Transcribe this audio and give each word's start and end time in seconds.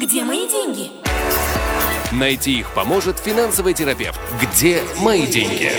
Где 0.00 0.24
мои 0.24 0.48
деньги? 0.48 0.90
Найти 2.10 2.60
их 2.60 2.72
поможет 2.74 3.18
финансовый 3.18 3.74
терапевт. 3.74 4.18
Где 4.40 4.80
мои 4.98 5.26
деньги? 5.26 5.70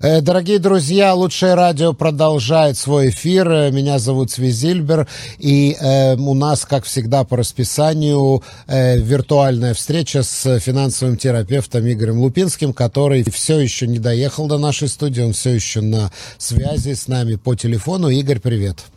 Э, 0.00 0.20
дорогие 0.20 0.58
друзья, 0.58 1.14
лучшее 1.14 1.54
радио 1.54 1.94
продолжает 1.94 2.76
свой 2.76 3.08
эфир. 3.08 3.48
Э, 3.48 3.70
меня 3.70 3.98
зовут 3.98 4.30
Свизильбер, 4.32 5.08
и 5.38 5.78
э, 5.80 6.16
у 6.16 6.34
нас, 6.34 6.66
как 6.66 6.84
всегда, 6.84 7.24
по 7.24 7.38
расписанию 7.38 8.42
э, 8.66 8.98
виртуальная 8.98 9.72
встреча 9.72 10.22
с 10.22 10.58
финансовым 10.58 11.16
терапевтом 11.16 11.90
Игорем 11.90 12.18
Лупинским, 12.18 12.74
который 12.74 13.24
все 13.30 13.60
еще 13.60 13.86
не 13.86 13.98
доехал 13.98 14.46
до 14.46 14.58
нашей 14.58 14.88
студии, 14.88 15.22
он 15.22 15.32
все 15.32 15.54
еще 15.54 15.80
на 15.80 16.12
связи 16.36 16.92
с 16.92 17.08
нами 17.08 17.36
по 17.36 17.54
телефону. 17.54 18.10
Игорь, 18.10 18.40
привет. 18.40 18.91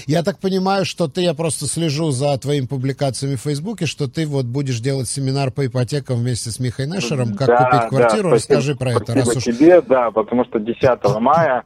Я 0.06 0.22
так 0.22 0.38
понимаю, 0.38 0.84
что 0.84 1.08
ты, 1.08 1.22
я 1.22 1.34
просто 1.34 1.66
слежу 1.66 2.10
за 2.10 2.36
твоими 2.38 2.66
публикациями 2.66 3.36
в 3.36 3.40
Фейсбуке, 3.40 3.86
что 3.86 4.08
ты 4.08 4.26
вот 4.26 4.46
будешь 4.46 4.80
делать 4.80 5.08
семинар 5.08 5.50
по 5.50 5.66
ипотекам 5.66 6.18
вместе 6.18 6.50
с 6.50 6.60
Михой 6.60 6.86
Нешером, 6.86 7.34
как 7.34 7.48
да, 7.48 7.64
купить 7.64 7.88
квартиру. 7.88 8.28
Да, 8.30 8.34
Расскажи 8.36 8.74
про 8.76 8.90
это. 8.92 9.12
Спасибо 9.12 9.34
раз 9.34 9.44
тебе, 9.44 9.80
да, 9.82 10.10
потому 10.10 10.44
что 10.44 10.60
10 10.60 10.80
мая, 11.20 11.62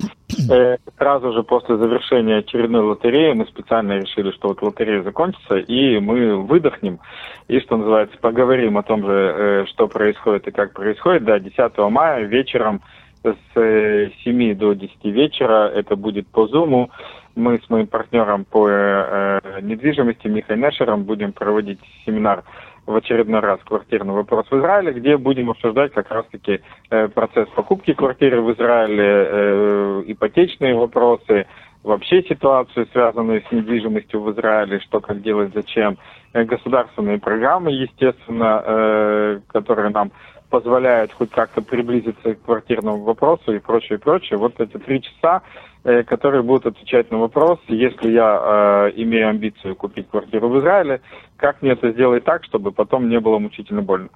э, 0.50 0.76
сразу 0.96 1.32
же 1.32 1.42
после 1.42 1.76
завершения 1.76 2.38
очередной 2.38 2.82
лотереи, 2.82 3.32
мы 3.32 3.46
специально 3.46 3.92
решили, 3.92 4.30
что 4.32 4.48
вот 4.48 4.62
лотерея 4.62 5.02
закончится, 5.02 5.56
и 5.56 5.98
мы 5.98 6.42
выдохнем, 6.42 7.00
и, 7.48 7.60
что 7.60 7.76
называется, 7.76 8.16
поговорим 8.18 8.78
о 8.78 8.82
том 8.82 9.04
же, 9.04 9.12
э, 9.12 9.66
что 9.66 9.88
происходит 9.88 10.48
и 10.48 10.52
как 10.52 10.72
происходит. 10.72 11.24
Да, 11.24 11.38
10 11.38 11.78
мая 11.90 12.24
вечером 12.24 12.82
с 13.22 13.34
7 13.54 14.52
э, 14.52 14.54
до 14.54 14.74
10 14.74 15.04
вечера, 15.04 15.68
это 15.68 15.96
будет 15.96 16.26
по 16.28 16.46
Зуму, 16.46 16.90
мы 17.36 17.58
с 17.58 17.70
моим 17.70 17.86
партнером 17.86 18.44
по 18.44 18.68
э, 18.68 19.40
э 19.42 19.60
недвижимости 19.62 20.28
Михаилом 20.28 20.64
Нешером 20.64 21.04
будем 21.04 21.32
проводить 21.32 21.80
семинар 22.04 22.44
в 22.86 22.94
очередной 22.94 23.40
раз 23.40 23.60
«Квартирный 23.64 24.14
вопрос 24.14 24.46
в 24.50 24.58
Израиле», 24.58 24.92
где 24.92 25.16
будем 25.16 25.50
обсуждать 25.50 25.92
как 25.92 26.10
раз-таки 26.10 26.60
э, 26.90 27.08
процесс 27.08 27.48
покупки 27.54 27.94
квартиры 27.94 28.42
в 28.42 28.52
Израиле, 28.52 29.04
э, 29.06 30.02
ипотечные 30.06 30.74
вопросы, 30.74 31.46
вообще 31.82 32.22
ситуацию, 32.22 32.86
связанную 32.92 33.42
с 33.42 33.52
недвижимостью 33.52 34.20
в 34.20 34.32
Израиле, 34.32 34.80
что 34.80 35.00
как 35.00 35.22
делать, 35.22 35.52
зачем, 35.54 35.96
э, 36.32 36.44
государственные 36.44 37.18
программы, 37.18 37.70
естественно, 37.72 38.62
э, 38.64 39.40
которые 39.48 39.90
нам 39.90 40.10
позволяют 40.50 41.12
хоть 41.12 41.30
как-то 41.30 41.62
приблизиться 41.62 42.34
к 42.34 42.42
квартирному 42.42 43.02
вопросу 43.02 43.52
и 43.54 43.58
прочее, 43.58 43.98
прочее. 43.98 44.38
Вот 44.38 44.60
эти 44.60 44.76
три 44.78 45.02
часа 45.02 45.42
которые 45.84 46.42
будут 46.42 46.66
отвечать 46.66 47.10
на 47.10 47.18
вопрос, 47.18 47.58
если 47.68 48.10
я 48.10 48.88
э, 48.88 48.92
имею 49.02 49.28
амбицию 49.28 49.76
купить 49.76 50.08
квартиру 50.08 50.48
в 50.48 50.58
Израиле, 50.60 51.02
как 51.36 51.60
мне 51.60 51.72
это 51.72 51.92
сделать 51.92 52.24
так, 52.24 52.42
чтобы 52.44 52.72
потом 52.72 53.10
не 53.10 53.20
было 53.20 53.38
мучительно 53.38 53.82
больно. 53.82 54.08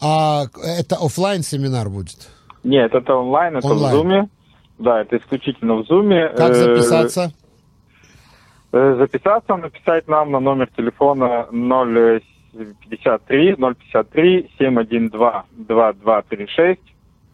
А 0.00 0.44
это 0.64 0.96
офлайн 0.96 1.42
семинар 1.42 1.90
будет? 1.90 2.30
Нет, 2.64 2.94
это 2.94 3.14
онлайн, 3.14 3.56
это 3.56 3.66
онлайн. 3.66 3.94
в 3.94 3.98
Зуме. 3.98 4.28
Да, 4.78 5.02
это 5.02 5.18
исключительно 5.18 5.76
в 5.76 5.86
Зуме. 5.86 6.28
Как 6.28 6.50
э, 6.50 6.54
записаться? 6.54 7.32
Э, 8.72 8.94
записаться, 8.98 9.56
написать 9.56 10.08
нам 10.08 10.30
на 10.30 10.40
номер 10.40 10.70
телефона 10.74 11.46
053 11.50 13.56
053 13.56 14.50
712 14.58 15.66
2236 15.66 16.80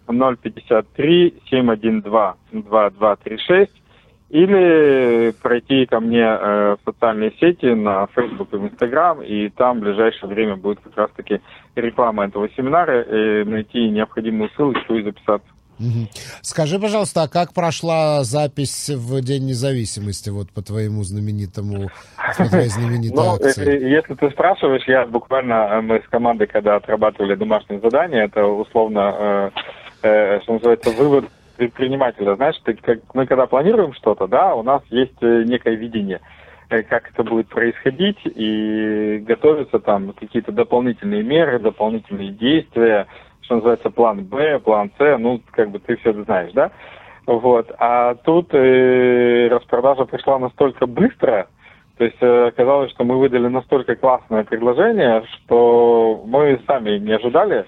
053 0.06 1.34
712 1.50 2.38
2236 2.52 3.72
или 4.28 5.32
пройти 5.40 5.86
ко 5.86 6.00
мне 6.00 6.24
э, 6.24 6.76
в 6.76 6.78
социальные 6.84 7.32
сети 7.38 7.66
на 7.66 8.08
Facebook 8.08 8.48
и 8.52 8.56
в 8.56 8.64
Instagram, 8.64 9.22
и 9.22 9.48
там 9.50 9.78
в 9.78 9.82
ближайшее 9.82 10.28
время 10.28 10.56
будет 10.56 10.80
как 10.80 10.96
раз-таки 10.96 11.40
реклама 11.76 12.24
этого 12.24 12.48
семинара, 12.56 13.02
и 13.02 13.44
найти 13.44 13.88
необходимую 13.88 14.50
ссылочку 14.56 14.94
и 14.94 15.04
записаться. 15.04 15.48
Угу. 15.78 16.08
Скажи, 16.40 16.78
пожалуйста, 16.78 17.24
а 17.24 17.28
как 17.28 17.52
прошла 17.52 18.24
запись 18.24 18.88
в 18.88 19.20
День 19.20 19.46
независимости, 19.46 20.30
вот 20.30 20.50
по 20.50 20.62
твоему 20.62 21.04
знаменитому, 21.04 21.90
по 22.36 22.48
твоей 22.48 22.68
знаменитой 22.68 23.14
ну, 23.14 23.34
акции? 23.34 23.88
Если 23.88 24.14
ты 24.14 24.30
спрашиваешь, 24.30 24.88
я 24.88 25.06
буквально, 25.06 25.68
э, 25.70 25.80
мы 25.82 26.02
с 26.04 26.08
командой, 26.08 26.48
когда 26.48 26.76
отрабатывали 26.76 27.36
домашнее 27.36 27.78
задание, 27.80 28.24
это 28.24 28.44
условно 28.44 29.52
э, 30.02 30.40
что 30.40 30.54
называется, 30.54 30.90
вывод 30.90 31.26
предпринимателя. 31.56 32.36
Знаешь, 32.36 32.56
ты, 32.64 32.74
как, 32.74 33.00
мы 33.14 33.26
когда 33.26 33.46
планируем 33.46 33.92
что-то, 33.94 34.26
да, 34.26 34.54
у 34.54 34.62
нас 34.62 34.82
есть 34.90 35.16
э, 35.20 35.42
некое 35.44 35.74
видение, 35.74 36.20
э, 36.68 36.82
как 36.82 37.10
это 37.10 37.24
будет 37.24 37.48
происходить, 37.48 38.18
и 38.24 39.22
готовятся 39.26 39.78
там 39.78 40.12
какие-то 40.12 40.52
дополнительные 40.52 41.22
меры, 41.22 41.58
дополнительные 41.58 42.30
действия, 42.30 43.06
что 43.42 43.56
называется, 43.56 43.90
план 43.90 44.24
Б, 44.24 44.58
план 44.58 44.90
С, 44.98 45.18
ну, 45.18 45.40
как 45.52 45.70
бы 45.70 45.78
ты 45.78 45.96
все 45.96 46.12
знаешь, 46.24 46.52
да? 46.52 46.70
Вот. 47.26 47.72
А 47.78 48.14
тут 48.14 48.54
э, 48.54 49.48
распродажа 49.48 50.04
пришла 50.04 50.38
настолько 50.38 50.86
быстро, 50.86 51.48
то 51.98 52.04
есть 52.04 52.18
э, 52.20 52.48
оказалось, 52.48 52.90
что 52.92 53.04
мы 53.04 53.18
выдали 53.18 53.48
настолько 53.48 53.96
классное 53.96 54.44
предложение, 54.44 55.24
что 55.26 56.22
мы 56.26 56.60
сами 56.66 56.98
не 56.98 57.12
ожидали, 57.12 57.64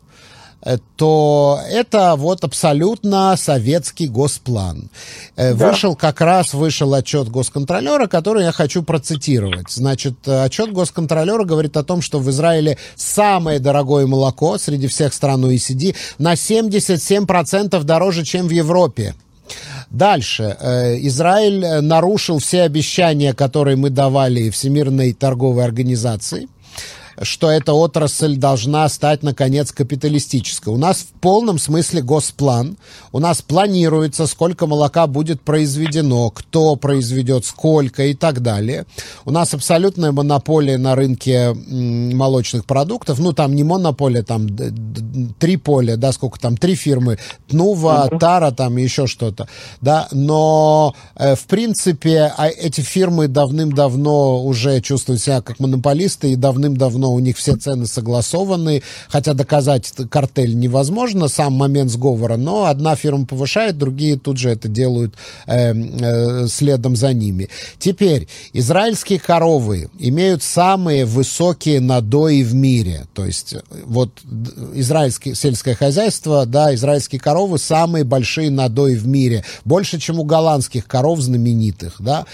Э, 0.67 0.77
то 0.95 1.59
это 1.69 2.15
вот 2.17 2.43
абсолютно 2.43 3.35
советский 3.37 4.07
госплан. 4.07 4.89
Э, 5.35 5.53
да. 5.53 5.69
Вышел 5.69 5.95
как 5.95 6.21
раз, 6.21 6.53
вышел 6.53 6.93
отчет 6.93 7.29
госконтролера, 7.29 8.07
который 8.07 8.43
я 8.43 8.51
хочу 8.51 8.83
процитировать. 8.83 9.69
Значит, 9.69 10.15
э, 10.25 10.43
отчет 10.43 10.73
госконтролера 10.73 11.43
говорит 11.43 11.77
о 11.77 11.83
том, 11.83 12.01
что 12.01 12.19
в 12.19 12.29
Израиле 12.29 12.77
самое 12.95 13.59
дорогое 13.59 14.07
молоко 14.07 14.57
среди 14.57 14.87
всех 14.87 15.13
стран 15.13 15.45
ОЕСИД 15.45 15.95
на 16.17 16.33
77% 16.33 17.83
дороже, 17.83 18.23
чем 18.25 18.47
в 18.47 18.51
Европе. 18.51 19.15
Дальше. 19.89 20.57
Израиль 21.01 21.81
нарушил 21.81 22.39
все 22.39 22.63
обещания, 22.63 23.33
которые 23.33 23.77
мы 23.77 23.89
давали 23.89 24.49
Всемирной 24.49 25.13
торговой 25.13 25.63
организации 25.63 26.47
что 27.21 27.49
эта 27.49 27.73
отрасль 27.73 28.37
должна 28.37 28.87
стать, 28.89 29.23
наконец, 29.23 29.71
капиталистической. 29.71 30.69
У 30.69 30.77
нас 30.77 30.97
в 30.97 31.19
полном 31.19 31.57
смысле 31.59 32.01
госплан. 32.01 32.77
У 33.11 33.19
нас 33.19 33.41
планируется, 33.41 34.27
сколько 34.27 34.67
молока 34.67 35.07
будет 35.07 35.41
произведено, 35.41 36.29
кто 36.29 36.75
произведет 36.75 37.45
сколько 37.45 38.05
и 38.05 38.13
так 38.13 38.41
далее. 38.41 38.85
У 39.25 39.31
нас 39.31 39.53
абсолютная 39.53 40.11
монополия 40.11 40.77
на 40.77 40.95
рынке 40.95 41.53
молочных 41.53 42.65
продуктов. 42.65 43.19
Ну, 43.19 43.33
там 43.33 43.55
не 43.55 43.63
монополия, 43.63 44.23
там 44.23 44.47
три 45.39 45.57
поля, 45.57 45.97
да, 45.97 46.11
сколько 46.11 46.39
там, 46.39 46.57
три 46.57 46.75
фирмы. 46.75 47.17
Тнува, 47.47 48.09
Тара, 48.19 48.51
там 48.51 48.77
еще 48.77 49.07
что-то. 49.07 49.47
Да, 49.81 50.07
но, 50.11 50.93
э, 51.15 51.35
в 51.35 51.45
принципе, 51.45 52.31
а 52.37 52.47
эти 52.47 52.81
фирмы 52.81 53.27
давным-давно 53.27 54.43
уже 54.43 54.81
чувствуют 54.81 55.21
себя 55.21 55.41
как 55.41 55.59
монополисты 55.59 56.31
и 56.31 56.35
давным-давно 56.35 57.06
давно 57.07 57.13
у 57.13 57.19
них 57.19 57.37
все 57.37 57.55
цены 57.55 57.87
согласованы, 57.87 58.81
хотя 59.09 59.33
доказать 59.33 59.91
картель 60.09 60.57
невозможно, 60.57 61.27
сам 61.27 61.53
момент 61.53 61.91
сговора, 61.91 62.37
но 62.37 62.65
одна 62.65 62.95
фирма 62.95 63.25
повышает, 63.25 63.77
другие 63.77 64.17
тут 64.17 64.37
же 64.37 64.49
это 64.49 64.67
делают 64.67 65.15
э, 65.47 65.73
э, 65.73 66.47
следом 66.47 66.95
за 66.95 67.13
ними. 67.13 67.49
Теперь, 67.79 68.27
израильские 68.53 69.19
коровы 69.19 69.89
имеют 69.99 70.43
самые 70.43 71.05
высокие 71.05 71.79
надои 71.79 72.43
в 72.43 72.53
мире, 72.53 73.05
то 73.13 73.25
есть 73.25 73.55
вот 73.85 74.11
израильское 74.73 75.35
сельское 75.35 75.75
хозяйство, 75.75 76.45
да, 76.45 76.73
израильские 76.75 77.19
коровы 77.19 77.57
самые 77.57 78.03
большие 78.03 78.49
надои 78.49 78.95
в 78.95 79.07
мире, 79.07 79.43
больше, 79.65 79.99
чем 79.99 80.19
у 80.19 80.23
голландских 80.23 80.87
коров 80.87 81.19
знаменитых, 81.19 81.95
да. 81.99 82.25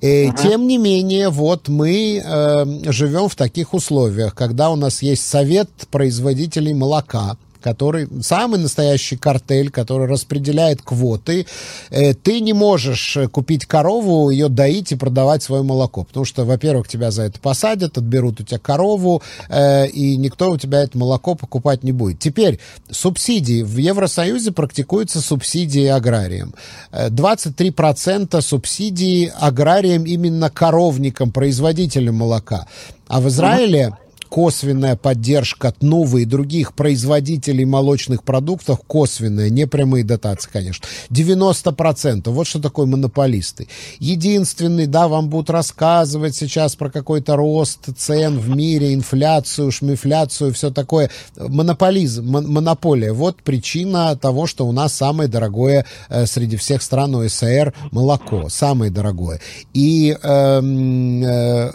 И, 0.00 0.26
uh 0.26 0.42
Тем 0.42 0.66
не 0.66 0.78
менее, 0.78 1.28
вот 1.28 1.68
мы 1.68 2.22
э, 2.24 2.92
живем 2.92 3.28
в 3.28 3.34
таких 3.34 3.74
условиях 3.74 4.17
условиях, 4.18 4.34
когда 4.34 4.70
у 4.70 4.76
нас 4.76 5.02
есть 5.02 5.26
совет 5.26 5.70
производителей 5.90 6.74
молока, 6.74 7.36
который 7.60 8.08
самый 8.22 8.60
настоящий 8.60 9.16
картель, 9.16 9.70
который 9.70 10.06
распределяет 10.06 10.80
квоты. 10.82 11.46
Э, 11.90 12.14
ты 12.14 12.40
не 12.40 12.52
можешь 12.52 13.16
э, 13.16 13.28
купить 13.28 13.66
корову, 13.66 14.30
ее 14.30 14.48
доить 14.48 14.92
и 14.92 14.96
продавать 14.96 15.42
свое 15.42 15.62
молоко, 15.62 16.04
потому 16.04 16.24
что, 16.24 16.44
во-первых, 16.44 16.88
тебя 16.88 17.10
за 17.10 17.22
это 17.22 17.40
посадят, 17.40 17.98
отберут 17.98 18.40
у 18.40 18.44
тебя 18.44 18.58
корову, 18.58 19.22
э, 19.48 19.88
и 19.88 20.16
никто 20.16 20.50
у 20.50 20.56
тебя 20.56 20.82
это 20.82 20.96
молоко 20.96 21.34
покупать 21.34 21.82
не 21.84 21.92
будет. 21.92 22.18
Теперь 22.18 22.58
субсидии. 22.90 23.62
В 23.62 23.76
Евросоюзе 23.76 24.52
практикуются 24.52 25.20
субсидии 25.20 25.86
аграриям. 25.86 26.54
23% 26.92 28.40
субсидий 28.40 29.26
аграриям 29.26 30.04
именно 30.04 30.48
коровникам, 30.50 31.32
производителям 31.32 32.14
молока. 32.16 32.66
А 33.08 33.20
в 33.20 33.28
Израиле 33.28 33.94
косвенная 34.28 34.96
поддержка 34.96 35.68
от 35.68 35.78
Тнувы 35.78 36.22
и 36.22 36.24
других 36.24 36.74
производителей 36.74 37.64
молочных 37.64 38.22
продуктов, 38.22 38.80
косвенная, 38.86 39.50
не 39.50 39.66
прямые 39.66 40.04
дотации, 40.04 40.50
конечно, 40.52 40.86
90%. 41.10 42.28
Вот 42.30 42.46
что 42.46 42.60
такое 42.60 42.86
монополисты. 42.86 43.68
Единственный, 43.98 44.86
да, 44.86 45.08
вам 45.08 45.28
будут 45.28 45.50
рассказывать 45.50 46.34
сейчас 46.34 46.76
про 46.76 46.90
какой-то 46.90 47.36
рост 47.36 47.88
цен 47.96 48.38
в 48.38 48.48
мире, 48.50 48.94
инфляцию, 48.94 49.70
шмифляцию, 49.72 50.52
все 50.52 50.70
такое. 50.70 51.10
Монополизм, 51.36 52.24
монополия. 52.26 53.12
Вот 53.12 53.42
причина 53.42 54.16
того, 54.16 54.46
что 54.46 54.66
у 54.66 54.72
нас 54.72 54.92
самое 54.92 55.28
дорогое 55.28 55.86
э, 56.08 56.26
среди 56.26 56.56
всех 56.56 56.82
стран 56.82 57.14
ОСР 57.14 57.72
молоко. 57.90 58.48
Самое 58.48 58.90
дорогое. 58.90 59.40
И 59.74 60.16
э, 60.20 60.60
э, 60.60 61.70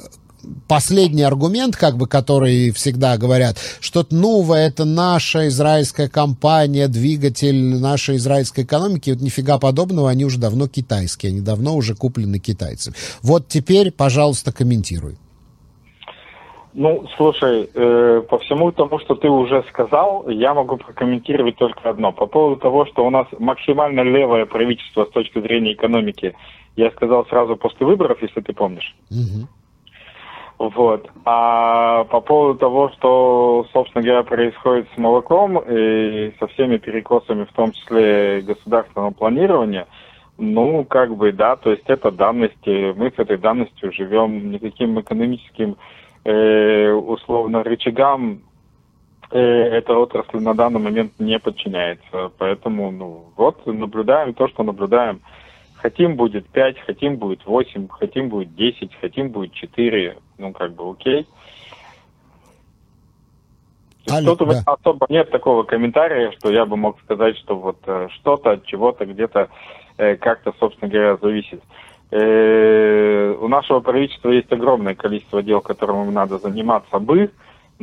последний 0.68 1.24
аргумент, 1.24 1.76
как 1.76 1.98
бы, 1.98 2.08
который 2.08 2.72
всегда 2.72 3.18
говорят, 3.18 3.58
что 3.80 4.06
Нува 4.12 4.56
это 4.56 4.86
наша 4.86 5.48
израильская 5.48 6.10
компания, 6.10 6.88
двигатель 6.88 7.80
нашей 7.80 8.18
израильской 8.18 8.64
экономики, 8.64 9.10
вот 9.10 9.22
нифига 9.22 9.60
подобного, 9.60 10.10
они 10.10 10.26
уже 10.26 10.40
давно 10.40 10.68
китайские, 10.68 11.32
они 11.32 11.42
давно 11.42 11.76
уже 11.76 11.96
куплены 11.96 12.40
китайцами. 12.40 12.96
Вот 13.22 13.48
теперь, 13.48 13.92
пожалуйста, 13.92 14.52
комментируй. 14.52 15.18
Ну, 16.76 17.06
слушай, 17.18 17.70
э, 17.72 18.22
по 18.28 18.40
всему 18.40 18.72
тому, 18.72 18.98
что 19.00 19.14
ты 19.14 19.30
уже 19.30 19.64
сказал, 19.70 20.28
я 20.28 20.56
могу 20.56 20.78
прокомментировать 20.78 21.56
только 21.56 21.90
одно. 21.90 22.12
По 22.12 22.26
поводу 22.26 22.60
того, 22.60 22.88
что 22.88 23.06
у 23.06 23.12
нас 23.12 23.28
максимально 23.38 24.02
левое 24.02 24.48
правительство 24.48 25.06
с 25.06 25.10
точки 25.10 25.40
зрения 25.40 25.74
экономики, 25.74 26.36
я 26.76 26.90
сказал 26.92 27.28
сразу 27.28 27.56
после 27.58 27.86
выборов, 27.86 28.18
если 28.24 28.42
ты 28.42 28.54
помнишь. 28.54 28.96
Угу. 29.12 29.48
Вот. 30.70 31.10
А 31.26 32.06
по 32.06 32.22
поводу 32.22 32.60
того, 32.60 32.90
что, 32.92 33.66
собственно 33.74 34.04
говоря, 34.04 34.24
происходит 34.24 34.88
с 34.94 34.98
молоком 34.98 35.60
и 35.60 36.34
со 36.40 36.48
всеми 36.48 36.78
перекосами, 36.78 37.44
в 37.44 37.52
том 37.54 37.72
числе 37.74 38.42
государственного 38.42 39.12
планирования, 39.12 39.88
ну, 40.38 40.86
как 40.86 41.16
бы, 41.16 41.32
да, 41.32 41.58
то 41.58 41.72
есть 41.72 41.84
это 41.88 42.12
данности, 42.12 42.94
мы 42.96 43.12
с 43.12 43.20
этой 43.20 43.38
данностью 43.38 43.92
живем, 43.92 44.52
никаким 44.52 45.00
экономическим, 45.00 45.76
э, 46.24 46.92
условно, 46.92 47.64
рычагам 47.64 48.42
э, 49.32 49.40
эта 49.40 49.98
отрасль 49.98 50.40
на 50.40 50.54
данный 50.54 50.80
момент 50.80 51.12
не 51.20 51.40
подчиняется. 51.40 52.32
Поэтому, 52.38 52.90
ну, 52.92 53.26
вот, 53.36 53.66
наблюдаем 53.66 54.34
то, 54.34 54.48
что 54.48 54.64
наблюдаем. 54.64 55.22
Хотим 55.84 56.16
будет 56.16 56.48
5, 56.48 56.80
хотим 56.86 57.18
будет 57.18 57.46
8, 57.46 57.90
хотим 57.90 58.30
будет 58.30 58.56
10, 58.56 58.96
хотим 59.02 59.32
будет 59.32 59.52
4, 59.52 60.16
ну 60.38 60.54
как 60.54 60.72
бы 60.76 60.90
окей. 60.90 61.28
Меня 64.08 64.22
да. 64.34 64.62
особо 64.66 65.06
нет 65.10 65.30
такого 65.30 65.64
комментария, 65.64 66.32
что 66.40 66.54
я 66.54 66.66
бы 66.66 66.78
мог 66.78 67.02
сказать, 67.02 67.38
что 67.38 67.58
вот 67.58 67.80
э, 67.86 68.08
что-то 68.14 68.52
от 68.52 68.66
чего-то 68.66 69.06
где-то 69.06 69.50
э, 69.98 70.16
как-то, 70.16 70.54
собственно 70.58 70.90
говоря, 70.90 71.18
зависит. 71.18 71.62
Э, 72.12 73.36
у 73.42 73.50
нашего 73.50 73.82
правительства 73.82 74.30
есть 74.30 74.54
огромное 74.54 74.96
количество 74.96 75.44
дел, 75.44 75.60
которым 75.60 76.14
надо 76.14 76.38
заниматься 76.38 76.98
бы, 77.00 77.30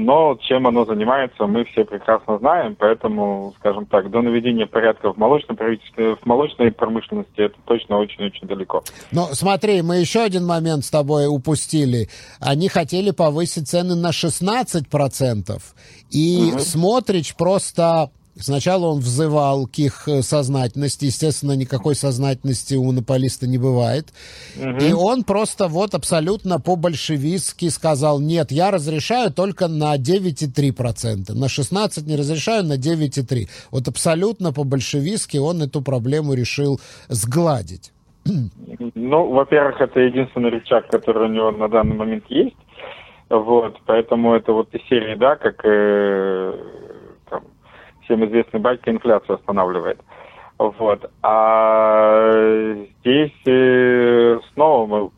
но 0.05 0.37
чем 0.43 0.67
оно 0.67 0.85
занимается, 0.85 1.47
мы 1.47 1.65
все 1.65 1.85
прекрасно 1.85 2.39
знаем, 2.39 2.77
поэтому, 2.79 3.55
скажем 3.59 3.87
так, 3.87 4.11
до 4.11 4.23
наведения 4.23 4.67
порядка 4.67 5.13
в 5.13 5.17
правительстве, 5.55 6.17
в 6.17 6.27
молочной 6.27 6.73
промышленности 6.73 7.41
это 7.41 7.57
точно 7.65 7.99
очень-очень 7.99 8.47
далеко. 8.47 8.83
Но 9.13 9.27
смотри, 9.33 9.83
мы 9.83 9.97
еще 9.97 10.21
один 10.21 10.47
момент 10.47 10.85
с 10.85 10.91
тобой 10.91 11.27
упустили. 11.29 12.09
Они 12.41 12.69
хотели 12.69 13.11
повысить 13.11 13.69
цены 13.69 13.95
на 13.95 14.11
16%, 14.11 15.63
и 16.11 16.51
угу. 16.53 16.59
Смотрич 16.59 17.35
просто 17.37 18.11
Сначала 18.43 18.87
он 18.87 19.01
взывал 19.01 19.67
к 19.67 19.79
их 19.79 20.09
э, 20.09 20.23
сознательности. 20.23 21.07
Естественно, 21.07 21.53
никакой 21.53 21.95
сознательности 21.95 22.75
у 22.75 22.85
монополиста 22.85 23.47
не 23.47 23.59
бывает. 23.59 24.09
Угу. 24.57 24.85
И 24.85 24.93
он 24.93 25.25
просто 25.25 25.69
вот 25.69 25.95
абсолютно 25.95 26.61
по-большевистски 26.61 27.69
сказал, 27.69 28.21
нет, 28.21 28.53
я 28.53 28.71
разрешаю 28.71 29.33
только 29.33 29.69
на 29.69 29.97
9,3%. 29.97 31.33
На 31.35 31.49
16 31.49 32.07
не 32.07 32.17
разрешаю, 32.17 32.65
на 32.65 32.77
9,3%. 32.77 33.49
Вот 33.71 33.89
абсолютно 33.89 34.53
по-большевистски 34.53 35.39
он 35.39 35.63
эту 35.63 35.83
проблему 35.83 36.35
решил 36.35 36.81
сгладить. 37.09 37.93
Ну, 38.95 39.31
во-первых, 39.31 39.81
это 39.81 40.01
единственный 40.01 40.51
рычаг, 40.51 40.89
который 40.89 41.29
у 41.29 41.33
него 41.33 41.51
на 41.51 41.69
данный 41.69 41.97
момент 41.97 42.25
есть. 42.29 42.57
Вот, 43.31 43.79
поэтому 43.87 44.35
это 44.35 44.53
вот 44.53 44.75
из 44.75 44.83
серии, 44.89 45.15
да, 45.15 45.37
как 45.37 45.65
э, 45.65 46.53
всем 48.11 48.25
известный 48.27 48.59
батька 48.59 48.91
инфляцию 48.91 49.37
останавливает. 49.37 50.01
Вот. 50.59 51.11
А 51.23 52.75
здесь 53.01 53.33
э, 53.47 54.39
снова 54.53 54.87
мы 54.87 55.11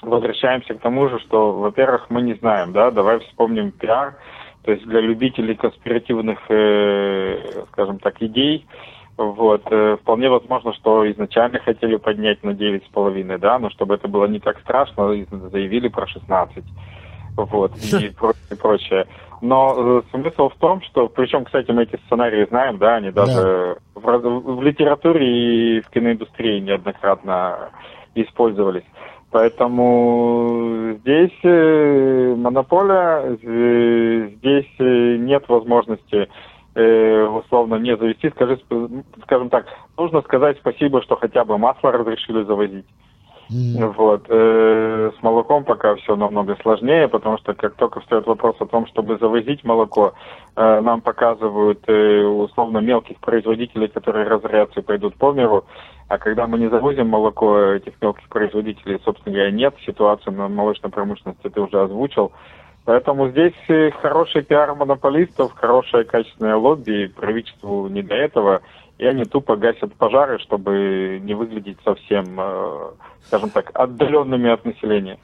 возвращаемся 0.00 0.74
к 0.74 0.80
тому 0.80 1.08
же, 1.08 1.18
что, 1.20 1.52
во-первых, 1.52 2.06
мы 2.08 2.22
не 2.22 2.34
знаем, 2.34 2.72
да, 2.72 2.90
давай 2.90 3.18
вспомним 3.20 3.72
пиар, 3.72 4.16
то 4.64 4.72
есть 4.72 4.84
для 4.86 5.00
любителей 5.00 5.54
конспиративных, 5.54 6.38
э, 6.48 7.64
скажем 7.72 7.98
так, 7.98 8.20
идей, 8.22 8.66
вот, 9.16 9.62
э, 9.70 9.96
вполне 10.00 10.28
возможно, 10.28 10.72
что 10.74 11.08
изначально 11.10 11.58
хотели 11.58 11.96
поднять 11.96 12.42
на 12.42 12.50
9,5, 12.50 13.38
да, 13.38 13.58
но 13.58 13.70
чтобы 13.70 13.94
это 13.94 14.08
было 14.08 14.26
не 14.26 14.40
так 14.40 14.58
страшно, 14.60 15.08
заявили 15.50 15.88
про 15.88 16.06
16 16.06 16.64
вот, 17.36 17.76
и 17.76 18.10
прочее. 18.56 19.06
Но 19.40 19.74
э, 19.76 20.02
смысл 20.10 20.48
в 20.48 20.56
том, 20.56 20.82
что, 20.82 21.08
причем, 21.08 21.44
кстати, 21.44 21.70
мы 21.70 21.84
эти 21.84 21.96
сценарии 22.06 22.46
знаем, 22.46 22.78
да, 22.78 22.96
они 22.96 23.10
даже 23.10 23.76
да. 23.94 24.00
В, 24.00 24.56
в 24.56 24.62
литературе 24.62 25.78
и 25.78 25.80
в 25.80 25.90
киноиндустрии 25.90 26.60
неоднократно 26.60 27.70
использовались. 28.14 28.84
Поэтому 29.30 30.96
здесь 31.00 31.38
э, 31.42 32.34
монополия, 32.36 33.36
здесь 33.36 34.70
э, 34.78 35.16
нет 35.18 35.48
возможности 35.48 36.28
условно 36.74 37.74
не 37.76 37.96
завести. 37.96 38.30
Скажи, 38.30 38.60
скажем 39.24 39.48
так, 39.50 39.66
нужно 39.96 40.22
сказать 40.22 40.58
спасибо, 40.60 41.02
что 41.02 41.16
хотя 41.16 41.44
бы 41.44 41.58
масло 41.58 41.90
разрешили 41.90 42.44
завозить. 42.44 42.86
Mm. 43.50 43.94
Вот. 43.96 44.26
Э, 44.28 45.10
с 45.18 45.22
молоком 45.22 45.64
пока 45.64 45.94
все 45.96 46.16
намного 46.16 46.56
сложнее, 46.56 47.08
потому 47.08 47.38
что 47.38 47.54
как 47.54 47.74
только 47.76 48.00
встает 48.00 48.26
вопрос 48.26 48.56
о 48.60 48.66
том, 48.66 48.86
чтобы 48.86 49.16
завозить 49.18 49.64
молоко, 49.64 50.12
э, 50.54 50.80
нам 50.80 51.00
показывают 51.00 51.82
э, 51.86 52.24
условно 52.24 52.78
мелких 52.78 53.18
производителей, 53.20 53.88
которые 53.88 54.28
разорятся 54.28 54.80
и 54.80 54.82
пойдут 54.82 55.14
по 55.16 55.32
миру. 55.32 55.64
А 56.08 56.18
когда 56.18 56.46
мы 56.46 56.58
не 56.58 56.68
завозим 56.68 57.08
молоко 57.08 57.58
этих 57.58 57.94
мелких 58.02 58.28
производителей, 58.28 59.00
собственно 59.04 59.34
говоря, 59.34 59.50
нет. 59.50 59.74
Ситуацию 59.86 60.34
на 60.34 60.48
молочной 60.48 60.90
промышленности 60.90 61.48
ты 61.48 61.60
уже 61.60 61.80
озвучил. 61.80 62.32
Поэтому 62.84 63.28
здесь 63.28 63.52
хороший 64.00 64.42
пиар 64.42 64.74
монополистов, 64.74 65.52
хорошее 65.54 66.04
качественное 66.04 66.56
лобби, 66.56 67.12
правительству 67.14 67.86
не 67.88 68.02
до 68.02 68.14
этого 68.14 68.62
и 68.98 69.06
они 69.06 69.24
тупо 69.24 69.56
гасят 69.56 69.94
пожары, 69.94 70.38
чтобы 70.40 71.20
не 71.22 71.34
выглядеть 71.34 71.78
совсем, 71.84 72.38
э, 72.38 72.90
скажем 73.26 73.50
так, 73.50 73.70
отдаленными 73.74 74.50
от 74.50 74.64
населения. 74.64 75.18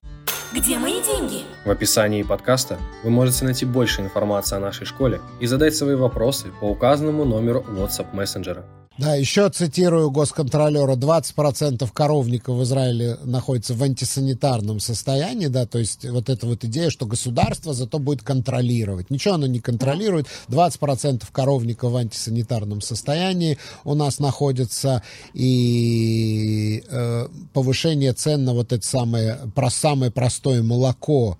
Где 0.54 0.78
мои 0.78 1.02
деньги? 1.02 1.42
В 1.64 1.70
описании 1.70 2.22
подкаста 2.22 2.78
вы 3.02 3.10
можете 3.10 3.44
найти 3.44 3.66
больше 3.66 4.02
информации 4.02 4.56
о 4.56 4.60
нашей 4.60 4.86
школе 4.86 5.20
и 5.40 5.46
задать 5.46 5.74
свои 5.74 5.96
вопросы 5.96 6.52
по 6.60 6.66
указанному 6.66 7.24
номеру 7.24 7.64
WhatsApp 7.68 8.06
мессенджера. 8.14 8.64
Да, 8.96 9.16
еще 9.16 9.48
цитирую 9.48 10.12
госконтролера, 10.12 10.94
20% 10.94 11.90
коровников 11.92 12.58
в 12.58 12.62
Израиле 12.62 13.18
находится 13.24 13.74
в 13.74 13.82
антисанитарном 13.82 14.78
состоянии, 14.78 15.48
да, 15.48 15.66
то 15.66 15.78
есть 15.80 16.08
вот 16.08 16.30
эта 16.30 16.46
вот 16.46 16.62
идея, 16.62 16.90
что 16.90 17.04
государство 17.04 17.74
зато 17.74 17.98
будет 17.98 18.22
контролировать. 18.22 19.10
Ничего 19.10 19.34
оно 19.34 19.48
не 19.48 19.58
контролирует, 19.58 20.28
20% 20.48 21.24
коровников 21.32 21.90
в 21.90 21.96
антисанитарном 21.96 22.80
состоянии 22.80 23.58
у 23.82 23.94
нас 23.94 24.20
находится, 24.20 25.02
и 25.32 26.84
э, 26.88 27.26
повышение 27.52 28.12
цен 28.12 28.44
на 28.44 28.52
вот 28.52 28.72
это 28.72 28.86
самое, 28.86 29.40
про 29.56 29.70
самое 29.70 30.12
простое 30.12 30.62
молоко, 30.62 31.36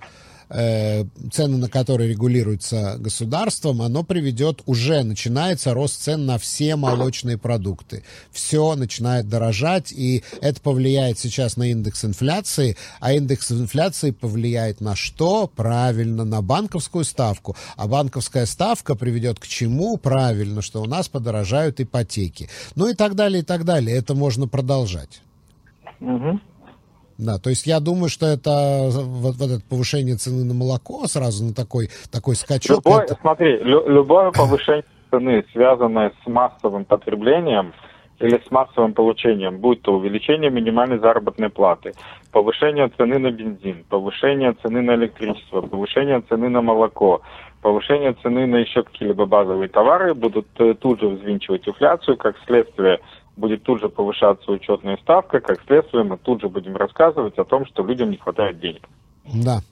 Э, 0.57 1.05
цены 1.33 1.57
на 1.57 1.69
которые 1.69 2.11
регулируются 2.11 2.97
государством, 2.99 3.83
оно 3.83 4.05
приведет, 4.05 4.63
уже 4.67 5.03
начинается 5.03 5.75
рост 5.75 6.01
цен 6.01 6.27
на 6.27 6.39
все 6.39 6.77
молочные 6.77 7.37
продукты. 7.37 8.05
Все 8.31 8.77
начинает 8.77 9.29
дорожать, 9.29 9.91
и 9.91 10.23
это 10.41 10.61
повлияет 10.61 11.19
сейчас 11.19 11.57
на 11.57 11.65
индекс 11.65 12.05
инфляции, 12.05 12.77
а 13.01 13.13
индекс 13.13 13.51
инфляции 13.51 14.13
повлияет 14.13 14.81
на 14.81 14.95
что? 14.95 15.49
Правильно, 15.49 16.25
на 16.25 16.41
банковскую 16.41 17.05
ставку. 17.05 17.57
А 17.77 17.89
банковская 17.89 18.47
ставка 18.47 18.95
приведет 18.95 19.41
к 19.41 19.49
чему? 19.49 19.97
Правильно, 19.97 20.63
что 20.63 20.83
у 20.83 20.87
нас 20.87 21.09
подорожают 21.09 21.81
ипотеки. 21.81 22.49
Ну 22.77 22.87
и 22.87 22.95
так 22.95 23.17
далее, 23.17 23.43
и 23.43 23.45
так 23.45 23.65
далее. 23.65 23.97
Это 23.97 24.15
можно 24.15 24.47
продолжать. 24.47 25.21
Угу. 26.01 26.41
Да, 27.19 27.39
то 27.39 27.51
есть 27.51 27.67
я 27.67 27.81
думаю, 27.81 28.09
что 28.09 28.27
это 28.27 28.89
вот, 28.91 29.37
вот 29.37 29.51
это 29.51 29.63
повышение 29.69 30.17
цены 30.17 30.45
на 30.45 30.55
молоко 30.55 31.07
сразу 31.07 31.45
на 31.45 31.55
такой, 31.55 31.91
такой 32.11 32.35
скачок. 32.35 32.85
Любой, 32.85 33.05
это... 33.05 33.17
Смотри, 33.21 33.59
лю, 33.59 33.89
любое 33.89 34.31
повышение 34.33 34.85
цены, 35.11 35.45
связанное 35.53 36.13
с 36.23 36.27
массовым 36.27 36.85
потреблением 36.85 37.73
или 38.21 38.41
с 38.47 38.51
массовым 38.51 38.95
получением, 38.95 39.59
будь 39.59 39.83
то 39.83 39.95
увеличение 39.95 40.51
минимальной 40.51 40.99
заработной 40.99 41.51
платы, 41.51 41.93
повышение 42.33 42.89
цены 42.97 43.19
на 43.19 43.31
бензин, 43.31 43.85
повышение 43.89 44.55
цены 44.63 44.83
на 44.83 44.95
электричество, 44.95 45.61
повышение 45.61 46.21
цены 46.29 46.49
на 46.49 46.63
молоко, 46.63 47.23
повышение 47.63 48.15
цены 48.23 48.47
на 48.47 48.57
еще 48.57 48.83
какие-либо 48.83 49.27
базовые 49.27 49.69
товары 49.69 50.15
будут 50.15 50.47
э, 50.59 50.75
тут 50.75 51.01
же 51.01 51.09
взвинчивать 51.09 51.67
инфляцию, 51.67 52.17
как 52.17 52.37
следствие 52.47 53.01
будет 53.37 53.63
тут 53.63 53.81
же 53.81 53.89
повышаться 53.89 54.51
учетная 54.51 54.97
ставка, 54.99 55.41
как 55.41 55.63
следствие 55.67 56.05
мы 56.05 56.19
тут 56.19 56.41
же 56.41 56.49
будем 56.49 56.77
рассказывать 56.77 57.39
о 57.39 57.45
том, 57.45 57.67
что 57.67 57.85
людям 57.85 58.11
не 58.11 58.17
хватает 58.17 58.61
денег. 58.61 58.89
Да. 59.33 59.63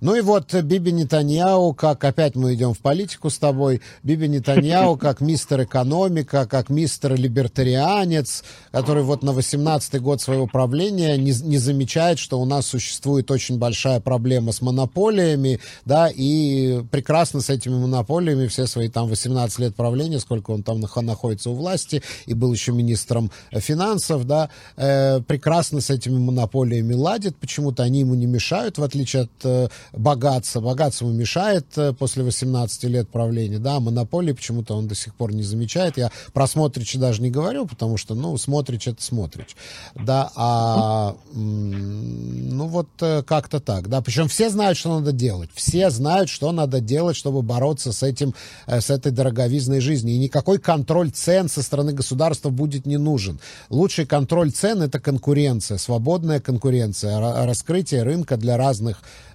Ну 0.00 0.14
и 0.14 0.20
вот 0.20 0.52
Биби 0.54 0.92
Нетаньяу, 0.92 1.74
как 1.74 2.04
опять 2.04 2.34
мы 2.34 2.54
идем 2.54 2.74
в 2.74 2.78
политику 2.78 3.30
с 3.30 3.38
тобой, 3.38 3.80
Биби 4.02 4.28
Нетаньяу 4.28 4.96
как 4.98 5.20
мистер 5.20 5.62
экономика, 5.62 6.46
как 6.46 6.68
мистер 6.68 7.14
либертарианец, 7.14 8.44
который 8.72 9.02
вот 9.02 9.22
на 9.22 9.30
18-й 9.30 9.98
год 10.00 10.20
своего 10.20 10.46
правления 10.46 11.16
не, 11.16 11.32
не 11.32 11.58
замечает, 11.58 12.18
что 12.18 12.40
у 12.40 12.44
нас 12.44 12.66
существует 12.66 13.30
очень 13.30 13.58
большая 13.58 14.00
проблема 14.00 14.52
с 14.52 14.60
монополиями, 14.60 15.60
да, 15.84 16.10
и 16.12 16.82
прекрасно 16.90 17.40
с 17.40 17.48
этими 17.50 17.74
монополиями 17.74 18.46
все 18.46 18.66
свои 18.66 18.88
там 18.88 19.08
18 19.08 19.58
лет 19.60 19.74
правления, 19.74 20.20
сколько 20.20 20.50
он 20.50 20.62
там 20.62 20.80
находится 20.80 21.50
у 21.50 21.54
власти, 21.54 22.02
и 22.26 22.34
был 22.34 22.52
еще 22.52 22.72
министром 22.72 23.30
финансов, 23.52 24.26
да, 24.26 24.50
э, 24.76 25.20
прекрасно 25.20 25.80
с 25.80 25.90
этими 25.90 26.18
монополиями 26.18 26.94
ладит, 26.94 27.36
почему-то 27.36 27.82
они 27.82 28.00
ему 28.00 28.14
не 28.14 28.26
мешают, 28.26 28.78
в 28.78 28.82
отличие 28.82 28.95
отличие 28.96 29.22
от 29.22 29.30
э, 29.44 29.68
богатства. 29.92 30.60
Богатству 30.60 31.08
мешает 31.10 31.66
э, 31.76 31.92
после 31.92 32.22
18 32.24 32.84
лет 32.84 33.08
правления, 33.08 33.58
да, 33.58 33.78
монополии 33.78 34.32
почему-то 34.32 34.74
он 34.74 34.88
до 34.88 34.94
сих 34.94 35.14
пор 35.14 35.32
не 35.32 35.42
замечает. 35.42 35.98
Я 35.98 36.10
про 36.32 36.46
Смотрича 36.46 36.98
даже 36.98 37.22
не 37.22 37.30
говорю, 37.30 37.66
потому 37.66 37.96
что, 37.96 38.14
ну, 38.14 38.36
Смотрич 38.38 38.88
это 38.88 39.02
Смотрич, 39.02 39.56
да, 39.94 40.30
а, 40.34 41.16
ну, 41.34 42.66
вот 42.66 42.88
э, 43.00 43.22
как-то 43.22 43.60
так, 43.60 43.88
да, 43.88 44.00
причем 44.00 44.28
все 44.28 44.50
знают, 44.50 44.78
что 44.78 44.98
надо 44.98 45.12
делать, 45.12 45.50
все 45.54 45.90
знают, 45.90 46.30
что 46.30 46.52
надо 46.52 46.80
делать, 46.80 47.16
чтобы 47.16 47.42
бороться 47.42 47.92
с 47.92 48.02
этим, 48.02 48.34
э, 48.66 48.80
с 48.80 48.90
этой 48.90 49.12
дороговизной 49.12 49.80
жизнью, 49.80 50.14
и 50.14 50.18
никакой 50.18 50.58
контроль 50.58 51.10
цен 51.10 51.48
со 51.48 51.62
стороны 51.62 51.92
государства 51.92 52.50
будет 52.50 52.86
не 52.86 52.96
нужен. 52.96 53.38
Лучший 53.68 54.06
контроль 54.06 54.52
цен 54.52 54.82
это 54.82 55.00
конкуренция, 55.00 55.78
свободная 55.78 56.40
конкуренция, 56.40 57.20
раскрытие 57.46 58.02
рынка 58.02 58.36
для 58.36 58.56
разных 58.56 58.85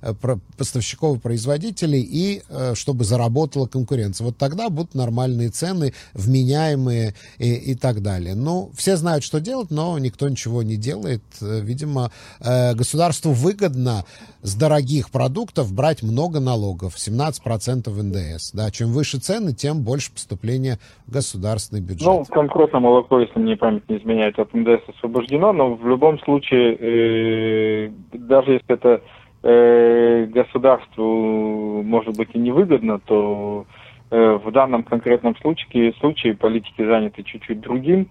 э, 0.02 0.14
поставщиков 0.58 1.18
и 1.18 1.20
производителей, 1.20 2.02
и 2.02 2.42
э, 2.50 2.74
чтобы 2.76 3.04
заработала 3.04 3.68
конкуренция. 3.68 4.26
Вот 4.26 4.38
тогда 4.38 4.70
будут 4.70 4.96
нормальные 4.96 5.50
цены, 5.50 5.94
вменяемые 6.14 7.14
и, 7.38 7.54
и 7.54 7.76
так 7.76 8.02
далее. 8.02 8.36
Ну, 8.36 8.72
все 8.76 8.96
знают, 8.96 9.24
что 9.24 9.40
делать, 9.40 9.72
но 9.72 9.98
никто 10.00 10.30
ничего 10.30 10.64
не 10.64 10.78
делает. 10.78 11.24
Э, 11.42 11.60
видимо, 11.62 12.12
государству 12.40 13.32
выгодно 13.32 14.06
с 14.42 14.56
дорогих 14.56 15.12
продуктов 15.12 15.74
брать 15.74 16.04
много 16.04 16.40
налогов, 16.40 16.96
17% 16.96 17.90
НДС. 17.90 18.52
Да, 18.54 18.72
чем 18.72 18.90
выше 18.90 19.20
цены, 19.20 19.54
тем 19.54 19.84
больше 19.84 20.12
поступления 20.12 20.80
в 21.08 21.14
государственный 21.14 21.82
бюджет. 21.82 22.08
Ну, 22.08 22.26
конкретно 22.26 22.80
молоко, 22.80 23.20
если 23.20 23.40
мне 23.40 23.56
память 23.56 23.88
не 23.90 23.98
изменяет, 23.98 24.40
от 24.40 24.54
НДС 24.54 24.82
освобождено, 24.96 25.54
но 25.54 25.76
в 25.76 25.88
любом 25.88 26.20
случае, 26.20 26.76
э, 26.76 27.92
даже 28.14 28.54
если 28.54 28.74
это 28.74 29.02
э, 29.44 30.26
государству, 30.26 31.82
может 31.84 32.16
быть, 32.18 32.30
и 32.34 32.40
невыгодно, 32.40 33.00
то 33.00 33.66
э, 34.10 34.40
в 34.44 34.52
данном 34.52 34.84
конкретном 34.84 35.36
случае, 35.38 35.94
случае 35.94 36.36
политики 36.36 36.86
заняты 36.86 37.24
чуть-чуть 37.24 37.62
другим, 37.62 38.08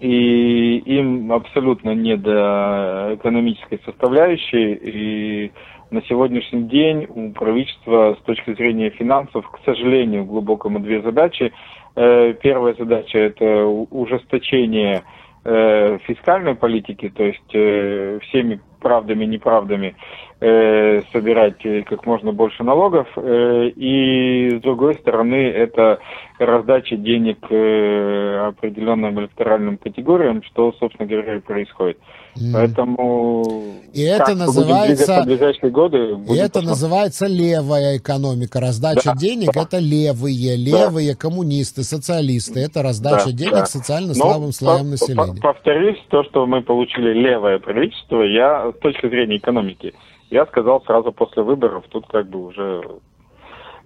и 0.00 0.76
им 0.78 1.32
абсолютно 1.32 1.94
не 1.94 2.16
до 2.16 3.12
экономической 3.14 3.80
составляющей, 3.84 4.74
и 4.74 5.52
на 5.90 6.02
сегодняшний 6.02 6.64
день 6.64 7.06
у 7.08 7.32
правительства 7.32 8.16
с 8.20 8.24
точки 8.24 8.54
зрения 8.54 8.90
финансов, 8.90 9.48
к 9.50 9.60
сожалению, 9.64 10.24
глубокому 10.24 10.80
две 10.80 11.00
задачи. 11.00 11.52
Э, 11.96 12.34
первая 12.34 12.74
задача– 12.74 13.18
это 13.20 13.64
ужесточение 13.66 15.02
фискальной 16.06 16.54
политики, 16.54 17.12
то 17.14 17.22
есть 17.22 17.48
всеми 17.48 18.60
правдами, 18.80 19.26
неправдами 19.26 19.94
э, 20.44 21.02
собирать 21.12 21.62
как 21.86 22.04
можно 22.04 22.32
больше 22.32 22.62
налогов, 22.62 23.08
э, 23.16 23.68
и 23.74 24.50
с 24.58 24.60
другой 24.60 24.94
стороны 24.94 25.48
это 25.48 26.00
раздача 26.38 26.96
денег 26.96 27.38
э, 27.50 28.46
определенным 28.48 29.20
электоральным 29.20 29.78
категориям, 29.78 30.42
что, 30.42 30.72
собственно 30.78 31.08
говоря, 31.08 31.36
и 31.36 31.40
происходит. 31.40 31.98
Mm. 32.36 32.52
Поэтому 32.52 33.74
и 33.92 34.02
это 34.02 34.34
называется 34.34 35.22
в 35.22 35.26
ближайшие 35.26 35.70
годы. 35.70 35.98
И 35.98 36.36
это 36.36 36.54
посмотреть. 36.54 36.64
называется 36.64 37.26
левая 37.26 37.98
экономика. 37.98 38.60
Раздача 38.60 39.12
да, 39.12 39.16
денег 39.16 39.52
да. 39.54 39.62
это 39.62 39.78
левые, 39.78 40.56
левые 40.56 41.12
да. 41.12 41.18
коммунисты, 41.18 41.84
социалисты. 41.84 42.60
Это 42.60 42.82
раздача 42.82 43.26
да, 43.26 43.32
денег 43.32 43.52
да. 43.52 43.66
социально 43.66 44.14
слабым 44.14 44.52
слоям 44.52 44.90
населения. 44.90 45.40
Повторюсь, 45.40 45.98
то, 46.08 46.24
что 46.24 46.46
мы 46.46 46.62
получили 46.62 47.12
левое 47.12 47.60
правительство, 47.60 48.22
я 48.22 48.72
с 48.72 48.80
точки 48.80 49.08
зрения 49.08 49.36
экономики, 49.36 49.94
я 50.30 50.46
сказал 50.46 50.82
сразу 50.84 51.12
после 51.12 51.44
выборов, 51.44 51.84
тут 51.88 52.06
как 52.08 52.28
бы 52.28 52.46
уже 52.46 52.82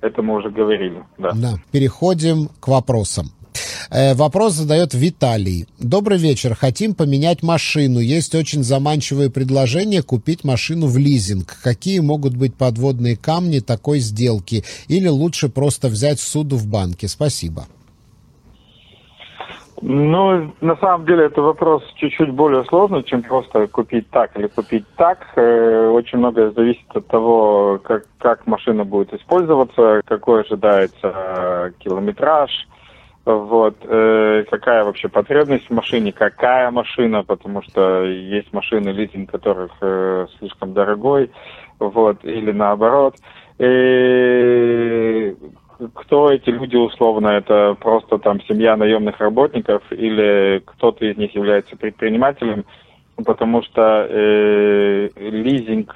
это 0.00 0.22
мы 0.22 0.36
уже 0.36 0.50
говорили. 0.50 1.02
Да. 1.18 1.32
да. 1.32 1.54
Переходим 1.70 2.48
к 2.60 2.68
вопросам. 2.68 3.30
Э, 3.90 4.14
вопрос 4.14 4.54
задает 4.54 4.94
Виталий. 4.94 5.66
Добрый 5.78 6.18
вечер. 6.18 6.54
Хотим 6.54 6.94
поменять 6.94 7.42
машину. 7.42 8.00
Есть 8.00 8.34
очень 8.34 8.62
заманчивое 8.62 9.30
предложение 9.30 10.02
купить 10.02 10.44
машину 10.44 10.86
в 10.86 10.98
лизинг. 10.98 11.58
Какие 11.62 12.00
могут 12.00 12.36
быть 12.36 12.54
подводные 12.54 13.16
камни 13.16 13.60
такой 13.60 14.00
сделки? 14.00 14.64
Или 14.88 15.08
лучше 15.08 15.48
просто 15.48 15.88
взять 15.88 16.20
суду 16.20 16.56
в 16.56 16.66
банке? 16.66 17.08
Спасибо. 17.08 17.66
Ну, 19.80 20.52
на 20.60 20.76
самом 20.76 21.06
деле, 21.06 21.26
это 21.26 21.40
вопрос 21.40 21.84
чуть-чуть 21.96 22.30
более 22.30 22.64
сложный, 22.64 23.04
чем 23.04 23.22
просто 23.22 23.68
купить 23.68 24.10
так 24.10 24.36
или 24.36 24.48
купить 24.48 24.84
так. 24.96 25.18
Э, 25.36 25.88
очень 25.88 26.18
многое 26.18 26.50
зависит 26.50 26.86
от 26.94 27.06
того, 27.06 27.78
как, 27.84 28.04
как 28.18 28.46
машина 28.46 28.84
будет 28.84 29.12
использоваться, 29.14 30.00
какой 30.04 30.42
ожидается 30.42 31.12
э, 31.14 31.70
километраж, 31.78 32.50
вот, 33.24 33.76
э, 33.84 34.44
какая 34.50 34.84
вообще 34.84 35.08
потребность 35.08 35.68
в 35.68 35.74
машине, 35.74 36.12
какая 36.12 36.70
машина, 36.72 37.22
потому 37.22 37.62
что 37.62 38.02
есть 38.04 38.52
машины, 38.52 38.88
лизинг 38.88 39.30
которых 39.30 39.70
слишком 40.38 40.72
дорогой, 40.72 41.30
вот, 41.78 42.24
или 42.24 42.50
наоборот. 42.50 43.14
И 43.58 45.36
кто 45.94 46.30
эти 46.30 46.50
люди 46.50 46.76
условно, 46.76 47.28
это 47.28 47.76
просто 47.80 48.18
там 48.18 48.40
семья 48.42 48.76
наемных 48.76 49.18
работников 49.20 49.82
или 49.90 50.62
кто-то 50.64 51.04
из 51.04 51.16
них 51.16 51.34
является 51.34 51.76
предпринимателем, 51.76 52.64
потому 53.24 53.62
что 53.62 54.06
э, 54.08 55.08
лизинг 55.16 55.94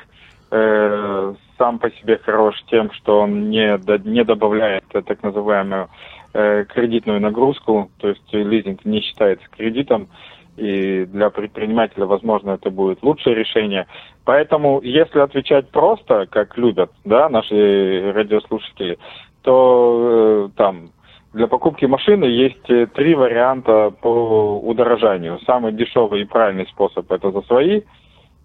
э, 0.50 1.34
сам 1.58 1.78
по 1.78 1.90
себе 1.90 2.18
хорош 2.18 2.62
тем, 2.68 2.92
что 2.92 3.20
он 3.20 3.50
не, 3.50 3.78
не 4.08 4.24
добавляет 4.24 4.84
так 4.88 5.22
называемую 5.22 5.88
э, 6.32 6.64
кредитную 6.64 7.20
нагрузку, 7.20 7.90
то 7.98 8.08
есть 8.08 8.32
лизинг 8.32 8.84
не 8.84 9.00
считается 9.00 9.46
кредитом, 9.50 10.08
и 10.56 11.06
для 11.06 11.30
предпринимателя, 11.30 12.04
возможно, 12.04 12.50
это 12.52 12.70
будет 12.70 13.02
лучшее 13.02 13.34
решение. 13.34 13.86
Поэтому, 14.24 14.80
если 14.82 15.18
отвечать 15.18 15.70
просто, 15.70 16.26
как 16.26 16.58
любят 16.58 16.90
да, 17.04 17.28
наши 17.30 18.12
радиослушатели, 18.14 18.98
то 19.42 20.48
э, 20.48 20.56
там 20.56 20.90
для 21.32 21.46
покупки 21.46 21.86
машины 21.86 22.24
есть 22.24 22.68
э, 22.70 22.86
три 22.86 23.14
варианта 23.14 23.90
по 23.90 24.58
удорожанию. 24.58 25.38
Самый 25.46 25.72
дешевый 25.72 26.22
и 26.22 26.26
правильный 26.26 26.66
способ 26.66 27.10
это 27.10 27.30
за 27.30 27.42
свои, 27.42 27.82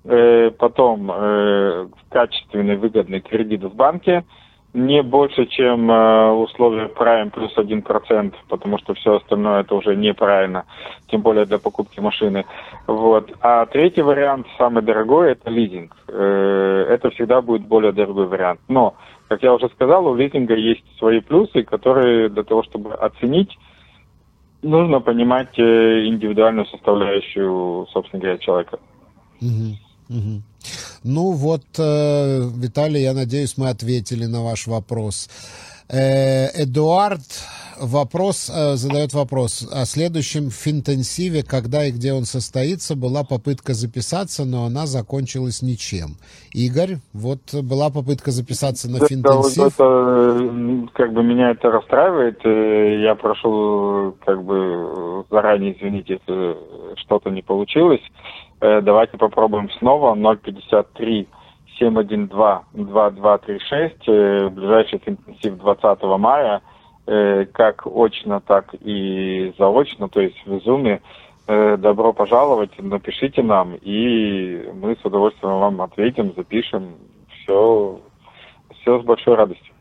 э, 0.06 0.52
потом 0.58 1.12
э, 1.12 1.88
качественный 2.10 2.78
выгодный 2.78 3.20
кредит 3.20 3.64
в 3.64 3.76
банке, 3.76 4.24
не 4.74 5.02
больше, 5.02 5.46
чем 5.48 5.90
э, 5.90 6.32
условия 6.32 6.88
Prime 6.88 7.32
плюс 7.32 7.56
1%, 7.58 8.34
потому 8.50 8.78
что 8.78 8.94
все 8.94 9.16
остальное 9.16 9.62
это 9.62 9.76
уже 9.76 9.96
неправильно, 9.96 10.66
тем 11.08 11.22
более 11.22 11.46
для 11.46 11.58
покупки 11.58 12.00
машины. 12.00 12.46
Вот. 12.86 13.32
А 13.42 13.66
третий 13.66 14.02
вариант, 14.02 14.48
самый 14.58 14.84
дорогой, 14.84 15.32
это 15.32 15.50
лизинг. 15.50 15.96
Э, 16.08 16.86
это 16.90 17.10
всегда 17.12 17.42
будет 17.42 17.64
более 17.64 17.92
дорогой 17.92 18.28
вариант. 18.28 18.60
Но 18.68 18.96
как 19.28 19.44
я 19.44 19.54
уже 19.54 19.68
сказал, 19.70 20.08
у 20.08 20.16
лизинга 20.16 20.56
есть 20.56 20.84
свои 20.98 21.22
плюсы, 21.22 21.64
которые 21.64 22.30
для 22.30 22.44
того, 22.44 22.64
чтобы 22.64 22.94
оценить, 22.94 23.58
нужно 24.62 25.00
понимать 25.02 25.58
э, 25.58 26.08
индивидуальную 26.08 26.66
составляющую, 26.68 27.88
собственно 27.92 28.22
говоря, 28.22 28.38
человека. 28.38 28.80
Угу, 29.42 29.87
угу. 30.10 30.42
Ну 31.04 31.32
вот, 31.32 31.64
э, 31.78 32.42
Виталий, 32.58 33.02
я 33.02 33.14
надеюсь, 33.14 33.58
мы 33.58 33.70
ответили 33.70 34.26
на 34.26 34.44
ваш 34.44 34.68
вопрос. 34.68 35.30
Э, 35.90 36.48
Эдуард 36.64 37.22
вопрос, 37.80 38.52
э, 38.54 38.76
задает 38.76 39.14
вопрос 39.14 39.66
о 39.72 39.86
следующем 39.86 40.50
финтенсиве, 40.50 41.44
когда 41.44 41.86
и 41.86 41.92
где 41.92 42.12
он 42.12 42.26
состоится. 42.26 42.96
Была 42.96 43.24
попытка 43.24 43.74
записаться, 43.74 44.44
но 44.44 44.66
она 44.66 44.86
закончилась 44.86 45.62
ничем. 45.62 46.18
Игорь, 46.54 46.98
вот 47.14 47.54
была 47.54 47.90
попытка 47.90 48.32
записаться 48.32 48.90
на 48.90 49.00
финтенсив. 49.06 49.74
Это, 49.76 49.84
это, 49.84 50.88
как 50.94 51.14
бы 51.14 51.24
меня 51.24 51.52
это 51.52 51.72
расстраивает. 51.72 52.40
Я 52.44 53.16
прошу, 53.16 54.16
как 54.26 54.44
бы, 54.44 55.24
заранее 55.32 55.78
извинить, 55.78 56.10
если 56.10 56.58
что-то 56.98 57.30
не 57.30 57.44
получилось. 57.44 58.02
Э, 58.60 58.82
давайте 58.82 59.18
попробуем 59.18 59.70
снова. 59.72 60.16
053 60.36 61.28
712-2236, 61.80 64.50
ближайший 64.50 65.02
интенсив 65.06 65.58
20 65.58 66.04
мая, 66.18 66.62
э, 67.06 67.46
как 67.46 67.86
очно, 67.86 68.42
так 68.42 68.74
и 68.82 69.54
заочно, 69.58 70.10
то 70.10 70.20
есть 70.22 70.46
в 70.46 70.58
Zoom. 70.58 71.00
Э, 71.50 71.78
добро 71.78 72.12
пожаловать, 72.12 72.72
напишите 72.78 73.42
нам, 73.42 73.76
и 73.76 74.70
мы 74.74 74.98
с 74.98 75.06
удовольствием 75.06 75.60
вам 75.60 75.82
ответим, 75.82 76.34
запишем. 76.36 76.98
Все, 77.30 78.02
все 78.82 79.00
с 79.00 79.04
большой 79.06 79.36
радостью. 79.36 79.74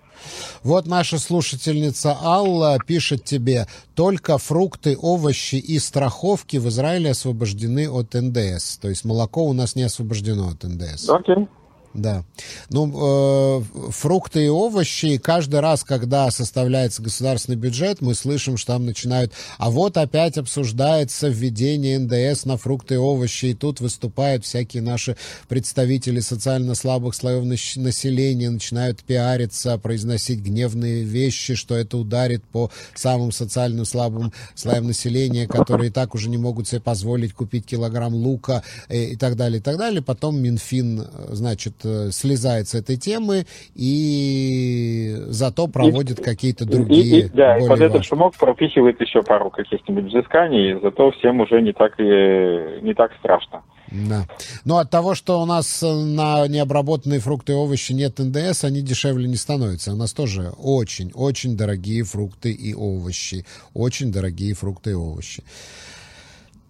Вот 0.63 0.87
наша 0.87 1.19
слушательница 1.19 2.17
Алла 2.21 2.79
пишет 2.85 3.25
тебе, 3.25 3.67
только 3.95 4.39
фрукты, 4.39 4.97
овощи 4.97 5.57
и 5.57 5.79
страховки 5.79 6.57
в 6.57 6.69
Израиле 6.69 7.11
освобождены 7.11 7.89
от 7.91 8.15
НДС. 8.15 8.79
То 8.79 8.89
есть 8.89 9.05
молоко 9.05 9.45
у 9.45 9.53
нас 9.53 9.75
не 9.77 9.85
освобождено 9.85 10.49
от 10.49 10.65
НДС. 10.65 11.09
Окей. 11.09 11.49
Да. 11.97 12.25
Ну, 12.69 13.61
э, 13.61 13.91
фрукты 13.91 14.45
и 14.45 14.49
овощи, 14.49 15.17
каждый 15.17 15.61
раз, 15.61 15.83
когда 15.83 16.31
составляется 16.31 17.03
государственный 17.03 17.57
бюджет, 17.57 18.03
мы 18.03 18.15
слышим, 18.15 18.59
что 18.59 18.75
там 18.75 18.85
начинают, 18.85 19.33
а 19.57 19.71
вот 19.71 19.97
опять 19.97 20.37
обсуждается 20.37 21.29
введение 21.29 21.99
НДС 21.99 22.45
на 22.45 22.59
фрукты 22.59 22.95
и 22.95 22.99
овощи, 22.99 23.47
и 23.47 23.55
тут 23.55 23.81
выступают 23.81 24.45
всякие 24.45 24.83
наши 24.83 25.17
представители 25.49 26.21
социально 26.21 26.75
слабых 26.75 27.15
слоев 27.15 27.45
населения, 27.45 28.51
начинают 28.51 29.03
пиариться, 29.03 29.79
произносить 29.79 30.41
гневные 30.41 31.03
вещи, 31.03 31.55
что 31.55 31.75
это 31.75 31.97
ударит 31.97 32.45
по 32.45 32.71
самым 32.95 33.33
социально 33.33 33.87
слабым 33.87 34.33
слоям 34.55 34.87
населения, 34.87 35.47
которые 35.47 35.89
и 35.89 35.93
так 35.93 36.15
уже 36.15 36.29
не 36.29 36.37
могут 36.37 36.69
себе 36.69 36.81
позволить 36.81 37.33
купить 37.33 37.65
килограмм 37.65 38.15
лука 38.15 38.63
и, 38.91 38.95
э, 38.95 39.05
и 39.13 39.17
так 39.17 39.37
далее, 39.37 39.61
и 39.61 39.63
так 39.63 39.79
далее. 39.79 40.03
Потом 40.03 40.39
Минфин, 40.39 41.01
э, 41.01 41.29
значит, 41.33 41.86
слезает 42.11 42.69
с 42.69 42.75
этой 42.75 42.97
темы 42.97 43.47
и 43.75 45.15
зато 45.29 45.67
проводит 45.69 46.23
какие-то 46.23 46.65
другие. 46.65 47.21
И, 47.21 47.27
и, 47.27 47.29
да, 47.29 47.59
и 47.59 47.67
под 47.67 47.81
этот 47.81 48.05
шумок 48.05 48.35
пропихивает 48.37 49.01
еще 49.01 49.23
пару 49.23 49.51
каких-нибудь 49.51 50.05
взысканий, 50.05 50.79
зато 50.83 51.11
всем 51.13 51.41
уже 51.41 51.61
не 51.63 51.73
так, 51.73 51.99
и, 51.99 52.83
не 52.83 52.95
так 52.95 53.13
страшно. 53.19 53.63
Да. 53.91 54.27
Но 54.65 54.79
от 54.79 54.91
того, 54.91 55.15
что 55.15 55.41
у 55.41 55.47
нас 55.47 55.83
на 55.83 56.47
необработанные 56.49 57.21
фрукты 57.21 57.53
и 57.53 57.57
овощи 57.57 57.93
нет 57.93 58.19
НДС, 58.19 58.65
они 58.65 58.83
дешевле 58.83 59.29
не 59.29 59.37
становятся. 59.37 59.93
У 59.93 59.97
нас 59.97 60.13
тоже 60.13 60.53
очень-очень 60.59 61.57
дорогие 61.57 62.03
фрукты 62.03 62.51
и 62.51 62.75
овощи. 62.75 63.45
Очень 63.75 64.13
дорогие 64.13 64.55
фрукты 64.55 64.91
и 64.91 64.95
овощи. 64.95 65.45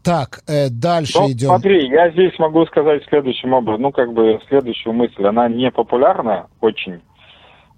Так, 0.07 0.39
э, 0.47 0.69
дальше 0.71 1.19
ну, 1.19 1.33
идем. 1.33 1.49
Смотри, 1.49 1.89
я 1.89 2.11
здесь 2.11 2.39
могу 2.39 2.65
сказать 2.67 3.03
следующим 3.09 3.53
образом, 3.53 3.83
ну, 3.83 3.91
как 3.91 4.13
бы 4.13 4.39
следующую 4.49 4.93
мысль. 4.93 5.27
Она 5.27 5.49
не 5.49 5.69
популярна 5.73 6.47
очень, 6.61 7.03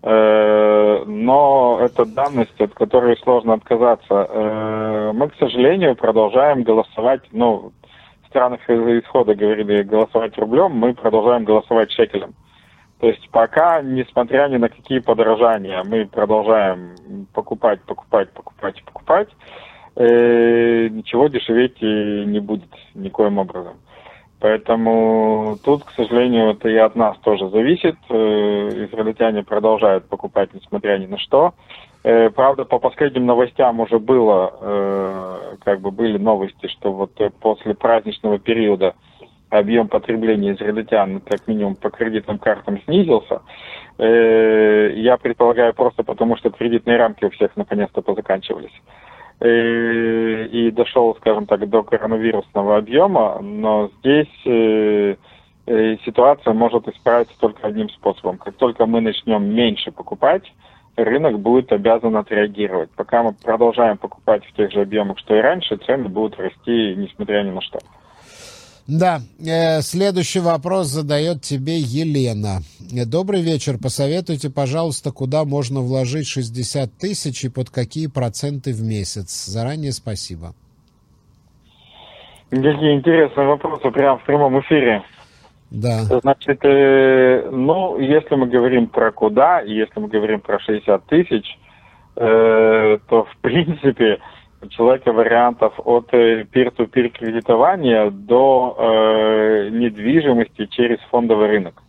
э, 0.03 1.05
но 1.07 1.79
это 1.81 2.05
данность, 2.05 2.61
от 2.61 2.75
которой 2.75 3.17
сложно 3.23 3.55
отказаться. 3.55 4.29
Э, 4.29 5.13
мы, 5.15 5.31
к 5.31 5.37
сожалению, 5.37 5.97
продолжаем 5.97 6.65
голосовать, 6.65 7.23
ну, 7.33 7.73
в 8.25 8.29
странах 8.29 8.61
исхода 8.69 9.35
говорили 9.35 9.83
голосовать 9.83 10.37
рублем, 10.37 10.73
мы 10.73 10.93
продолжаем 10.93 11.45
голосовать 11.45 11.91
шекелем. 11.93 12.35
То 13.01 13.07
есть 13.07 13.27
пока, 13.31 13.81
несмотря 13.81 14.49
ни 14.49 14.59
на 14.59 14.69
какие 14.69 14.99
подорожания, 14.99 15.83
мы 15.83 16.05
продолжаем 16.05 16.95
покупать, 17.33 17.81
покупать, 17.85 18.31
покупать, 18.33 18.85
покупать 18.85 19.29
э, 19.99 20.89
ничего 20.89 21.29
дешеветь 21.29 21.83
не 21.83 22.41
будет 22.41 22.69
никоим 22.95 23.39
образом. 23.39 23.75
Поэтому 24.41 25.59
тут, 25.65 25.83
к 25.83 25.91
сожалению, 25.91 26.51
это 26.51 26.69
и 26.69 26.77
от 26.77 26.95
нас 26.95 27.19
тоже 27.19 27.51
зависит. 27.51 27.97
Э, 28.09 28.87
израильтяне 28.87 29.43
продолжают 29.43 30.05
покупать, 30.05 30.55
несмотря 30.55 30.97
ни 30.99 31.07
на 31.07 31.19
что. 31.19 31.55
Э, 32.05 32.31
правда, 32.31 32.65
по 32.65 32.79
последним 32.79 33.27
новостям 33.27 33.81
уже 33.81 33.99
было, 33.99 35.59
как 35.65 35.81
бы 35.81 35.91
были 35.91 36.17
новости, 36.17 36.69
что 36.69 36.93
вот 36.93 37.11
после 37.41 37.75
праздничного 37.75 38.39
периода 38.39 38.95
объем 39.51 39.89
потребления 39.89 40.53
израильтян, 40.53 41.21
как 41.21 41.49
минимум 41.49 41.75
по 41.75 41.91
кредитным 41.91 42.39
картам, 42.39 42.81
снизился. 42.83 43.41
Я 43.99 45.17
предполагаю 45.21 45.75
просто 45.75 46.05
потому, 46.05 46.37
что 46.37 46.51
кредитные 46.51 46.99
рамки 46.99 47.25
у 47.25 47.31
всех 47.31 47.57
наконец-то 47.57 48.01
позаканчивались. 48.01 48.71
Э, 49.41 50.47
и 50.47 50.71
дошел, 50.73 51.15
скажем 51.21 51.47
так, 51.47 51.69
до 51.69 51.85
коронавирусного 51.85 52.77
объема, 52.77 53.39
но 53.41 53.89
здесь 53.99 54.27
э, 54.45 55.15
э, 55.67 55.97
ситуация 56.05 56.55
может 56.55 56.89
исправиться 56.89 57.39
только 57.39 57.69
одним 57.69 57.89
способом. 57.91 58.39
Как 58.39 58.57
только 58.57 58.85
мы 58.87 59.01
начнем 59.01 59.45
меньше 59.45 59.93
покупать, 59.93 60.43
рынок 60.97 61.39
будет 61.39 61.71
обязан 61.71 62.17
отреагировать. 62.17 62.91
Пока 62.97 63.23
мы 63.23 63.33
продолжаем 63.33 63.97
покупать 63.97 64.45
в 64.45 64.53
тех 64.55 64.73
же 64.73 64.81
объемах, 64.81 65.21
что 65.21 65.37
и 65.37 65.41
раньше, 65.41 65.77
цены 65.77 66.09
будут 66.09 66.37
расти, 66.41 66.97
несмотря 66.97 67.45
ни 67.45 67.51
на 67.51 67.61
что. 67.61 67.79
Да, 68.89 69.21
э, 69.39 69.83
следующий 69.83 70.41
вопрос 70.41 70.87
задает 70.87 71.43
тебе 71.43 71.77
Елена. 71.77 72.61
Добрый 73.07 73.43
вечер. 73.43 73.77
Посоветуйте, 73.77 74.49
пожалуйста, 74.49 75.13
куда 75.13 75.45
можно 75.45 75.81
вложить 75.81 76.27
60 76.27 76.91
тысяч 76.99 77.45
и 77.45 77.51
под 77.51 77.69
какие 77.69 78.07
проценты 78.07 78.73
в 78.73 78.83
месяц. 78.83 79.45
Заранее 79.45 79.93
спасибо. 79.93 80.55
Какие 82.49 82.95
интересные 82.95 83.47
вопросы 83.47 83.91
прямо 83.91 84.19
в 84.21 84.25
прямом 84.25 84.59
эфире. 84.61 85.03
Да. 85.71 86.05
Значит, 86.05 86.65
э, 86.65 87.51
ну, 87.53 87.99
если 87.99 88.37
мы 88.37 88.47
говорим 88.47 88.87
про 88.87 89.13
куда, 89.13 89.61
если 89.61 90.01
мы 90.01 90.09
говорим 90.09 90.41
про 90.41 90.59
60 90.61 91.05
тысяч, 91.05 91.59
э, 92.17 92.99
то, 93.07 93.25
в 93.25 93.37
принципе, 93.43 94.19
человека 94.71 95.13
вариантов 95.13 95.75
от 95.85 96.13
peer-to-peer 96.13 97.07
э, 97.07 97.09
кредитования 97.11 98.11
до 98.11 98.77
э, 98.79 99.69
недвижимости 99.71 100.67
через 100.67 100.99
фондовый 101.11 101.49
рынок. 101.49 101.83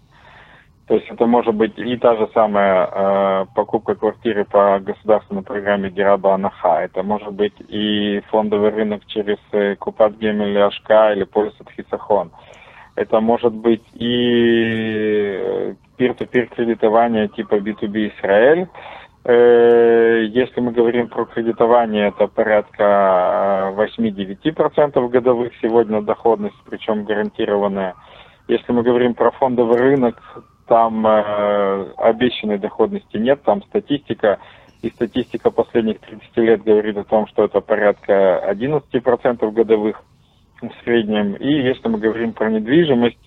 То 0.90 0.96
есть 0.96 1.08
это 1.08 1.28
может 1.28 1.54
быть 1.54 1.78
и 1.78 1.98
та 1.98 2.16
же 2.16 2.28
самая 2.34 2.90
э, 2.92 3.46
покупка 3.54 3.94
квартиры 3.94 4.44
по 4.46 4.80
государственной 4.80 5.44
программе 5.44 5.92
Гераба 5.92 6.34
Анаха. 6.34 6.82
Это 6.82 7.04
может 7.04 7.32
быть 7.32 7.54
и 7.68 8.22
фондовый 8.32 8.72
рынок 8.72 9.06
через 9.06 9.38
э, 9.52 9.76
Купат 9.76 10.18
Гемель 10.18 10.58
Ашка 10.58 11.14
или 11.14 11.26
полис 11.26 11.54
Хисахон. 11.76 12.32
Это 12.96 13.20
может 13.20 13.54
быть 13.54 13.84
и 13.94 15.38
э, 15.40 15.74
peer-to-peer 16.00 16.48
кредитование 16.56 17.28
типа 17.28 17.60
B2B 17.60 18.12
Израиль. 18.18 18.68
Э, 19.26 20.24
если 20.30 20.62
мы 20.62 20.72
говорим 20.72 21.10
про 21.10 21.26
кредитование, 21.26 22.08
это 22.08 22.28
порядка 22.28 23.74
8-9% 23.76 24.92
э, 24.96 25.08
годовых 25.10 25.52
сегодня 25.62 26.02
доходность, 26.02 26.56
причем 26.70 27.04
гарантированная. 27.04 27.96
Если 28.48 28.72
мы 28.72 28.82
говорим 28.82 29.14
про 29.14 29.32
фондовый 29.32 29.78
рынок, 29.78 30.16
там 30.68 31.06
э, 31.06 31.92
обещанной 31.98 32.60
доходности 32.60 33.18
нет, 33.18 33.44
там 33.44 33.62
статистика, 33.64 34.40
и 34.82 34.90
статистика 34.90 35.52
последних 35.52 36.00
30 36.00 36.38
лет 36.38 36.64
говорит 36.64 36.96
о 36.96 37.04
том, 37.04 37.28
что 37.28 37.44
это 37.44 37.60
порядка 37.60 38.42
11% 38.50 39.52
годовых 39.52 40.02
в 40.62 40.72
среднем. 40.86 41.34
И 41.34 41.52
если 41.52 41.90
мы 41.90 42.00
говорим 42.00 42.32
про 42.32 42.50
недвижимость, 42.50 43.18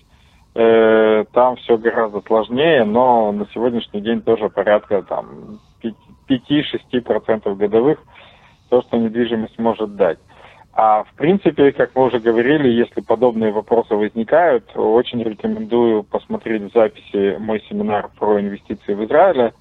там 0.55 1.55
все 1.55 1.77
гораздо 1.79 2.21
сложнее, 2.21 2.83
но 2.83 3.31
на 3.31 3.47
сегодняшний 3.53 4.01
день 4.01 4.21
тоже 4.21 4.49
порядка 4.49 5.01
там 5.01 5.59
5-6% 6.29 7.55
годовых, 7.55 7.99
то, 8.69 8.81
что 8.81 8.97
недвижимость 8.97 9.59
может 9.59 9.95
дать. 9.95 10.19
А 10.75 11.03
в 11.03 11.13
принципе, 11.13 11.71
как 11.71 11.91
мы 11.95 12.05
уже 12.05 12.19
говорили, 12.19 12.67
если 12.67 13.01
подобные 13.01 13.51
вопросы 13.51 13.93
возникают, 13.93 14.71
очень 14.75 15.21
рекомендую 15.21 16.03
посмотреть 16.03 16.63
в 16.63 16.73
записи 16.73 17.37
мой 17.37 17.63
семинар 17.69 18.09
про 18.17 18.41
инвестиции 18.41 18.95
в 18.95 19.05
Израиле. 19.05 19.53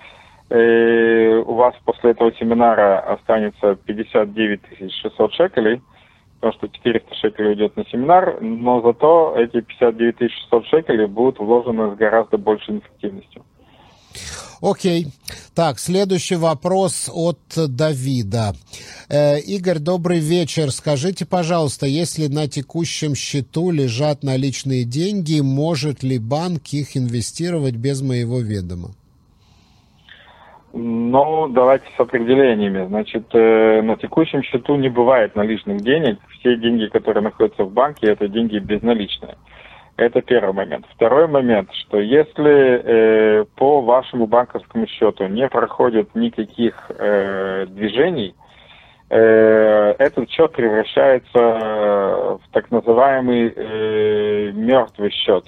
И 0.49 0.55
э, 0.55 1.43
у 1.47 1.55
вас 1.55 1.75
после 1.85 2.13
этого 2.13 2.33
семинара 2.35 2.99
останется 3.01 3.75
59 3.75 4.61
600 5.03 5.35
шекелей, 5.35 5.83
потому 6.41 6.55
что 6.55 6.69
400 6.69 7.15
шекелей 7.17 7.51
уйдет 7.51 7.77
на 7.77 7.85
семинар, 7.87 8.41
но 8.41 8.81
зато 8.81 9.35
эти 9.37 9.61
59 9.61 10.31
600 10.31 10.67
шекелей 10.67 11.07
будут 11.07 11.39
вложены 11.39 11.95
с 11.95 11.99
гораздо 11.99 12.39
большей 12.39 12.79
эффективностью. 12.79 13.45
Окей. 14.61 15.07
Так, 15.55 15.79
следующий 15.79 16.37
вопрос 16.37 17.11
от 17.13 17.39
Давида. 17.57 18.53
Э, 19.09 19.41
Игорь, 19.41 19.79
добрый 19.79 20.21
вечер. 20.21 20.71
Скажите, 20.71 21.27
пожалуйста, 21.27 21.87
если 21.87 22.29
на 22.29 22.47
текущем 22.49 23.15
счету 23.15 23.71
лежат 23.71 24.23
наличные 24.23 24.85
деньги, 24.85 25.41
может 25.41 26.03
ли 26.03 26.19
банк 26.19 26.69
их 26.73 26.97
инвестировать 26.97 27.75
без 27.75 28.03
моего 28.03 28.39
ведома? 28.39 28.91
Ну, 30.75 31.49
давайте 31.49 31.85
с 31.97 32.01
определениями. 32.01 32.87
Значит, 32.87 33.27
э, 33.35 33.83
на 33.83 33.97
текущем 33.97 34.43
счету 34.43 34.77
не 34.77 34.89
бывает 34.89 35.37
наличных 35.37 35.83
денег. 35.83 36.19
Все 36.39 36.57
деньги, 36.57 36.87
которые 36.87 37.23
находятся 37.23 37.65
в 37.65 37.73
банке, 37.73 38.07
это 38.07 38.27
деньги 38.27 38.59
безналичные. 38.59 39.37
Это 39.97 40.23
первый 40.23 40.55
момент. 40.55 40.87
Второй 40.95 41.29
момент, 41.29 41.69
что 41.75 42.01
если 42.01 43.41
э, 43.43 43.45
по 43.57 43.83
вашему 43.83 44.27
банковскому 44.27 44.87
счету 44.87 45.27
не 45.27 45.49
проходит 45.49 46.15
никаких 46.15 46.91
э, 46.91 47.67
движений, 47.69 48.35
э, 49.11 49.95
этот 49.99 50.31
счет 50.31 50.53
превращается 50.53 51.39
в 51.39 52.41
так 52.53 52.71
называемый 52.71 53.53
э, 53.55 54.53
мертвый 54.53 55.11
счет. 55.11 55.45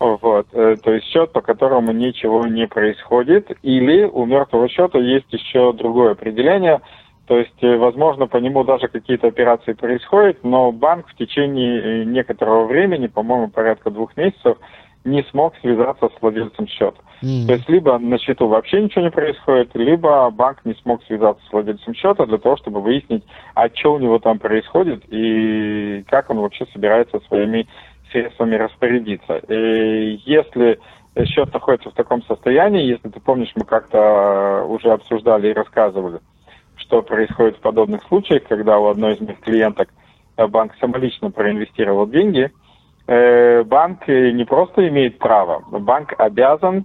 Вот, 0.00 0.46
э, 0.52 0.76
то 0.82 0.92
есть 0.92 1.06
счет, 1.06 1.32
по 1.32 1.42
которому 1.42 1.92
ничего 1.92 2.46
не 2.46 2.66
происходит, 2.66 3.50
или 3.62 4.04
у 4.04 4.24
мертвого 4.24 4.68
счета 4.68 4.98
есть 4.98 5.30
еще 5.32 5.72
другое 5.74 6.12
определение– 6.12 6.80
то 7.26 7.38
есть, 7.38 7.62
э, 7.62 7.76
возможно, 7.76 8.26
по 8.26 8.38
нему 8.38 8.64
даже 8.64 8.88
какие-то 8.88 9.28
операции 9.28 9.74
происходят, 9.74 10.42
но 10.42 10.72
банк 10.72 11.06
в 11.08 11.14
течение 11.16 11.80
э, 11.80 12.04
некоторого 12.04 12.66
времени, 12.66 13.06
по-моему, 13.06 13.48
порядка 13.48 13.90
двух 13.90 14.16
месяцев, 14.16 14.58
не 15.04 15.22
смог 15.24 15.54
связаться 15.60 16.08
с 16.08 16.22
владельцем 16.22 16.66
счета. 16.66 16.98
Mm. 17.22 17.46
То 17.46 17.52
есть 17.54 17.68
либо 17.68 17.98
на 17.98 18.18
счету 18.18 18.46
вообще 18.46 18.82
ничего 18.82 19.04
не 19.04 19.10
происходит, 19.10 19.70
либо 19.74 20.30
банк 20.30 20.64
не 20.64 20.74
смог 20.74 21.02
связаться 21.04 21.44
с 21.46 21.52
владельцем 21.52 21.94
счета 21.94 22.26
для 22.26 22.38
того, 22.38 22.56
чтобы 22.56 22.80
выяснить, 22.80 23.24
а 23.54 23.68
что 23.68 23.94
у 23.94 23.98
него 23.98 24.18
там 24.18 24.38
происходит 24.38 25.02
и 25.08 26.04
как 26.08 26.30
он 26.30 26.38
вообще 26.38 26.66
собирается 26.72 27.20
своими 27.28 27.66
средствами 28.10 28.56
распорядиться. 28.56 29.38
И 29.48 30.20
если 30.24 30.78
счет 31.24 31.52
находится 31.52 31.90
в 31.90 31.94
таком 31.94 32.22
состоянии, 32.24 32.86
если 32.86 33.08
ты 33.08 33.20
помнишь, 33.20 33.52
мы 33.54 33.64
как-то 33.64 34.64
уже 34.68 34.90
обсуждали 34.90 35.48
и 35.48 35.54
рассказывали, 35.54 36.20
что 36.92 37.00
происходит 37.00 37.56
в 37.56 37.60
подобных 37.60 38.02
случаях, 38.02 38.42
когда 38.46 38.78
у 38.78 38.88
одной 38.88 39.14
из 39.14 39.20
моих 39.20 39.40
клиенток 39.40 39.88
банк 40.36 40.72
самолично 40.78 41.30
проинвестировал 41.30 42.06
деньги, 42.06 42.50
э, 43.06 43.62
банк 43.62 44.06
не 44.06 44.44
просто 44.44 44.86
имеет 44.88 45.18
право, 45.18 45.64
банк 45.70 46.12
обязан 46.18 46.84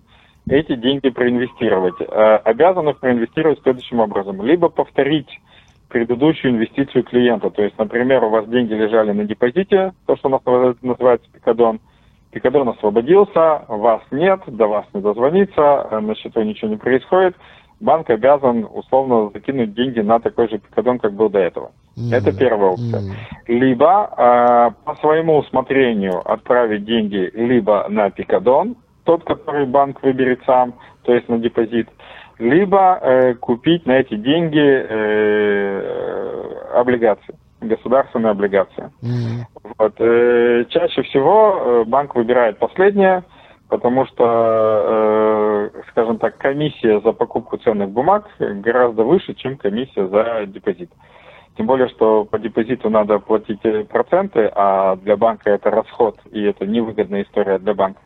эти 0.49 0.75
деньги 0.77 1.09
проинвестировать. 1.09 1.95
Э, 1.99 2.37
обязан 2.37 2.87
их 2.87 2.99
проинвестировать 2.99 3.59
следующим 3.63 3.99
образом. 3.99 4.41
Либо 4.45 4.69
повторить 4.69 5.27
предыдущую 5.89 6.53
инвестицию 6.53 7.03
клиента. 7.03 7.49
То 7.49 7.63
есть, 7.63 7.77
например, 7.77 8.23
у 8.23 8.29
вас 8.29 8.47
деньги 8.47 8.73
лежали 8.73 9.11
на 9.11 9.25
депозите, 9.25 9.91
то, 10.05 10.15
что 10.15 10.29
у 10.29 10.31
нас 10.31 10.41
называется 10.81 11.27
пикадон. 11.33 11.81
Пикадон 12.31 12.69
освободился, 12.69 13.65
вас 13.67 14.03
нет, 14.11 14.39
до 14.47 14.67
вас 14.67 14.85
не 14.93 15.01
дозвониться, 15.01 15.87
э, 15.91 15.99
на 15.99 16.15
счету 16.15 16.41
ничего 16.43 16.69
не 16.69 16.77
происходит. 16.77 17.35
Банк 17.79 18.09
обязан 18.09 18.67
условно 18.71 19.29
закинуть 19.33 19.73
деньги 19.73 19.99
на 19.99 20.19
такой 20.19 20.49
же 20.49 20.57
пикадон, 20.57 20.97
как 20.97 21.13
был 21.13 21.29
до 21.29 21.39
этого. 21.39 21.71
Mm-hmm. 21.95 22.15
Это 22.15 22.31
первая 22.35 22.71
опция. 22.71 23.01
Mm-hmm. 23.01 23.59
Либо 23.59 24.09
э, 24.17 24.71
по 24.83 24.95
своему 24.95 25.37
усмотрению 25.37 26.19
отправить 26.29 26.85
деньги 26.85 27.29
либо 27.33 27.85
на 27.89 28.09
пикадон, 28.09 28.77
тот, 29.03 29.23
который 29.23 29.67
банк 29.67 30.01
выберет 30.01 30.41
сам, 30.45 30.73
то 31.03 31.13
есть 31.13 31.29
на 31.29 31.37
депозит, 31.37 31.87
либо 32.39 32.99
э, 33.01 33.33
купить 33.35 33.85
на 33.85 33.99
эти 33.99 34.15
деньги 34.15 34.59
э, 34.59 36.17
облигации, 36.73 37.35
государственные 37.61 38.31
облигации. 38.31 38.89
Mm-hmm. 39.03 39.73
Вот, 39.77 39.93
э, 39.99 40.65
чаще 40.69 41.03
всего 41.03 41.57
э, 41.57 41.83
банк 41.85 42.15
выбирает 42.15 42.57
последнее, 42.57 43.23
потому 43.69 44.05
что, 44.07 45.71
э, 45.75 45.81
скажем 45.89 46.17
так, 46.17 46.37
комиссия 46.37 46.99
за 47.01 47.11
покупку 47.11 47.57
ценных 47.57 47.89
бумаг 47.89 48.27
гораздо 48.39 49.03
выше, 49.03 49.33
чем 49.33 49.57
комиссия 49.57 50.07
за 50.07 50.45
депозит. 50.45 50.89
Тем 51.57 51.65
более, 51.65 51.89
что 51.89 52.25
по 52.25 52.37
депозиту 52.37 52.89
надо 52.89 53.19
платить 53.19 53.61
проценты, 53.89 54.51
а 54.53 54.95
для 54.97 55.17
банка 55.17 55.49
это 55.49 55.71
расход, 55.71 56.19
и 56.31 56.43
это 56.43 56.65
невыгодная 56.67 57.23
история 57.23 57.57
для 57.57 57.73
банка. 57.73 57.99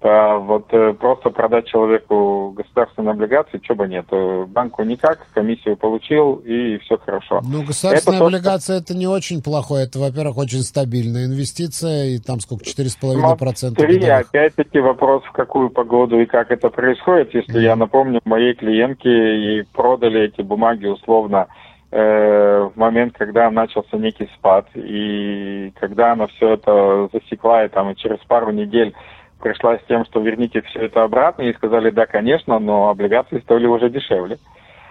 А 0.00 0.36
вот 0.38 0.66
э, 0.70 0.92
просто 0.92 1.30
продать 1.30 1.66
человеку 1.66 2.54
государственные 2.56 3.10
облигации, 3.10 3.58
чего 3.58 3.78
бы 3.78 3.88
нет. 3.88 4.06
Э, 4.12 4.44
банку 4.46 4.84
никак, 4.84 5.26
комиссию 5.34 5.76
получил, 5.76 6.36
и 6.44 6.78
все 6.78 6.98
хорошо. 6.98 7.40
Ну, 7.44 7.64
государственная 7.64 8.18
это 8.18 8.26
облигация 8.26 8.78
то, 8.78 8.84
это 8.84 8.96
не 8.96 9.08
очень 9.08 9.42
плохое. 9.42 9.86
Это, 9.86 9.98
во-первых, 9.98 10.36
очень 10.36 10.60
стабильная 10.60 11.24
инвестиция, 11.24 12.10
и 12.10 12.18
там 12.20 12.38
сколько, 12.38 12.64
4,5%? 12.64 13.74
Смотри, 13.74 14.04
опять-таки 14.06 14.78
вопрос, 14.78 15.24
в 15.24 15.32
какую 15.32 15.70
погоду 15.70 16.20
и 16.20 16.26
как 16.26 16.52
это 16.52 16.68
происходит. 16.68 17.34
Если 17.34 17.58
mm. 17.58 17.64
я 17.64 17.74
напомню, 17.74 18.20
моей 18.24 18.54
клиентке 18.54 19.10
и 19.10 19.62
продали 19.72 20.20
эти 20.26 20.42
бумаги 20.42 20.86
условно 20.86 21.48
э, 21.90 22.70
в 22.72 22.78
момент, 22.78 23.14
когда 23.18 23.50
начался 23.50 23.96
некий 23.96 24.30
спад, 24.36 24.68
и 24.74 25.72
когда 25.80 26.12
она 26.12 26.28
все 26.28 26.54
это 26.54 27.08
засекла, 27.12 27.64
и 27.64 27.68
там 27.68 27.90
и 27.90 27.96
через 27.96 28.18
пару 28.28 28.52
недель 28.52 28.94
пришла 29.40 29.78
с 29.78 29.84
тем, 29.88 30.04
что 30.04 30.20
верните 30.20 30.62
все 30.62 30.86
это 30.86 31.02
обратно, 31.02 31.42
и 31.42 31.54
сказали, 31.54 31.90
да, 31.90 32.06
конечно, 32.06 32.58
но 32.58 32.88
облигации 32.88 33.38
стоили 33.40 33.66
уже 33.66 33.90
дешевле. 33.90 34.38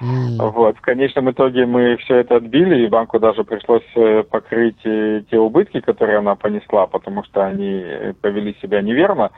Mm. 0.02 0.52
Вот. 0.52 0.78
В 0.78 0.82
конечном 0.82 1.32
итоге 1.32 1.66
мы 1.66 1.98
все 1.98 2.18
это 2.18 2.36
отбили, 2.36 2.84
и 2.84 2.88
банку 2.88 3.20
даже 3.20 3.44
пришлось 3.44 3.84
э, 3.96 4.24
покрыть 4.24 4.78
э, 4.86 5.24
те 5.30 5.40
убытки, 5.40 5.80
которые 5.80 6.20
она 6.20 6.36
понесла, 6.36 6.86
потому 6.86 7.24
что 7.24 7.46
они 7.46 7.82
э, 7.84 8.14
повели 8.22 8.56
себя 8.62 8.82
неверно. 8.82 9.32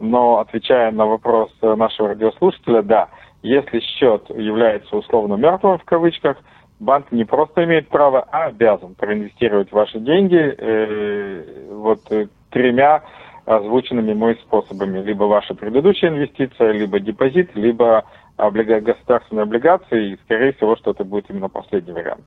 Но 0.00 0.38
отвечая 0.38 0.90
на 0.90 1.06
вопрос 1.06 1.50
нашего 1.62 2.08
радиослушателя, 2.08 2.82
да, 2.82 3.08
если 3.42 3.80
счет 3.80 4.28
является 4.30 4.96
условно 4.96 5.34
мертвым 5.34 5.78
в 5.78 5.84
кавычках, 5.84 6.36
банк 6.80 7.12
не 7.12 7.24
просто 7.24 7.64
имеет 7.64 7.88
право, 7.88 8.26
а 8.30 8.46
обязан 8.46 8.94
проинвестировать 8.94 9.72
ваши 9.72 9.98
деньги 10.00 10.36
э, 10.36 11.42
вот 11.70 12.00
тремя 12.50 13.02
озвученными 13.46 14.12
мой 14.12 14.36
способами. 14.46 15.02
Либо 15.02 15.24
ваша 15.24 15.54
предыдущая 15.54 16.10
инвестиция, 16.10 16.72
либо 16.72 17.00
депозит, 17.00 17.50
либо 17.54 18.04
облига... 18.36 18.80
государственные 18.80 19.44
облигации. 19.44 20.12
И, 20.12 20.18
скорее 20.24 20.52
всего, 20.52 20.76
что 20.76 20.90
это 20.90 21.04
будет 21.04 21.30
именно 21.30 21.48
последний 21.48 21.92
вариант. 21.92 22.22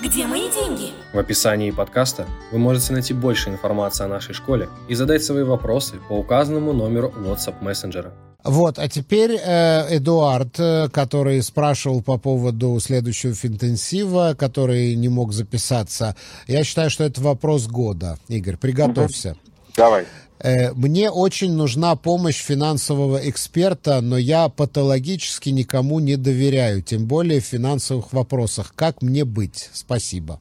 Где 0.00 0.26
мои 0.26 0.48
деньги? 0.50 0.90
В 1.12 1.18
описании 1.18 1.72
подкаста 1.72 2.26
вы 2.52 2.58
можете 2.58 2.92
найти 2.92 3.12
больше 3.12 3.50
информации 3.50 4.04
о 4.04 4.08
нашей 4.08 4.32
школе 4.32 4.68
и 4.88 4.94
задать 4.94 5.24
свои 5.24 5.42
вопросы 5.42 5.96
по 6.08 6.12
указанному 6.12 6.72
номеру 6.72 7.12
WhatsApp 7.16 7.56
мессенджера. 7.62 8.12
Вот, 8.44 8.78
а 8.78 8.88
теперь 8.88 9.32
э, 9.32 9.96
Эдуард, 9.96 10.60
э, 10.60 10.88
который 10.92 11.42
спрашивал 11.42 12.02
по 12.02 12.18
поводу 12.18 12.78
следующего 12.78 13.34
финтенсива, 13.34 14.36
который 14.38 14.94
не 14.94 15.08
мог 15.08 15.32
записаться. 15.32 16.14
Я 16.46 16.62
считаю, 16.62 16.90
что 16.90 17.02
это 17.02 17.20
вопрос 17.20 17.66
года. 17.66 18.16
Игорь, 18.28 18.56
приготовься. 18.56 19.30
Угу. 19.30 19.38
Давай. 19.76 20.06
Э, 20.40 20.72
мне 20.72 21.10
очень 21.10 21.52
нужна 21.52 21.96
помощь 21.96 22.40
финансового 22.40 23.18
эксперта, 23.28 24.00
но 24.00 24.16
я 24.16 24.48
патологически 24.48 25.50
никому 25.50 26.00
не 26.00 26.16
доверяю, 26.16 26.82
тем 26.82 27.06
более 27.06 27.40
в 27.40 27.44
финансовых 27.44 28.12
вопросах. 28.12 28.72
Как 28.74 29.02
мне 29.02 29.24
быть? 29.24 29.70
Спасибо. 29.72 30.40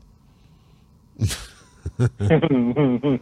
Ну, 2.00 3.20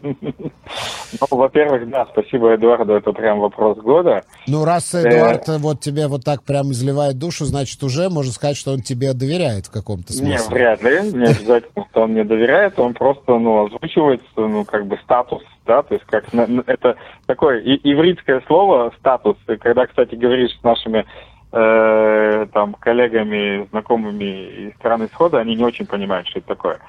во-первых, 1.30 1.90
да, 1.90 2.08
спасибо 2.12 2.56
Эдуарду, 2.56 2.94
это 2.94 3.14
прям 3.14 3.40
вопрос 3.40 3.78
года. 3.78 4.24
Ну, 4.48 4.66
раз 4.66 4.94
э, 4.96 5.08
Эдуард 5.08 5.48
вот 5.60 5.80
тебе 5.80 6.08
вот 6.08 6.26
так 6.26 6.44
прям 6.44 6.72
изливает 6.72 7.18
душу, 7.18 7.46
значит, 7.46 7.82
уже 7.84 8.10
можно 8.10 8.34
сказать, 8.34 8.58
что 8.58 8.74
он 8.74 8.82
тебе 8.82 9.14
доверяет 9.14 9.68
в 9.68 9.72
каком-то 9.72 10.12
смысле. 10.12 10.30
Нет, 10.30 10.48
вряд 10.50 10.84
ли, 10.84 11.12
не 11.14 11.26
обязательно, 11.26 11.86
что 11.90 12.02
он 12.02 12.12
мне 12.12 12.24
доверяет, 12.24 12.80
он 12.80 12.94
просто, 12.94 13.38
ну, 13.38 13.66
озвучивает, 13.66 14.22
ну, 14.36 14.66
как 14.66 14.88
бы 14.88 14.98
статус, 15.04 15.44
да, 15.66 15.84
то 15.84 15.94
есть 15.94 16.06
как, 16.06 16.26
это 16.68 16.96
такое 17.26 17.60
ивритское 17.62 18.42
слово 18.48 18.94
статус, 19.00 19.38
когда, 19.60 19.88
кстати, 19.88 20.16
говоришь 20.16 20.58
с 20.58 20.64
нашими 20.64 21.06
э, 21.52 22.48
там 22.54 22.74
коллегами, 22.74 23.68
знакомыми 23.72 24.70
из 24.70 24.76
страны 24.76 25.06
исхода, 25.06 25.40
они 25.40 25.56
не 25.56 25.64
очень 25.64 25.86
понимают, 25.86 26.28
что 26.28 26.40
это 26.40 26.50
такое 26.50 26.80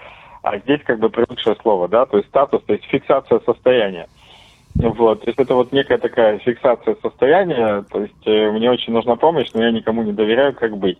а 0.46 0.58
здесь 0.58 0.80
как 0.84 1.00
бы 1.00 1.10
привыкшее 1.10 1.56
слово, 1.60 1.88
да, 1.88 2.06
то 2.06 2.18
есть 2.18 2.28
статус, 2.28 2.62
то 2.62 2.72
есть 2.72 2.84
фиксация 2.84 3.40
состояния. 3.40 4.06
Вот, 4.76 5.22
то 5.22 5.28
есть 5.28 5.40
это 5.40 5.54
вот 5.54 5.72
некая 5.72 5.98
такая 5.98 6.38
фиксация 6.38 6.96
состояния, 7.02 7.82
то 7.90 8.02
есть 8.02 8.26
э, 8.26 8.50
мне 8.52 8.70
очень 8.70 8.92
нужна 8.92 9.16
помощь, 9.16 9.48
но 9.54 9.64
я 9.64 9.72
никому 9.72 10.02
не 10.02 10.12
доверяю, 10.12 10.54
как 10.54 10.76
быть. 10.76 10.98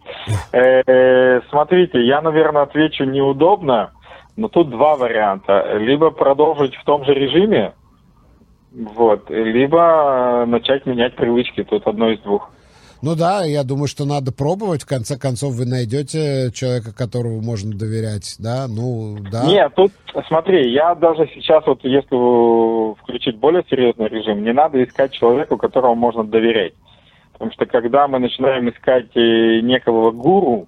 Э, 0.51 0.81
-э 0.81 1.43
смотрите, 1.51 2.05
я, 2.05 2.23
наверное, 2.23 2.63
отвечу 2.63 3.05
неудобно, 3.05 3.93
но 4.37 4.49
тут 4.49 4.71
два 4.71 4.97
варианта. 4.97 5.77
Либо 5.79 6.11
продолжить 6.11 6.75
в 6.77 6.85
том 6.85 7.05
же 7.05 7.15
режиме, 7.15 7.75
вот, 8.73 9.31
либо 9.31 10.45
начать 10.47 10.87
менять 10.87 11.17
привычки, 11.17 11.65
тут 11.65 11.87
одно 11.87 12.11
из 12.11 12.21
двух. 12.21 12.51
Ну 13.03 13.15
да, 13.15 13.45
я 13.45 13.63
думаю, 13.63 13.89
что 13.89 14.05
надо 14.05 14.33
пробовать. 14.33 14.83
В 14.83 14.87
конце 14.87 15.19
концов, 15.19 15.53
вы 15.53 15.67
найдете 15.67 16.51
человека, 16.53 16.95
которому 16.95 17.41
можно 17.43 17.73
доверять, 17.77 18.37
да? 18.39 18.67
Ну, 18.69 19.19
да. 19.31 19.45
Нет, 19.45 19.73
тут, 19.77 19.93
смотри, 20.29 20.73
я 20.73 20.95
даже 20.95 21.29
сейчас, 21.35 21.65
вот 21.67 21.85
если 21.85 22.95
включить 23.01 23.37
более 23.37 23.65
серьезный 23.69 24.09
режим, 24.09 24.43
не 24.43 24.53
надо 24.53 24.83
искать 24.83 25.13
человека, 25.13 25.57
которому 25.57 25.95
можно 25.95 26.25
доверять. 26.25 26.73
Потому 27.33 27.53
что 27.53 27.67
когда 27.67 28.09
мы 28.09 28.19
начинаем 28.19 28.71
искать 28.71 29.15
э, 29.15 29.61
некого 29.61 30.11
гуру, 30.11 30.67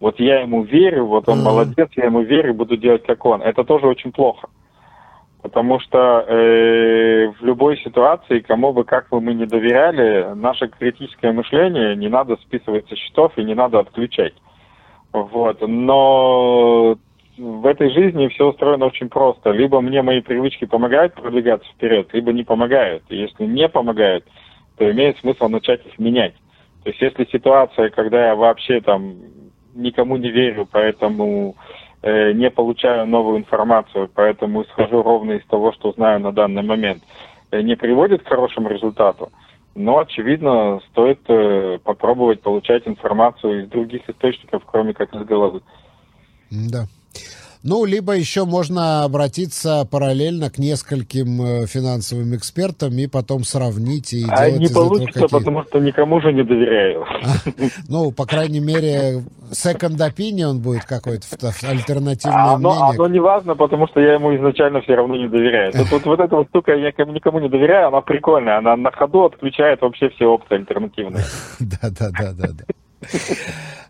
вот 0.00 0.20
я 0.20 0.40
ему 0.40 0.62
верю, 0.62 1.06
вот 1.06 1.28
он 1.28 1.38
mm-hmm. 1.38 1.42
молодец, 1.42 1.88
я 1.96 2.04
ему 2.04 2.22
верю, 2.22 2.54
буду 2.54 2.76
делать 2.76 3.04
как 3.04 3.24
он. 3.24 3.42
Это 3.42 3.64
тоже 3.64 3.86
очень 3.86 4.12
плохо. 4.12 4.48
Потому 5.42 5.80
что 5.80 6.24
э, 6.26 7.28
в 7.28 7.44
любой 7.44 7.78
ситуации, 7.78 8.40
кому 8.40 8.72
бы 8.72 8.84
как 8.84 9.08
бы 9.08 9.20
мы 9.20 9.34
не 9.34 9.46
доверяли, 9.46 10.34
наше 10.34 10.68
критическое 10.68 11.32
мышление 11.32 11.96
не 11.96 12.08
надо 12.08 12.36
списывать 12.36 12.88
со 12.88 12.96
счетов 12.96 13.32
и 13.36 13.44
не 13.44 13.54
надо 13.54 13.78
отключать. 13.80 14.34
Вот. 15.12 15.60
Но 15.66 16.96
в 17.38 17.66
этой 17.66 17.90
жизни 17.90 18.28
все 18.28 18.48
устроено 18.48 18.86
очень 18.86 19.08
просто. 19.08 19.50
Либо 19.50 19.80
мне 19.80 20.02
мои 20.02 20.20
привычки 20.20 20.64
помогают 20.64 21.14
продвигаться 21.14 21.68
вперед, 21.72 22.08
либо 22.12 22.32
не 22.32 22.42
помогают. 22.42 23.04
И 23.08 23.16
если 23.16 23.44
не 23.44 23.68
помогают, 23.68 24.24
то 24.76 24.90
имеет 24.90 25.18
смысл 25.18 25.48
начать 25.48 25.84
их 25.86 25.98
менять. 25.98 26.34
То 26.82 26.90
есть 26.90 27.00
если 27.00 27.24
ситуация, 27.30 27.90
когда 27.90 28.28
я 28.28 28.34
вообще 28.34 28.80
там 28.80 29.16
никому 29.78 30.16
не 30.16 30.30
верю, 30.30 30.68
поэтому 30.70 31.56
Э, 32.00 32.32
не 32.32 32.48
получаю 32.50 33.06
новую 33.06 33.38
информацию, 33.38 34.08
поэтому 34.14 34.62
исхожу 34.62 35.02
ровно 35.02 35.32
из 35.32 35.44
того, 35.46 35.72
что 35.72 35.92
знаю 35.92 36.20
на 36.20 36.32
данный 36.32 36.62
момент. 36.62 37.02
не 37.50 37.76
приводит 37.76 38.22
к 38.22 38.28
хорошему 38.28 38.68
результату, 38.68 39.32
но, 39.74 39.98
очевидно, 39.98 40.80
стоит 40.90 41.20
попробовать 41.82 42.42
получать 42.42 42.86
информацию 42.86 43.62
из 43.62 43.68
других 43.68 44.08
источников, 44.08 44.62
кроме 44.66 44.92
как 44.92 45.14
из 45.14 45.24
головы. 45.24 45.62
Да. 46.50 46.84
Ну, 47.62 47.84
либо 47.84 48.12
еще 48.12 48.44
можно 48.44 49.04
обратиться 49.04 49.86
параллельно 49.90 50.50
к 50.50 50.58
нескольким 50.58 51.42
э, 51.42 51.66
финансовым 51.66 52.36
экспертам 52.36 52.96
и 52.98 53.06
потом 53.06 53.44
сравнить 53.44 54.12
и 54.12 54.24
а 54.30 54.46
делать 54.46 54.60
не 54.60 54.68
получится, 54.68 55.20
какие... 55.20 55.38
потому 55.38 55.64
что 55.64 55.78
никому 55.80 56.20
же 56.20 56.32
не 56.32 56.42
доверяю. 56.42 57.04
Ну, 57.88 58.12
по 58.12 58.26
крайней 58.26 58.60
мере, 58.60 59.22
second 59.50 59.96
opinion 59.98 60.58
будет 60.58 60.84
какой-то 60.84 61.24
альтернативное 61.62 62.54
а, 62.54 62.58
мнение. 62.58 62.94
Оно 62.94 63.08
не 63.08 63.20
важно, 63.20 63.54
потому 63.54 63.88
что 63.88 64.00
я 64.00 64.14
ему 64.14 64.34
изначально 64.36 64.80
все 64.82 64.94
равно 64.94 65.16
не 65.16 65.28
доверяю. 65.28 65.72
Тут 65.72 65.90
вот, 65.90 66.04
вот 66.04 66.20
эта 66.20 66.36
вот 66.36 66.48
штука, 66.48 66.74
я 66.74 66.88
никому 66.88 67.40
не 67.40 67.48
доверяю, 67.48 67.88
она 67.88 68.00
прикольная, 68.00 68.58
она 68.58 68.76
на 68.76 68.90
ходу 68.90 69.24
отключает 69.24 69.80
вообще 69.80 70.10
все 70.10 70.26
опции 70.26 70.56
альтернативные. 70.56 71.24
Да, 71.60 71.90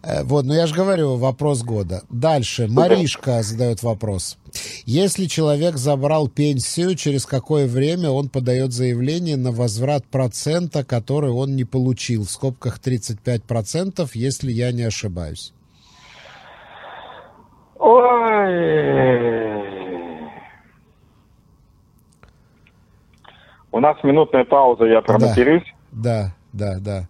Э, 0.00 0.22
вот, 0.22 0.44
ну 0.44 0.54
я 0.54 0.66
же 0.66 0.74
говорю, 0.74 1.16
вопрос 1.16 1.62
года. 1.62 2.02
Дальше. 2.08 2.68
Маришка 2.68 3.42
задает 3.42 3.82
вопрос. 3.82 4.38
Если 4.84 5.26
человек 5.26 5.76
забрал 5.76 6.28
пенсию, 6.28 6.94
через 6.94 7.26
какое 7.26 7.66
время 7.66 8.10
он 8.10 8.28
подает 8.28 8.72
заявление 8.72 9.36
на 9.36 9.50
возврат 9.50 10.04
процента, 10.06 10.84
который 10.84 11.30
он 11.30 11.56
не 11.56 11.64
получил? 11.64 12.24
В 12.24 12.30
скобках 12.30 12.78
35%, 12.78 14.08
если 14.14 14.52
я 14.52 14.70
не 14.72 14.82
ошибаюсь. 14.84 15.52
Ой. 17.78 19.18
У 23.70 23.80
нас 23.80 23.96
минутная 24.02 24.44
пауза, 24.44 24.84
я 24.84 25.02
проматерюсь. 25.02 25.64
Да, 25.92 26.34
да, 26.52 26.74
да. 26.78 26.80
да. 26.80 27.08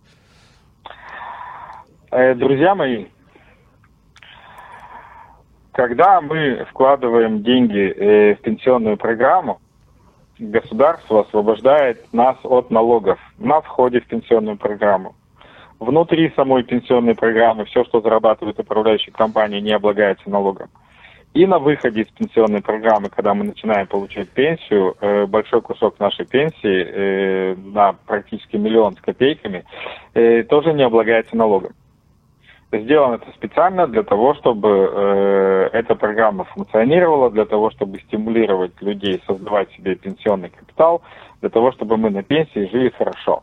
Э, 2.10 2.34
друзья 2.34 2.74
мои, 2.74 3.06
когда 5.72 6.22
мы 6.22 6.64
вкладываем 6.70 7.42
деньги 7.42 7.80
э, 7.80 8.34
в 8.34 8.40
пенсионную 8.40 8.96
программу, 8.96 9.60
государство 10.38 11.20
освобождает 11.20 12.10
нас 12.14 12.36
от 12.44 12.70
налогов 12.70 13.18
на 13.36 13.60
входе 13.60 14.00
в 14.00 14.06
пенсионную 14.06 14.56
программу. 14.56 15.16
Внутри 15.78 16.32
самой 16.34 16.62
пенсионной 16.62 17.14
программы 17.14 17.66
все, 17.66 17.84
что 17.84 18.00
зарабатывает 18.00 18.58
управляющая 18.58 19.12
компания, 19.12 19.60
не 19.60 19.72
облагается 19.72 20.30
налогом. 20.30 20.70
И 21.34 21.46
на 21.46 21.58
выходе 21.58 22.00
из 22.00 22.08
пенсионной 22.08 22.62
программы, 22.62 23.10
когда 23.10 23.34
мы 23.34 23.44
начинаем 23.44 23.86
получать 23.86 24.30
пенсию, 24.30 24.96
э, 24.98 25.26
большой 25.26 25.60
кусок 25.60 26.00
нашей 26.00 26.24
пенсии 26.24 27.54
на 27.70 27.92
практически 28.06 28.56
миллион 28.56 28.94
с 28.94 29.00
копейками 29.00 29.64
тоже 30.48 30.72
не 30.72 30.84
облагается 30.84 31.36
налогом. 31.36 31.74
Сделано 32.70 33.14
это 33.14 33.30
специально 33.32 33.86
для 33.86 34.02
того, 34.02 34.34
чтобы 34.34 34.68
э, 34.68 35.70
эта 35.72 35.94
программа 35.94 36.44
функционировала, 36.44 37.30
для 37.30 37.46
того, 37.46 37.70
чтобы 37.70 37.98
стимулировать 38.00 38.72
людей 38.82 39.22
создавать 39.26 39.72
себе 39.72 39.94
пенсионный 39.94 40.50
капитал, 40.50 41.00
для 41.40 41.48
того, 41.48 41.72
чтобы 41.72 41.96
мы 41.96 42.10
на 42.10 42.22
пенсии 42.22 42.68
жили 42.70 42.90
хорошо. 42.90 43.42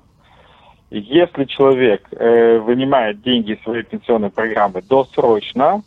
Если 0.91 1.45
человек 1.45 2.07
э, 2.11 2.59
вынимает 2.59 3.21
деньги 3.23 3.53
из 3.53 3.63
своей 3.63 3.81
пенсионной 3.83 4.29
программы 4.29 4.83
досрочно, 4.83 5.81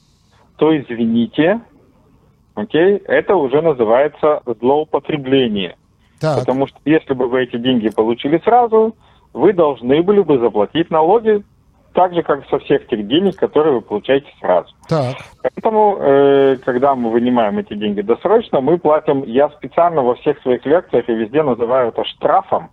то 0.56 0.76
извините, 0.76 1.60
окей, 2.56 2.96
это 3.06 3.36
уже 3.36 3.62
называется 3.62 4.42
злоупотребление. 4.60 5.76
Так. 6.20 6.40
Потому 6.40 6.66
что 6.66 6.76
если 6.84 7.14
бы 7.14 7.28
вы 7.28 7.44
эти 7.44 7.56
деньги 7.56 7.88
получили 7.88 8.38
сразу, 8.38 8.96
вы 9.32 9.52
должны 9.52 10.02
были 10.02 10.22
бы 10.22 10.38
заплатить 10.40 10.90
налоги 10.90 11.44
так 11.98 12.14
же, 12.14 12.22
как 12.22 12.48
со 12.48 12.60
всех 12.60 12.86
тех 12.86 13.08
денег, 13.08 13.34
которые 13.34 13.74
вы 13.74 13.80
получаете 13.80 14.28
сразу. 14.40 14.68
Так. 14.88 15.16
Поэтому, 15.42 15.96
э, 15.98 16.56
когда 16.64 16.94
мы 16.94 17.10
вынимаем 17.10 17.58
эти 17.58 17.74
деньги 17.74 18.02
досрочно, 18.02 18.60
мы 18.60 18.78
платим, 18.78 19.24
я 19.24 19.48
специально 19.48 20.00
во 20.00 20.14
всех 20.14 20.40
своих 20.42 20.64
лекциях 20.64 21.08
и 21.08 21.12
везде 21.12 21.42
называю 21.42 21.88
это 21.88 22.04
штрафом, 22.04 22.70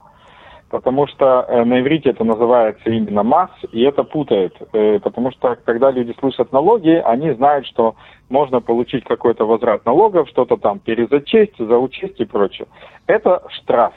потому 0.70 1.08
что 1.08 1.44
э, 1.48 1.64
на 1.64 1.82
иврите 1.82 2.12
это 2.12 2.24
называется 2.24 2.88
именно 2.88 3.24
масс, 3.24 3.50
и 3.72 3.82
это 3.82 4.04
путает, 4.04 4.54
э, 4.74 5.00
потому 5.00 5.32
что 5.32 5.58
когда 5.66 5.90
люди 5.90 6.14
слышат 6.20 6.52
налоги, 6.52 7.02
они 7.04 7.32
знают, 7.32 7.66
что 7.66 7.96
можно 8.30 8.62
получить 8.62 9.06
какой-то 9.06 9.48
возврат 9.48 9.88
налогов, 9.88 10.30
что-то 10.30 10.58
там 10.58 10.78
перезачесть, 10.78 11.58
заучесть 11.58 12.20
и 12.20 12.26
прочее. 12.26 12.68
Это 13.08 13.42
штраф. 13.50 13.94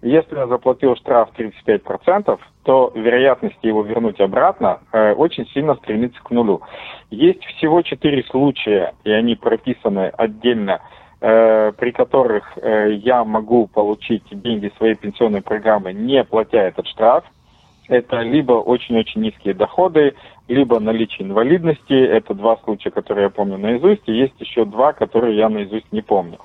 Если 0.00 0.36
я 0.36 0.46
заплатил 0.46 0.94
штраф 0.96 1.30
35%, 1.36 2.38
то 2.62 2.92
вероятность 2.94 3.58
его 3.62 3.82
вернуть 3.82 4.20
обратно 4.20 4.80
э, 4.92 5.12
очень 5.12 5.46
сильно 5.48 5.74
стремится 5.74 6.22
к 6.22 6.30
нулю. 6.30 6.60
Есть 7.10 7.44
всего 7.44 7.82
четыре 7.82 8.22
случая, 8.24 8.94
и 9.02 9.10
они 9.10 9.34
прописаны 9.34 10.12
отдельно, 10.16 10.80
э, 11.20 11.72
при 11.72 11.90
которых 11.90 12.44
э, 12.56 12.92
я 12.92 13.24
могу 13.24 13.66
получить 13.66 14.22
деньги 14.30 14.72
своей 14.76 14.94
пенсионной 14.94 15.42
программы, 15.42 15.92
не 15.92 16.22
платя 16.22 16.58
этот 16.58 16.86
штраф. 16.86 17.24
Это 17.88 18.20
либо 18.20 18.52
очень-очень 18.52 19.22
низкие 19.22 19.54
доходы, 19.54 20.14
либо 20.46 20.78
наличие 20.78 21.26
инвалидности. 21.26 21.94
Это 21.94 22.34
два 22.34 22.58
случая, 22.58 22.90
которые 22.90 23.24
я 23.24 23.30
помню 23.30 23.58
наизусть, 23.58 24.02
и 24.06 24.12
есть 24.12 24.38
еще 24.38 24.64
два, 24.64 24.92
которые 24.92 25.36
я 25.36 25.48
наизусть 25.48 25.90
не 25.90 26.02
помню. 26.02 26.38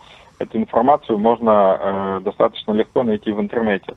Эту 0.44 0.58
информацию 0.58 1.18
можно 1.18 1.78
э, 1.80 2.20
достаточно 2.24 2.74
легко 2.74 3.04
найти 3.04 3.32
в 3.32 3.40
интернете. 3.40 3.96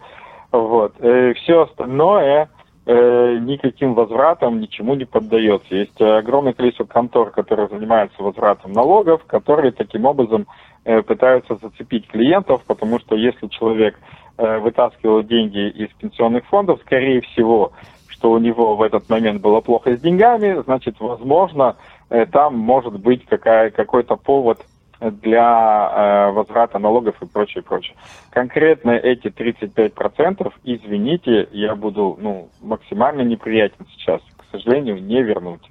Вот. 0.52 0.94
Э, 1.00 1.34
все 1.34 1.62
остальное 1.62 2.48
э, 2.86 3.38
никаким 3.40 3.94
возвратом 3.94 4.60
ничему 4.60 4.94
не 4.94 5.04
поддается. 5.04 5.74
Есть 5.74 6.00
огромное 6.00 6.52
количество 6.52 6.84
контор, 6.84 7.30
которые 7.30 7.68
занимаются 7.68 8.22
возвратом 8.22 8.72
налогов, 8.72 9.24
которые 9.26 9.72
таким 9.72 10.04
образом 10.04 10.46
э, 10.84 11.02
пытаются 11.02 11.56
зацепить 11.56 12.06
клиентов, 12.08 12.62
потому 12.66 12.98
что 13.00 13.16
если 13.16 13.48
человек 13.48 13.98
вытаскивал 14.38 15.22
деньги 15.22 15.70
из 15.70 15.88
пенсионных 15.94 16.44
фондов, 16.48 16.80
скорее 16.84 17.22
всего, 17.22 17.72
что 18.06 18.32
у 18.32 18.38
него 18.38 18.76
в 18.76 18.82
этот 18.82 19.08
момент 19.08 19.40
было 19.40 19.62
плохо 19.62 19.96
с 19.96 20.00
деньгами, 20.02 20.60
значит, 20.62 20.96
возможно, 21.00 21.76
там 22.32 22.58
может 22.58 23.00
быть 23.00 23.24
какая, 23.24 23.70
какой-то 23.70 24.16
повод 24.16 24.58
для 25.00 26.28
э, 26.28 26.32
возврата 26.32 26.78
налогов 26.78 27.16
и 27.22 27.26
прочее, 27.26 27.62
прочее. 27.62 27.96
Конкретно 28.30 28.90
эти 28.90 29.28
35%, 29.28 30.52
извините, 30.64 31.48
я 31.52 31.74
буду 31.74 32.16
ну, 32.20 32.48
максимально 32.62 33.22
неприятен 33.22 33.86
сейчас. 33.96 34.20
К 34.36 34.44
сожалению, 34.52 35.02
не 35.02 35.22
вернуть. 35.22 35.62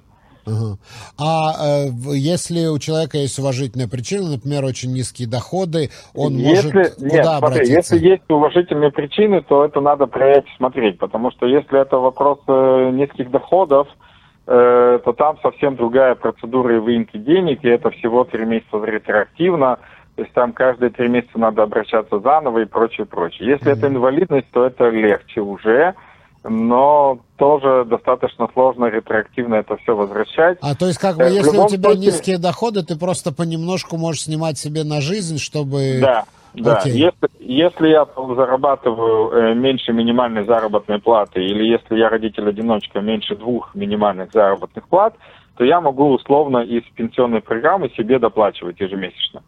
Угу. 0.46 0.78
А 1.18 1.52
э, 1.60 1.88
если 2.14 2.66
у 2.66 2.78
человека 2.78 3.18
есть 3.18 3.36
уважительная 3.38 3.88
причина, 3.88 4.30
например, 4.30 4.64
очень 4.64 4.92
низкие 4.92 5.26
доходы, 5.26 5.90
он 6.14 6.36
если, 6.36 6.68
может 6.72 6.94
куда 6.94 7.06
нет, 7.06 7.26
смотри, 7.38 7.68
Если 7.68 7.98
есть 7.98 8.22
уважительные 8.28 8.92
причины, 8.92 9.42
то 9.42 9.64
это 9.64 9.80
надо 9.80 10.06
проверять 10.06 10.44
и 10.46 10.56
смотреть, 10.56 10.98
потому 10.98 11.32
что 11.32 11.46
если 11.46 11.80
это 11.80 11.96
вопрос 11.96 12.38
э, 12.46 12.90
низких 12.92 13.32
доходов, 13.32 13.88
Э, 13.88 14.05
то 14.46 15.14
там 15.18 15.38
совсем 15.42 15.74
другая 15.74 16.14
процедура 16.14 16.76
и 16.76 16.78
выемки 16.78 17.16
денег, 17.16 17.64
и 17.64 17.68
это 17.68 17.90
всего 17.90 18.24
три 18.24 18.44
месяца 18.44 18.76
ретроактивно, 18.76 19.78
то 20.14 20.22
есть 20.22 20.32
там 20.32 20.52
каждые 20.52 20.90
три 20.90 21.08
месяца 21.08 21.38
надо 21.38 21.62
обращаться 21.62 22.20
заново 22.20 22.60
и 22.60 22.64
прочее, 22.64 23.06
прочее. 23.06 23.50
Если 23.50 23.66
mm-hmm. 23.66 23.78
это 23.78 23.86
инвалидность, 23.88 24.46
то 24.50 24.64
это 24.64 24.88
легче 24.88 25.42
уже, 25.42 25.94
но 26.42 27.18
тоже 27.36 27.84
достаточно 27.84 28.48
сложно 28.52 28.86
ретроактивно 28.86 29.56
это 29.56 29.76
все 29.76 29.94
возвращать. 29.94 30.58
А 30.62 30.74
то 30.74 30.86
есть 30.86 30.98
как 30.98 31.16
бы, 31.16 31.24
э, 31.24 31.32
если 31.32 31.58
у 31.58 31.68
тебя 31.68 31.90
случае... 31.90 32.06
низкие 32.06 32.38
доходы, 32.38 32.82
ты 32.82 32.96
просто 32.96 33.32
понемножку 33.32 33.96
можешь 33.98 34.22
снимать 34.22 34.56
себе 34.56 34.84
на 34.84 35.00
жизнь, 35.00 35.38
чтобы... 35.38 35.98
Да, 36.00 36.24
да, 36.56 36.78
okay. 36.78 36.90
если, 36.90 37.28
если 37.38 37.88
я 37.88 38.06
зарабатываю 38.14 39.30
э, 39.30 39.54
меньше 39.54 39.92
минимальной 39.92 40.44
заработной 40.44 40.98
платы, 40.98 41.44
или 41.44 41.64
если 41.64 41.96
я 41.96 42.08
родитель-одиночка 42.08 43.00
меньше 43.00 43.36
двух 43.36 43.74
минимальных 43.74 44.32
заработных 44.32 44.88
плат, 44.88 45.14
то 45.56 45.64
я 45.64 45.80
могу 45.80 46.12
условно 46.12 46.58
из 46.58 46.82
пенсионной 46.94 47.40
программы 47.40 47.90
себе 47.90 48.18
доплачивать 48.18 48.80
ежемесячно. 48.80 49.42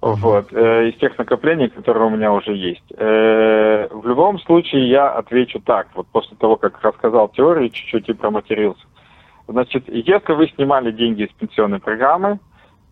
Вот, 0.00 0.52
э, 0.52 0.90
из 0.90 0.98
тех 0.98 1.16
накоплений, 1.18 1.68
которые 1.68 2.06
у 2.06 2.10
меня 2.10 2.32
уже 2.32 2.54
есть. 2.54 2.84
Э, 2.96 3.88
в 3.90 4.06
любом 4.06 4.38
случае 4.40 4.88
я 4.88 5.10
отвечу 5.10 5.60
так, 5.60 5.88
вот 5.94 6.06
после 6.08 6.36
того, 6.36 6.56
как 6.56 6.80
рассказал 6.82 7.28
теорию, 7.28 7.70
чуть-чуть 7.70 8.08
и 8.08 8.12
проматерился. 8.12 8.84
Значит, 9.48 9.84
если 9.88 10.32
вы 10.32 10.48
снимали 10.48 10.90
деньги 10.92 11.22
из 11.22 11.32
пенсионной 11.32 11.80
программы, 11.80 12.38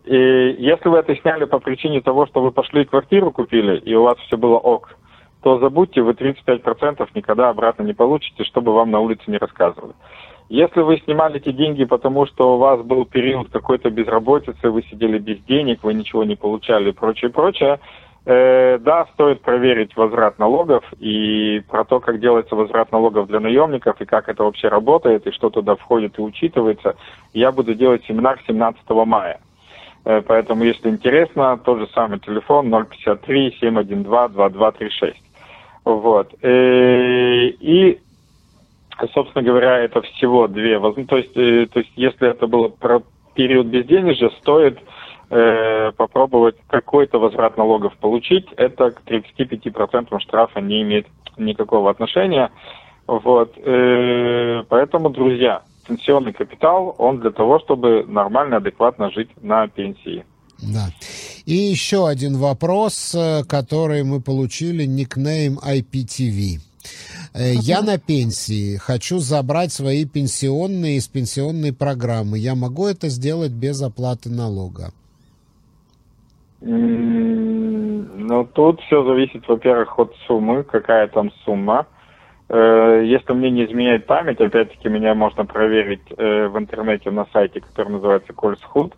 и 0.05 0.55
если 0.59 0.89
вы 0.89 0.99
это 0.99 1.15
сняли 1.15 1.45
по 1.45 1.59
причине 1.59 2.01
того, 2.01 2.25
что 2.27 2.41
вы 2.41 2.51
пошли 2.51 2.85
квартиру 2.85 3.31
купили, 3.31 3.77
и 3.79 3.93
у 3.95 4.03
вас 4.03 4.17
все 4.19 4.37
было 4.37 4.55
ок, 4.55 4.95
то 5.41 5.59
забудьте, 5.59 6.01
вы 6.01 6.13
35% 6.13 7.07
никогда 7.13 7.49
обратно 7.49 7.83
не 7.83 7.93
получите, 7.93 8.43
чтобы 8.43 8.73
вам 8.73 8.91
на 8.91 8.99
улице 8.99 9.23
не 9.27 9.37
рассказывали. 9.37 9.93
Если 10.47 10.81
вы 10.81 10.97
снимали 10.97 11.37
эти 11.37 11.51
деньги, 11.51 11.85
потому 11.85 12.27
что 12.27 12.55
у 12.55 12.57
вас 12.57 12.81
был 12.81 13.05
период 13.05 13.49
какой-то 13.49 13.89
безработицы, 13.89 14.69
вы 14.69 14.83
сидели 14.83 15.17
без 15.17 15.39
денег, 15.45 15.83
вы 15.83 15.93
ничего 15.95 16.23
не 16.23 16.35
получали 16.35 16.89
и 16.89 16.93
прочее, 16.93 17.31
прочее, 17.31 17.79
Э, 18.27 18.79
да, 18.79 19.07
стоит 19.13 19.41
проверить 19.41 19.95
возврат 19.95 20.39
налогов 20.39 20.83
и 20.99 21.61
про 21.69 21.85
то, 21.85 21.99
как 21.99 22.19
делается 22.19 22.55
возврат 22.55 22.91
налогов 22.91 23.27
для 23.27 23.39
наемников 23.39 24.01
и 24.01 24.05
как 24.05 24.29
это 24.29 24.43
вообще 24.43 24.67
работает 24.67 25.27
и 25.27 25.31
что 25.31 25.51
туда 25.51 25.75
входит 25.75 26.17
и 26.17 26.23
учитывается. 26.23 26.95
Я 27.33 27.51
буду 27.51 27.75
делать 27.75 28.03
семинар 28.07 28.39
17 28.47 28.81
мая. 29.05 29.39
Э, 30.05 30.21
поэтому, 30.21 30.63
если 30.63 30.89
интересно, 30.89 31.57
тот 31.57 31.79
же 31.79 31.87
самый 31.93 32.19
телефон 32.19 32.69
053 32.69 33.57
712 33.59 34.35
2236. 34.35 35.17
Вот. 35.83 36.33
Э, 36.41 37.47
и, 37.47 37.99
собственно 39.13 39.43
говоря, 39.43 39.79
это 39.79 40.01
всего 40.01 40.47
две. 40.47 40.79
То 40.79 41.17
есть, 41.17 41.35
э, 41.35 41.67
то 41.71 41.79
есть 41.79 41.91
если 41.95 42.29
это 42.29 42.45
было 42.47 42.69
про 42.69 43.01
период 43.33 43.67
безденежья, 43.67 44.29
стоит 44.41 44.79
попробовать 45.27 46.55
какой-то 46.67 47.17
возврат 47.17 47.57
налогов 47.57 47.97
получить. 47.97 48.45
Это 48.57 48.91
к 48.91 49.01
35% 49.01 50.19
штрафа 50.19 50.61
не 50.61 50.83
имеет 50.83 51.07
никакого 51.35 51.89
отношения. 51.89 52.51
Вот. 53.07 53.55
Поэтому, 53.55 55.09
друзья, 55.09 55.63
пенсионный 55.87 56.33
капитал, 56.33 56.95
он 56.97 57.19
для 57.19 57.31
того, 57.31 57.59
чтобы 57.59 58.03
нормально, 58.07 58.57
адекватно 58.57 59.11
жить 59.11 59.29
на 59.41 59.67
пенсии. 59.67 60.25
Да. 60.61 60.89
И 61.45 61.53
еще 61.53 62.07
один 62.07 62.37
вопрос, 62.37 63.13
э, 63.13 63.43
который 63.43 64.03
мы 64.03 64.21
получили, 64.21 64.85
никнейм 64.85 65.59
IPTV. 65.59 66.59
Э, 67.33 67.53
я 67.53 67.81
на 67.81 67.97
пенсии, 67.97 68.77
хочу 68.77 69.19
забрать 69.19 69.71
свои 69.71 70.05
пенсионные 70.05 70.97
из 70.97 71.07
пенсионной 71.07 71.73
программы. 71.73 72.37
Я 72.37 72.55
могу 72.55 72.87
это 72.87 73.09
сделать 73.09 73.51
без 73.51 73.81
оплаты 73.81 74.29
налога? 74.29 74.91
Ну, 76.61 78.45
тут 78.53 78.81
все 78.81 79.03
зависит, 79.03 79.47
во-первых, 79.47 79.99
от 79.99 80.15
суммы, 80.25 80.63
какая 80.63 81.07
там 81.07 81.31
сумма. 81.43 81.85
Э, 82.49 83.01
если 83.05 83.33
мне 83.33 83.49
не 83.51 83.65
изменяет 83.65 84.05
память, 84.05 84.39
опять-таки 84.39 84.89
меня 84.89 85.13
можно 85.15 85.45
проверить 85.45 86.09
в 86.09 86.57
интернете 86.57 87.11
на 87.11 87.25
сайте, 87.33 87.61
который 87.61 87.89
называется 87.93 88.33
Кольсхуд. 88.33 88.93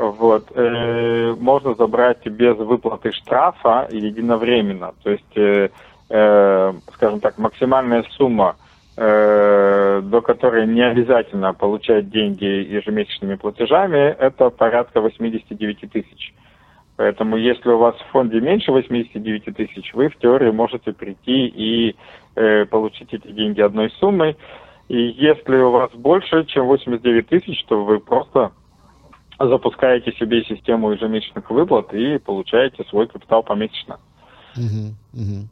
Вот. 0.00 0.50
Э, 0.54 1.34
можно 1.38 1.74
забрать 1.74 2.26
без 2.26 2.56
выплаты 2.56 3.12
штрафа 3.12 3.86
единовременно. 3.90 4.94
То 5.02 5.10
есть, 5.10 5.36
э, 5.36 5.68
э, 6.08 6.72
скажем 6.94 7.20
так, 7.20 7.36
максимальная 7.36 8.04
сумма, 8.16 8.56
э, 8.96 10.00
до 10.02 10.22
которой 10.22 10.66
не 10.66 10.80
обязательно 10.80 11.52
получать 11.52 12.08
деньги 12.08 12.44
ежемесячными 12.44 13.34
платежами, 13.34 14.16
это 14.18 14.48
порядка 14.48 15.02
89 15.02 15.86
тысяч. 15.92 16.32
Поэтому 16.96 17.36
если 17.36 17.68
у 17.68 17.78
вас 17.78 17.94
в 17.96 18.10
фонде 18.10 18.40
меньше 18.40 18.72
89 18.72 19.54
тысяч, 19.54 19.92
вы 19.92 20.08
в 20.08 20.16
теории 20.16 20.50
можете 20.50 20.92
прийти 20.92 21.46
и 21.46 21.96
э, 22.34 22.64
получить 22.66 23.12
эти 23.12 23.30
деньги 23.30 23.60
одной 23.60 23.90
суммой. 23.98 24.36
И 24.88 24.96
если 24.96 25.56
у 25.56 25.70
вас 25.70 25.90
больше, 25.92 26.44
чем 26.46 26.66
89 26.66 27.28
тысяч, 27.28 27.64
то 27.68 27.84
вы 27.84 28.00
просто 28.00 28.52
запускаете 29.38 30.12
себе 30.12 30.44
систему 30.44 30.90
ежемесячных 30.92 31.48
выплат 31.50 31.94
и 31.94 32.18
получаете 32.18 32.84
свой 32.90 33.06
капитал 33.08 33.42
помесячно. 33.42 33.98
Угу, 34.56 35.22
угу. 35.22 35.48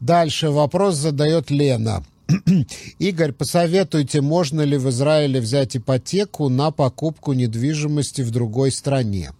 Дальше 0.00 0.50
вопрос 0.50 0.94
задает 0.94 1.50
Лена. 1.50 2.02
Игорь, 2.98 3.32
посоветуйте, 3.32 4.20
можно 4.20 4.60
ли 4.62 4.76
в 4.76 4.88
Израиле 4.90 5.40
взять 5.40 5.76
ипотеку 5.76 6.48
на 6.48 6.70
покупку 6.70 7.32
недвижимости 7.32 8.22
в 8.22 8.30
другой 8.30 8.70
стране? 8.70 9.30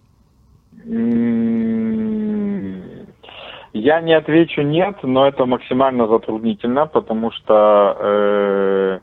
Я 3.73 4.01
не 4.01 4.13
отвечу 4.13 4.61
нет, 4.61 4.97
но 5.03 5.27
это 5.27 5.45
максимально 5.45 6.07
затруднительно, 6.07 6.87
потому 6.87 7.31
что 7.31 7.97
э, 7.99 8.99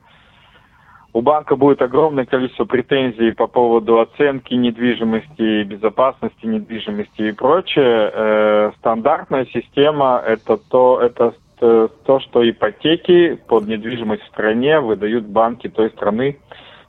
у 1.13 1.21
банка 1.23 1.55
будет 1.55 1.81
огромное 1.83 2.27
количество 2.27 2.65
претензий 2.65 3.33
по 3.33 3.47
поводу 3.47 4.01
оценки 4.01 4.55
недвижимости, 4.55 5.63
безопасности 5.63 6.47
недвижимости 6.47 7.23
и 7.23 7.33
прочее. 7.33 8.11
Э, 8.13 8.73
стандартная 8.79 9.47
система 9.47 10.23
это 10.27 10.57
то, 10.57 11.01
это 11.01 11.35
то, 11.59 12.21
что 12.21 12.49
ипотеки 12.49 13.37
под 13.49 13.67
недвижимость 13.67 14.23
в 14.25 14.29
стране 14.29 14.79
выдают 14.79 15.25
банки 15.25 15.69
той 15.69 15.89
страны, 15.89 16.39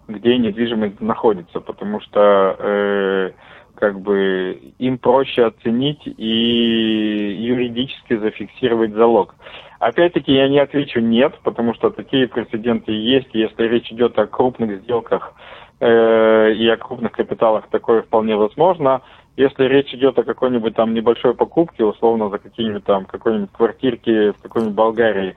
где 0.10 0.38
недвижимость 0.38 1.00
находится, 1.00 1.62
потому 1.62 2.02
что 2.02 2.56
э, 2.60 3.32
как 3.80 4.00
бы 4.02 4.60
им 4.80 4.98
проще 4.98 5.46
оценить 5.46 6.02
и 6.06 7.36
юридически 7.40 8.18
зафиксировать 8.18 8.94
залог. 8.94 9.36
Опять-таки 9.80 10.34
я 10.34 10.50
не 10.50 10.60
отвечу 10.60 11.00
нет, 11.00 11.36
потому 11.44 11.76
что 11.76 11.92
такие 11.92 12.28
прецеденты 12.28 12.92
есть. 12.92 13.30
Если 13.34 13.64
речь 13.64 13.92
идет 13.92 14.18
о 14.18 14.26
крупных 14.26 14.82
сделках 14.82 15.34
э, 15.80 16.54
и 16.54 16.68
о 16.68 16.78
крупных 16.78 17.12
капиталах, 17.12 17.68
такое 17.70 18.02
вполне 18.02 18.36
возможно. 18.36 19.02
Если 19.36 19.66
речь 19.66 19.94
идет 19.94 20.18
о 20.18 20.24
какой-нибудь 20.24 20.76
там 20.76 20.96
небольшой 20.96 21.36
покупке, 21.36 21.86
условно 21.86 22.30
за 22.30 22.40
какие-нибудь 22.40 22.86
там 22.86 23.06
какой-нибудь 23.06 23.52
квартирки 23.52 24.32
в 24.32 24.42
какой-нибудь 24.42 24.76
Болгарии 24.76 25.36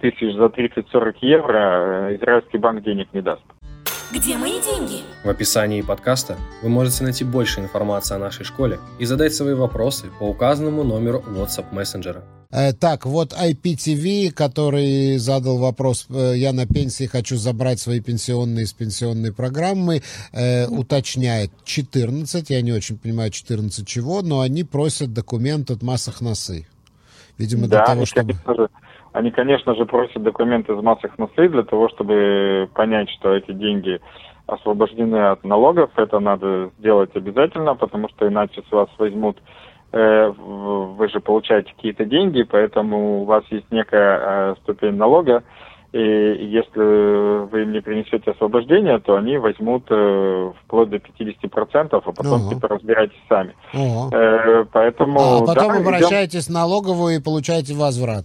тысяч 0.00 0.34
за 0.34 0.46
30-40 0.46 1.16
евро, 1.20 2.08
э, 2.08 2.16
израильский 2.16 2.56
банк 2.56 2.82
денег 2.82 3.08
не 3.12 3.20
даст. 3.20 3.42
Где 4.12 4.36
мои 4.36 4.60
деньги? 4.60 5.04
В 5.24 5.28
описании 5.30 5.80
подкаста 5.80 6.36
вы 6.62 6.68
можете 6.68 7.02
найти 7.02 7.24
больше 7.24 7.60
информации 7.60 8.14
о 8.14 8.18
нашей 8.18 8.44
школе 8.44 8.78
и 8.98 9.06
задать 9.06 9.34
свои 9.34 9.54
вопросы 9.54 10.10
по 10.18 10.24
указанному 10.24 10.84
номеру 10.84 11.24
WhatsApp 11.26 11.72
мессенджера. 11.72 12.22
Э, 12.50 12.74
так, 12.74 13.06
вот 13.06 13.32
IPTV, 13.32 14.32
который 14.32 15.16
задал 15.16 15.56
вопрос, 15.56 16.06
э, 16.10 16.34
я 16.36 16.52
на 16.52 16.66
пенсии 16.66 17.04
хочу 17.04 17.38
забрать 17.38 17.80
свои 17.80 18.00
пенсионные 18.00 18.64
из 18.64 18.74
пенсионной 18.74 19.32
программы, 19.32 20.02
э, 20.32 20.66
уточняет 20.66 21.50
14, 21.64 22.50
я 22.50 22.60
не 22.60 22.72
очень 22.72 22.98
понимаю 22.98 23.30
14 23.30 23.86
чего, 23.86 24.20
но 24.20 24.40
они 24.40 24.62
просят 24.62 25.14
документ 25.14 25.70
от 25.70 25.82
Массахнасы. 25.82 26.66
Видимо, 27.38 27.66
да, 27.66 27.78
для 27.78 27.86
того, 27.86 28.04
чтобы... 28.04 28.34
Конечно 28.34 28.54
же, 28.54 28.68
они, 29.12 29.30
конечно 29.30 29.74
же, 29.74 29.86
просят 29.86 30.22
документы 30.22 30.72
из 30.72 30.82
Массахнасы 30.82 31.48
для 31.48 31.62
того, 31.62 31.88
чтобы 31.88 32.68
понять, 32.74 33.10
что 33.10 33.34
эти 33.34 33.52
деньги 33.52 34.00
освобождены 34.46 35.28
от 35.28 35.44
налогов. 35.44 35.90
Это 35.96 36.18
надо 36.18 36.70
сделать 36.78 37.14
обязательно, 37.14 37.74
потому 37.74 38.08
что 38.08 38.26
иначе 38.26 38.62
с 38.68 38.72
вас 38.72 38.88
возьмут 38.98 39.38
Э, 39.92 40.32
вы 40.38 41.08
же 41.10 41.20
получаете 41.20 41.70
какие-то 41.76 42.06
деньги, 42.06 42.42
поэтому 42.44 43.22
у 43.22 43.24
вас 43.24 43.44
есть 43.50 43.70
некая 43.70 44.20
э, 44.20 44.54
ступень 44.62 44.94
налога, 44.94 45.42
и 45.92 45.98
если 45.98 47.44
вы 47.44 47.62
им 47.64 47.72
не 47.72 47.80
принесете 47.80 48.30
освобождение, 48.30 48.98
то 49.00 49.16
они 49.16 49.36
возьмут 49.36 49.84
э, 49.90 50.52
вплоть 50.64 50.88
до 50.88 50.96
50%, 50.96 51.88
а 51.90 52.00
потом 52.00 52.46
ага. 52.46 52.54
типа 52.54 52.68
разбирайтесь 52.68 53.20
сами. 53.28 53.54
Э, 53.74 54.64
поэтому, 54.72 55.42
а 55.42 55.46
потом 55.46 55.72
да, 55.72 55.78
обращаетесь 55.80 56.46
идем... 56.46 56.54
в 56.54 56.56
налоговую 56.56 57.16
и 57.16 57.22
получаете 57.22 57.74
возврат. 57.74 58.24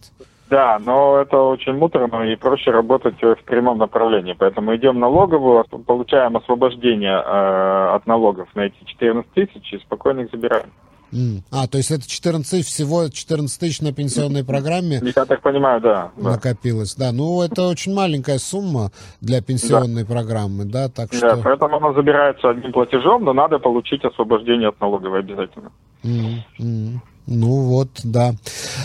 Да, 0.50 0.80
но 0.80 1.18
это 1.18 1.38
очень 1.38 1.74
муторно 1.74 2.24
и 2.24 2.36
проще 2.36 2.72
работать 2.72 3.22
в 3.22 3.44
прямом 3.46 3.80
направлении. 3.80 4.36
Поэтому 4.38 4.76
идем 4.76 5.00
налоговую, 5.00 5.66
получаем 5.86 6.38
освобождение 6.38 7.16
э, 7.16 7.96
от 7.96 8.08
налогов 8.08 8.48
на 8.56 8.62
эти 8.62 8.76
14 8.86 9.30
тысяч 9.34 9.74
и 9.74 9.78
спокойно 9.80 10.22
их 10.22 10.32
забираем. 10.32 10.72
Mm. 11.12 11.40
А, 11.52 11.68
то 11.68 11.78
есть 11.78 11.92
это 11.92 12.08
14 12.08 12.66
всего 12.66 13.08
14 13.10 13.60
тысяч 13.60 13.82
на 13.82 13.94
пенсионной 13.94 14.44
программе? 14.44 15.00
Я 15.16 15.26
так 15.26 15.42
понимаю, 15.42 15.80
да. 15.80 16.12
Накопилось, 16.18 16.96
да. 16.96 17.12
Ну, 17.12 17.42
это 17.42 17.68
очень 17.68 17.94
маленькая 17.94 18.40
сумма 18.40 18.92
для 19.22 19.42
пенсионной 19.42 20.04
да. 20.04 20.14
программы, 20.14 20.66
да, 20.66 20.90
так 20.90 21.14
что... 21.14 21.36
Да, 21.36 21.42
поэтому 21.44 21.78
она 21.78 21.94
забирается 21.94 22.50
одним 22.50 22.74
платежом, 22.74 23.24
но 23.24 23.34
надо 23.34 23.60
получить 23.60 24.04
освобождение 24.04 24.70
от 24.70 24.80
налоговой 24.82 25.20
обязательно. 25.20 25.72
Mm-hmm. 26.04 27.00
Ну 27.28 27.64
вот, 27.64 27.90
да. 28.06 28.36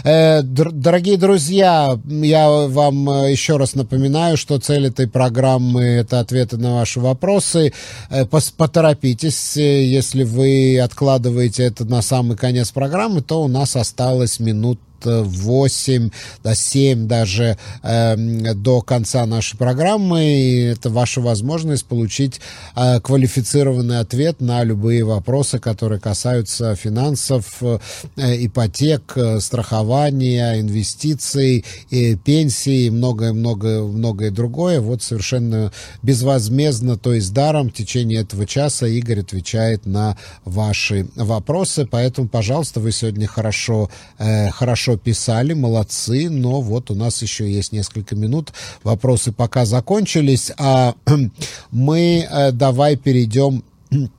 Э, 0.03 0.43
дорогие 0.43 1.17
друзья, 1.17 1.97
я 2.05 2.51
вам 2.51 3.09
э, 3.09 3.31
еще 3.31 3.57
раз 3.57 3.77
напоминаю, 3.77 4.37
что 4.37 4.59
цель 4.59 4.89
этой 4.89 5.07
программы– 5.07 5.83
это 5.83 6.19
ответы 6.19 6.57
на 6.57 6.75
ваши 6.75 6.99
вопросы. 6.99 7.73
Э, 8.11 8.27
поторопитесь, 8.27 9.57
если 9.57 10.25
вы 10.25 10.81
откладываете 10.81 11.63
это 11.63 11.85
на 11.85 12.03
самый 12.03 12.37
конец 12.37 12.73
программы, 12.73 13.23
то 13.23 13.45
у 13.45 13.49
нас 13.49 13.77
осталось 13.77 14.41
минут 14.41 14.81
8, 15.05 16.11
до 16.43 16.55
7 16.55 17.07
даже 17.07 17.59
э, 17.83 18.55
до 18.55 18.81
конца 18.83 19.27
нашей 19.27 19.57
программы. 19.57 20.25
И 20.25 20.61
это 20.65 20.91
ваша 20.91 21.21
возможность 21.21 21.87
получить 21.87 22.41
э, 22.77 23.01
квалифицированный 23.01 24.01
ответ 24.01 24.41
на 24.41 24.65
любые 24.65 25.05
вопросы, 25.05 25.59
которые 25.59 26.01
касаются 26.01 26.75
финансов, 26.77 27.63
э, 27.63 27.79
ипотек, 28.17 29.13
э, 29.17 29.41
страхования, 29.41 30.61
инвестиций, 30.61 31.65
и 31.91 32.17
пенсии 32.17 32.87
и 32.87 32.91
многое-многое-многое 32.91 34.31
другое. 34.31 34.81
Вот 34.81 35.03
совершенно 35.03 35.73
безвозмездно, 36.03 36.97
то 36.97 37.15
есть 37.15 37.33
даром 37.33 37.69
в 37.69 37.73
течение 37.73 38.21
этого 38.21 38.47
часа 38.47 38.87
Игорь 38.87 39.21
отвечает 39.21 39.87
на 39.87 40.17
ваши 40.45 41.07
вопросы. 41.17 41.87
Поэтому, 41.91 42.29
пожалуйста, 42.29 42.81
вы 42.81 42.93
сегодня 42.93 43.27
хорошо, 43.27 43.91
э, 44.19 44.51
хорошо 44.51 44.92
писали, 44.97 45.53
молодцы, 45.53 46.29
но 46.31 46.61
вот 46.61 46.91
у 46.91 46.95
нас 46.95 47.23
еще 47.23 47.51
есть 47.51 47.73
несколько 47.73 48.15
минут. 48.15 48.53
Вопросы 48.83 49.33
пока 49.33 49.65
закончились, 49.65 50.53
а 50.59 50.95
мы 51.71 52.27
э, 52.31 52.53
давай 52.53 52.97
перейдем... 52.97 53.65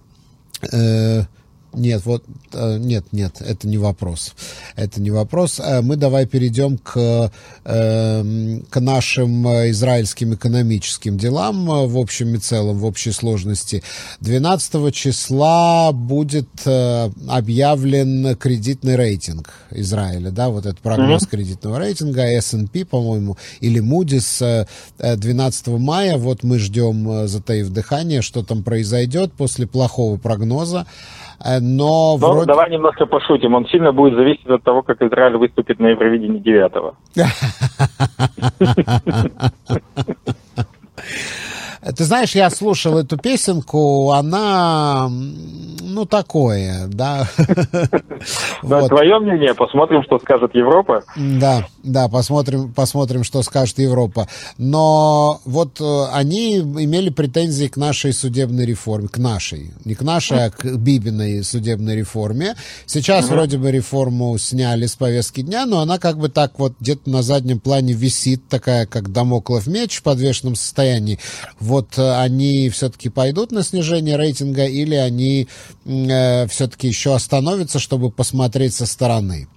Э, 0.72 1.26
нет, 1.74 2.06
вот 2.06 2.24
э, 2.54 2.78
нет, 2.78 3.06
нет, 3.12 3.42
это 3.42 3.68
не 3.68 3.78
вопрос. 3.78 4.34
Это 4.76 5.02
не 5.02 5.12
вопрос. 5.12 5.60
Э, 5.60 5.82
мы 5.82 5.96
давай 5.96 6.26
перейдем 6.26 6.78
к, 6.78 7.32
эм, 7.66 8.66
к 8.70 8.80
нашим 8.80 9.48
израильским 9.70 10.34
экономическим 10.34 11.18
делам 11.18 11.66
в 11.66 11.98
общем 11.98 12.36
и 12.36 12.38
целом, 12.38 12.78
в 12.80 12.86
общей 12.86 13.12
сложности. 13.12 13.84
12 14.22 14.94
числа 14.94 15.92
будет 15.92 16.50
э, 16.66 17.10
объявлен 17.28 18.36
кредитный 18.36 18.96
рейтинг 18.96 19.54
Израиля, 19.72 20.32
да, 20.32 20.50
вот 20.50 20.66
этот 20.66 20.80
прогноз 20.80 21.24
mm-hmm. 21.24 21.30
кредитного 21.30 21.80
рейтинга, 21.80 22.24
S&P, 22.24 22.86
по-моему, 22.86 23.38
или 23.62 23.82
Moody's 23.82 24.68
12 25.00 25.68
мая. 25.68 26.18
Вот 26.18 26.44
мы 26.44 26.60
ждем, 26.60 27.28
затаив 27.28 27.70
дыхание, 27.70 28.22
что 28.22 28.44
там 28.44 28.64
произойдет 28.64 29.34
после 29.34 29.68
плохого 29.68 30.18
прогноза. 30.18 30.86
Э, 31.44 31.60
но, 31.60 32.18
но 32.20 32.32
вроде... 32.32 32.48
давай 32.48 32.72
немножко 32.72 33.06
пошутим. 33.06 33.54
Он 33.54 33.68
сильно 33.68 33.92
будет 33.92 34.16
зависеть 34.16 34.48
от 34.48 34.64
того, 34.64 34.82
как 34.82 35.02
Израиль 35.02 35.38
выступит 35.38 35.80
на 35.80 35.88
Евровидении 35.88 36.40
9 36.40 36.72
Ты 41.98 42.06
знаешь, 42.06 42.34
я 42.34 42.50
слушал 42.50 42.98
эту 42.98 43.18
песенку, 43.18 44.12
она, 44.12 45.10
ну, 45.10 46.06
такое, 46.06 46.88
да. 46.88 47.26
Да, 48.64 48.88
твое 48.88 49.20
мнение, 49.20 49.54
посмотрим, 49.54 50.02
что 50.04 50.18
скажет 50.20 50.56
Европа. 50.56 51.04
Да, 51.18 51.66
да, 51.84 52.08
посмотрим, 52.08 52.74
посмотрим, 52.74 53.24
что 53.24 53.44
скажет 53.44 53.80
Европа. 53.80 54.28
Но 54.58 55.42
вот 55.46 55.80
э, 55.82 56.06
они 56.12 56.58
имели 56.58 57.10
претензии 57.10 57.68
к 57.68 57.78
нашей 57.78 58.14
судебной 58.14 58.66
реформе, 58.66 59.08
к 59.08 59.18
нашей, 59.18 59.72
не 59.86 59.96
к 59.96 60.02
нашей, 60.02 60.46
а 60.46 60.50
к 60.50 60.66
Бибиной 60.66 61.44
судебной 61.44 61.96
реформе. 61.96 62.56
Сейчас 62.86 63.28
вроде 63.28 63.58
бы 63.58 63.72
реформу 63.72 64.38
сняли 64.38 64.86
с 64.86 64.96
повестки 64.96 65.42
дня, 65.42 65.66
но 65.66 65.80
она 65.82 66.00
как 66.00 66.18
бы 66.18 66.30
так 66.30 66.58
вот 66.58 66.74
где-то 66.80 67.10
на 67.10 67.22
заднем 67.22 67.60
плане 67.60 67.94
висит, 67.94 68.48
такая 68.48 68.86
как 68.86 69.12
домоклов 69.12 69.68
меч 69.68 69.98
в 69.98 70.04
подвешенном 70.04 70.56
состоянии 70.56 71.20
вот 71.60 71.98
э, 71.98 72.16
они 72.16 72.70
все-таки 72.70 73.10
пойдут 73.10 73.52
на 73.52 73.64
снижение 73.64 74.18
рейтинга 74.18 74.66
или 74.66 74.96
они 74.96 75.48
э, 75.86 76.48
все-таки 76.48 76.88
еще 76.88 77.16
остановятся, 77.16 77.80
чтобы 77.80 78.12
посмотреть 78.12 78.74
со 78.74 78.86
стороны? 78.86 79.48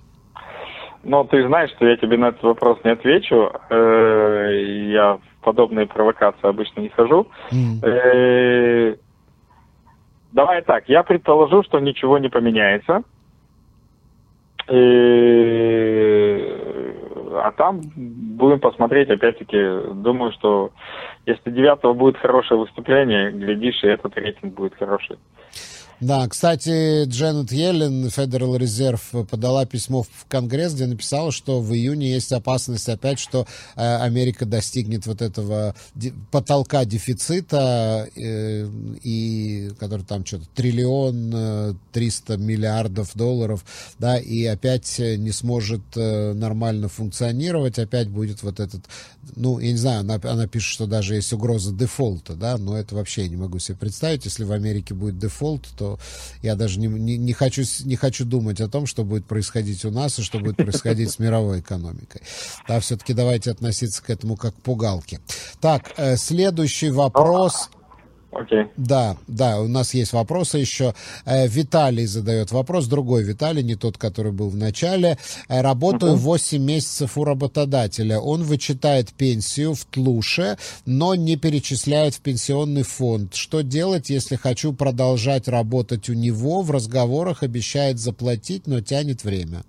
Ну, 1.09 1.25
ты 1.25 1.47
знаешь, 1.47 1.71
что 1.71 1.87
я 1.87 1.97
тебе 1.97 2.17
на 2.17 2.31
этот 2.31 2.43
вопрос 2.43 2.79
не 2.83 2.91
отвечу. 2.91 3.53
Э, 3.71 4.51
я 4.91 5.15
в 5.15 5.45
подобные 5.45 5.87
провокации 5.87 6.49
обычно 6.49 6.81
не 6.81 6.89
хожу. 6.89 7.29
Mm. 7.53 8.99
Давай 10.33 10.63
так, 10.63 10.89
я 10.89 11.05
предположу, 11.05 11.63
что 11.63 11.79
ничего 11.79 12.19
не 12.19 12.29
поменяется. 12.29 13.05
А 17.39 17.53
там 17.53 17.81
будем 17.95 18.59
посмотреть, 18.59 19.09
опять-таки, 19.09 19.57
думаю, 19.95 20.33
что 20.33 20.73
если 21.25 21.51
девятого 21.51 21.95
будет 21.95 22.17
хорошее 22.17 22.59
выступление, 22.59 23.31
глядишь, 23.31 23.85
и 23.85 23.87
этот 23.87 24.17
рейтинг 24.17 24.55
будет 24.55 24.75
хороший. 24.75 25.19
Да, 26.01 26.29
кстати, 26.29 27.05
Дженнет 27.05 27.51
Йеллен, 27.53 28.11
Федерал 28.11 28.57
Резерв, 28.57 29.01
подала 29.31 29.65
письмо 29.65 30.03
в 30.03 30.27
Конгресс, 30.29 30.75
где 30.75 30.87
написала, 30.87 31.33
что 31.33 31.63
в 31.63 31.73
июне 31.73 32.13
есть 32.13 32.33
опасность 32.33 32.87
опять, 32.91 33.19
что 33.19 33.47
э, 33.77 33.97
Америка 34.03 34.45
достигнет 34.45 35.07
вот 35.07 35.23
этого 35.23 35.75
потолка 36.31 36.85
дефицита, 36.85 38.11
э, 38.15 38.69
и 39.03 39.71
который 39.81 40.05
там 40.05 40.27
что-то 40.27 40.45
триллион 40.55 41.33
э, 41.35 41.75
триста 41.93 42.37
миллиардов 42.37 43.13
долларов, 43.15 43.65
да, 43.99 44.19
и 44.19 44.45
опять 44.45 44.99
не 44.99 45.33
сможет 45.33 45.81
нормально 45.97 46.91
функционировать, 46.91 47.79
опять 47.79 48.09
будет 48.09 48.43
вот 48.43 48.61
этот, 48.61 48.83
ну, 49.35 49.59
я 49.61 49.73
не 49.73 49.79
знаю, 49.79 50.01
она, 50.01 50.21
она 50.23 50.47
пишет, 50.47 50.73
что 50.73 50.87
даже 50.87 51.15
есть 51.15 51.33
угроза 51.33 51.73
дефолта, 51.73 52.35
да, 52.35 52.59
но 52.59 52.77
это 52.77 52.95
вообще 52.95 53.23
я 53.23 53.29
не 53.29 53.37
могу 53.37 53.59
себе 53.61 53.79
представить, 53.79 54.27
если 54.27 54.45
в 54.45 54.53
Америке 54.53 54.93
будет 54.93 55.19
дефолт, 55.19 55.67
то 55.79 55.86
что 55.87 55.99
я 56.43 56.55
даже 56.57 56.79
не, 56.79 56.87
не, 56.87 57.17
не, 57.17 57.33
хочу, 57.33 57.63
не 57.85 57.97
хочу 57.97 58.25
думать 58.25 58.61
о 58.61 58.69
том, 58.69 58.87
что 58.87 59.05
будет 59.05 59.27
происходить 59.27 59.85
у 59.85 59.91
нас 59.91 60.19
и 60.19 60.23
что 60.23 60.39
будет 60.39 60.57
происходить 60.57 61.11
с 61.11 61.19
мировой 61.19 61.61
экономикой. 61.61 62.23
Да, 62.69 62.81
все-таки 62.81 63.15
давайте 63.15 63.51
относиться 63.51 64.03
к 64.03 64.11
этому 64.11 64.37
как 64.37 64.55
к 64.55 64.61
пугалке. 64.61 65.21
Так, 65.61 65.93
э, 65.97 66.17
следующий 66.17 66.91
вопрос. 66.91 67.71
Окей. 68.39 68.67
Да, 68.77 69.17
да, 69.27 69.61
у 69.61 69.69
нас 69.69 69.95
есть 69.95 70.13
вопросы 70.13 70.59
еще. 70.59 70.95
Э, 71.25 71.49
Виталий 71.49 72.05
задает 72.05 72.53
вопрос, 72.53 72.87
другой 72.87 73.23
Виталий, 73.23 73.63
не 73.63 73.77
тот, 73.77 73.97
который 73.97 74.33
был 74.33 74.51
в 74.51 74.57
начале. 74.57 75.17
Э, 75.49 75.63
работаю 75.63 76.13
uh-huh. 76.13 76.17
8 76.17 76.63
месяцев 76.63 77.17
у 77.17 77.25
работодателя. 77.25 78.19
Он 78.19 78.43
вычитает 78.43 79.13
пенсию 79.13 79.75
в 79.75 79.85
тлуше, 79.87 80.59
но 80.85 81.15
не 81.15 81.37
перечисляет 81.37 82.15
в 82.15 82.21
пенсионный 82.21 82.83
фонд. 82.83 83.35
Что 83.35 83.63
делать, 83.63 84.11
если 84.11 84.37
хочу 84.37 84.75
продолжать 84.75 85.49
работать 85.49 86.11
у 86.11 86.13
него? 86.13 86.61
В 86.61 86.71
разговорах 86.71 87.43
обещает 87.43 87.99
заплатить, 87.99 88.67
но 88.67 88.83
тянет 88.83 89.25
время. 89.25 89.63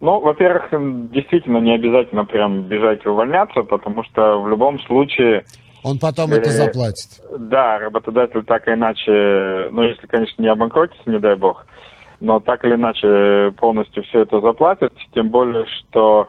Ну, 0.00 0.20
во-первых, 0.20 0.68
действительно 1.10 1.58
не 1.58 1.74
обязательно 1.74 2.24
прям 2.24 2.62
бежать 2.62 3.04
и 3.04 3.08
увольняться, 3.08 3.62
потому 3.62 4.04
что 4.04 4.40
в 4.40 4.48
любом 4.48 4.78
случае... 4.80 5.44
Он 5.82 5.98
потом 5.98 6.30
э, 6.32 6.36
это 6.36 6.50
заплатит. 6.50 7.20
Да, 7.36 7.78
работодатель 7.78 8.44
так 8.44 8.68
или 8.68 8.74
иначе, 8.74 9.68
ну, 9.72 9.82
если, 9.82 10.06
конечно, 10.06 10.40
не 10.40 10.48
обанкротится, 10.48 11.02
не 11.10 11.18
дай 11.18 11.34
бог, 11.34 11.66
но 12.20 12.38
так 12.38 12.64
или 12.64 12.74
иначе 12.74 13.52
полностью 13.58 14.04
все 14.04 14.20
это 14.20 14.40
заплатит, 14.40 14.92
тем 15.14 15.30
более, 15.30 15.66
что 15.66 16.28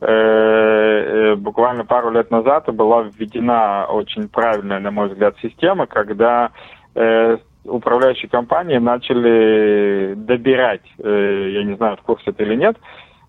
э, 0.00 0.06
э, 0.06 1.34
буквально 1.34 1.84
пару 1.84 2.10
лет 2.10 2.30
назад 2.30 2.74
была 2.74 3.02
введена 3.02 3.86
очень 3.86 4.28
правильная, 4.28 4.80
на 4.80 4.90
мой 4.90 5.08
взгляд, 5.08 5.34
система, 5.42 5.86
когда 5.86 6.52
э, 6.94 7.36
управляющие 7.64 8.30
компании 8.30 8.78
начали 8.78 10.14
добирать, 10.14 10.82
э, 10.98 11.50
я 11.52 11.64
не 11.64 11.76
знаю, 11.76 11.98
в 11.98 12.02
курсе 12.02 12.30
это 12.30 12.42
или 12.44 12.54
нет, 12.54 12.76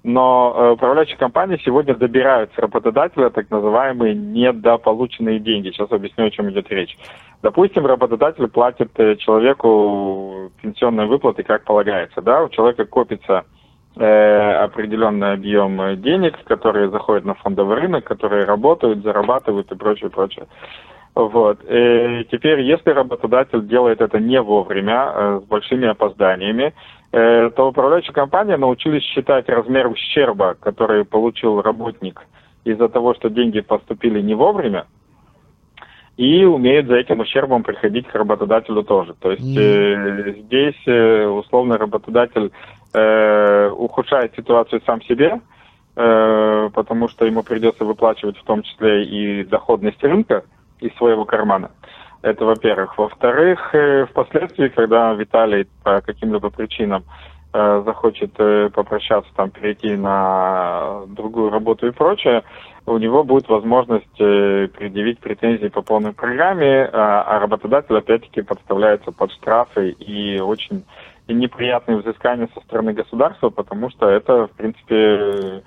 но 0.03 0.53
э, 0.55 0.71
управляющие 0.71 1.17
компании 1.17 1.61
сегодня 1.63 1.95
добирают 1.95 2.51
с 2.53 2.57
работодателя 2.57 3.29
так 3.29 3.49
называемые 3.51 4.15
недополученные 4.15 5.39
деньги. 5.39 5.69
Сейчас 5.69 5.91
объясню, 5.91 6.25
о 6.25 6.31
чем 6.31 6.49
идет 6.49 6.69
речь. 6.71 6.97
Допустим, 7.43 7.85
работодатель 7.85 8.47
платит 8.47 8.91
э, 8.97 9.15
человеку 9.17 10.51
пенсионные 10.61 11.07
выплаты, 11.07 11.43
как 11.43 11.65
полагается. 11.65 12.21
Да? 12.21 12.43
У 12.43 12.49
человека 12.49 12.85
копится 12.85 13.45
э, 13.95 14.51
определенный 14.63 15.33
объем 15.33 16.01
денег, 16.01 16.43
которые 16.45 16.89
заходят 16.89 17.25
на 17.25 17.35
фондовый 17.35 17.77
рынок, 17.77 18.03
которые 18.03 18.45
работают, 18.45 19.03
зарабатывают 19.03 19.71
и 19.71 19.75
прочее, 19.75 20.09
прочее. 20.09 20.47
Вот. 21.13 21.59
И 21.69 22.25
теперь, 22.31 22.61
если 22.61 22.89
работодатель 22.91 23.67
делает 23.67 24.01
это 24.01 24.17
не 24.17 24.41
вовремя, 24.41 25.11
э, 25.13 25.41
с 25.43 25.47
большими 25.47 25.87
опозданиями, 25.87 26.73
э, 26.73 27.00
то 27.11 27.67
управляющая 27.67 28.13
компания 28.13 28.55
научились 28.55 29.03
считать 29.03 29.49
размер 29.49 29.87
ущерба, 29.87 30.55
который 30.59 31.03
получил 31.03 31.61
работник 31.61 32.21
из-за 32.63 32.87
того, 32.87 33.13
что 33.13 33.29
деньги 33.29 33.59
поступили 33.59 34.21
не 34.21 34.33
вовремя, 34.33 34.85
и 36.17 36.43
умеют 36.45 36.87
за 36.87 36.95
этим 36.95 37.19
ущербом 37.19 37.63
приходить 37.63 38.07
к 38.07 38.15
работодателю 38.15 38.83
тоже. 38.83 39.15
То 39.19 39.31
есть 39.31 39.57
э, 39.57 40.35
здесь 40.43 40.81
э, 40.85 41.25
условно 41.25 41.77
работодатель 41.77 42.51
э, 42.93 43.69
ухудшает 43.69 44.35
ситуацию 44.35 44.81
сам 44.85 45.01
себе, 45.01 45.41
э, 45.95 46.69
потому 46.73 47.07
что 47.07 47.25
ему 47.25 47.43
придется 47.43 47.85
выплачивать 47.85 48.37
в 48.37 48.43
том 48.43 48.61
числе 48.61 49.03
и 49.03 49.43
доходность 49.45 50.03
рынка, 50.03 50.43
из 50.79 50.93
своего 50.95 51.25
кармана. 51.25 51.71
Это 52.21 52.45
во-первых. 52.45 52.97
Во-вторых, 52.97 53.73
э, 53.73 54.05
впоследствии, 54.05 54.67
когда 54.67 55.13
Виталий 55.13 55.67
по 55.83 56.01
каким-либо 56.01 56.51
причинам 56.51 57.03
э, 57.51 57.83
захочет 57.83 58.31
э, 58.37 58.69
попрощаться, 58.69 59.31
там, 59.35 59.49
перейти 59.49 59.95
на 59.95 61.01
другую 61.07 61.49
работу 61.49 61.87
и 61.87 61.91
прочее, 61.91 62.43
у 62.85 62.97
него 62.97 63.23
будет 63.23 63.47
возможность 63.47 64.17
предъявить 64.17 65.19
претензии 65.19 65.67
по 65.67 65.83
полной 65.83 66.13
программе, 66.13 66.89
а 66.91 67.37
работодатель 67.39 67.95
опять-таки 67.95 68.41
подставляется 68.41 69.11
под 69.11 69.31
штрафы 69.33 69.91
и 69.91 70.39
очень 70.39 70.83
неприятные 71.27 71.99
взыскания 71.99 72.49
со 72.55 72.59
стороны 72.61 72.93
государства, 72.93 73.51
потому 73.51 73.91
что 73.91 74.09
это, 74.09 74.47
в 74.47 74.51
принципе, 74.51 75.61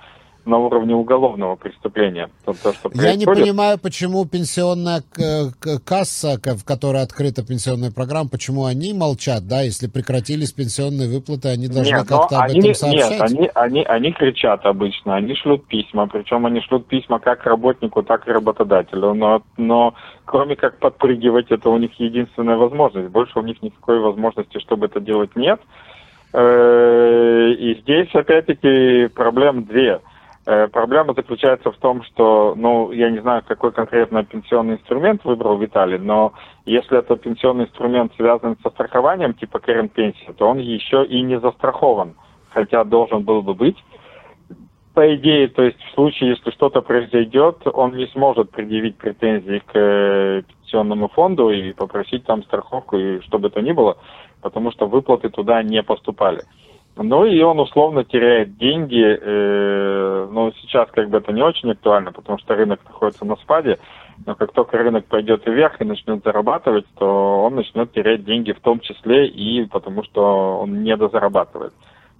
на 0.47 0.59
уровне 0.59 0.95
уголовного 0.95 1.57
преступления. 1.57 2.28
То, 2.45 2.53
то, 2.53 2.72
что 2.72 2.90
Я 2.95 3.16
не 3.16 3.26
понимаю, 3.26 3.78
почему 3.78 4.24
пенсионная 4.26 5.03
касса, 5.84 6.38
в 6.38 6.64
которой 6.64 7.03
открыта 7.03 7.45
пенсионная 7.45 7.90
программа, 7.90 8.28
почему 8.28 8.66
они 8.66 8.92
молчат, 8.92 9.47
да, 9.47 9.62
если 9.62 9.86
прекратились 9.86 10.53
пенсионные 10.53 11.09
выплаты, 11.09 11.49
они 11.49 11.68
должны 11.68 12.05
как-то 12.05 12.38
об 12.38 12.51
этом 12.51 12.74
сообщать. 12.74 13.11
Нет, 13.11 13.20
они, 13.20 13.51
они, 13.55 13.82
они 13.84 14.12
кричат 14.12 14.66
обычно, 14.66 15.16
они 15.16 15.34
шлют 15.34 15.66
письма, 15.66 16.07
причем 16.07 16.47
они 16.47 16.61
шлют 16.61 16.86
письма 16.86 17.18
как 17.18 17.45
работнику, 17.45 18.03
так 18.03 18.28
и 18.28 18.32
работодателю, 18.32 19.14
но, 19.14 19.42
но 19.57 19.95
кроме 20.24 20.57
как 20.57 20.78
подпрыгивать, 20.78 21.51
это 21.51 21.70
у 21.70 21.78
них 21.78 21.92
единственная 21.99 22.57
возможность. 22.57 23.09
Больше 23.09 23.38
у 23.38 23.42
них 23.42 23.62
никакой 23.62 24.01
возможности, 24.01 24.59
чтобы 24.59 24.86
это 24.86 25.01
делать, 25.01 25.34
нет. 25.36 25.61
Э, 26.32 27.51
и 27.57 27.80
здесь, 27.80 28.09
опять-таки, 28.14 29.09
проблем 29.09 29.64
две– 29.64 30.01
Э, 30.11 30.14
проблема 30.45 31.14
заключается 31.14 31.70
в 31.70 31.76
том, 31.78 32.03
что, 32.05 32.55
ну, 32.57 32.92
я 32.92 33.11
не 33.11 33.20
знаю, 33.20 33.42
какой 33.47 33.72
конкретно 33.72 34.24
пенсионный 34.24 34.74
инструмент 34.74 35.24
выбрал 35.24 35.59
Виталий, 35.59 35.99
но 35.99 36.34
если 36.66 36.99
это 36.99 37.16
пенсионный 37.16 37.64
инструмент 37.64 38.12
связан 38.16 38.57
со 38.62 38.70
страхованием 38.70 39.34
типа 39.34 39.59
Кэрен 39.59 39.88
пенсии, 39.88 40.34
то 40.36 40.49
он 40.49 40.59
еще 40.59 41.05
и 41.05 41.22
не 41.22 41.40
застрахован, 41.40 42.14
хотя 42.51 42.84
должен 42.84 43.22
был 43.22 43.42
бы 43.42 43.55
быть. 43.55 43.76
По 44.95 45.14
идее, 45.16 45.49
то 45.49 45.62
есть 45.62 45.82
в 45.82 45.95
случае, 45.95 46.30
если 46.30 46.51
что-то 46.51 46.80
произойдет, 46.80 47.62
он 47.66 47.97
не 47.97 48.07
сможет 48.09 48.51
предъявить 48.51 48.97
претензии 48.97 49.59
к 49.59 49.72
э, 49.74 50.42
пенсионному 50.74 51.09
фонду 51.09 51.51
и 51.51 51.72
попросить 51.72 52.24
там 52.24 52.45
страховку 52.45 52.97
и 52.97 53.20
что 53.22 53.38
бы 53.38 53.51
то 53.51 53.61
ни 53.61 53.72
было, 53.72 53.97
потому 54.40 54.70
что 54.70 54.86
выплаты 54.86 55.30
туда 55.30 55.62
не 55.62 55.82
поступали. 55.82 56.42
Ну 56.97 57.24
и 57.24 57.40
он 57.42 57.59
условно 57.59 58.05
теряет 58.05 58.57
деньги. 58.57 59.03
Э, 59.03 60.28
но 60.30 60.53
сейчас 60.61 60.88
как 60.92 61.11
бы 61.11 61.18
это 61.18 61.32
не 61.32 61.42
очень 61.42 61.70
актуально, 61.70 62.12
потому 62.12 62.38
что 62.38 62.55
рынок 62.55 62.80
находится 62.84 63.24
на 63.24 63.36
спаде. 63.36 63.78
Но 64.26 64.36
как 64.36 64.53
только 64.53 64.78
рынок 64.78 65.07
пойдет 65.07 65.45
вверх 65.45 65.80
и 65.80 65.84
начнет 65.84 66.22
зарабатывать, 66.22 66.86
то 66.97 67.45
он 67.45 67.57
начнет 67.57 67.92
терять 67.92 68.24
деньги 68.24 68.53
в 68.53 68.61
том 68.61 68.78
числе 68.78 69.26
и 69.26 69.66
потому 69.66 70.05
что 70.05 70.61
он 70.61 70.84
недозарабатывает. 70.84 71.72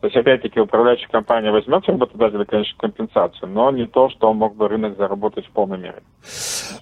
То 0.05 0.09
есть, 0.09 0.19
опять-таки, 0.19 0.61
управляющая 0.61 1.09
компания 1.09 1.51
возьмет 1.51 1.83
с 1.83 1.89
работодателя, 1.89 2.45
конечно, 2.45 2.75
компенсацию, 2.77 3.49
но 3.49 3.71
не 3.71 3.87
то, 3.87 4.11
что 4.11 4.35
мог 4.35 4.55
бы 4.55 4.69
рынок 4.69 4.99
заработать 4.99 5.47
в 5.47 5.51
полной 5.53 5.79
мере. 5.79 6.03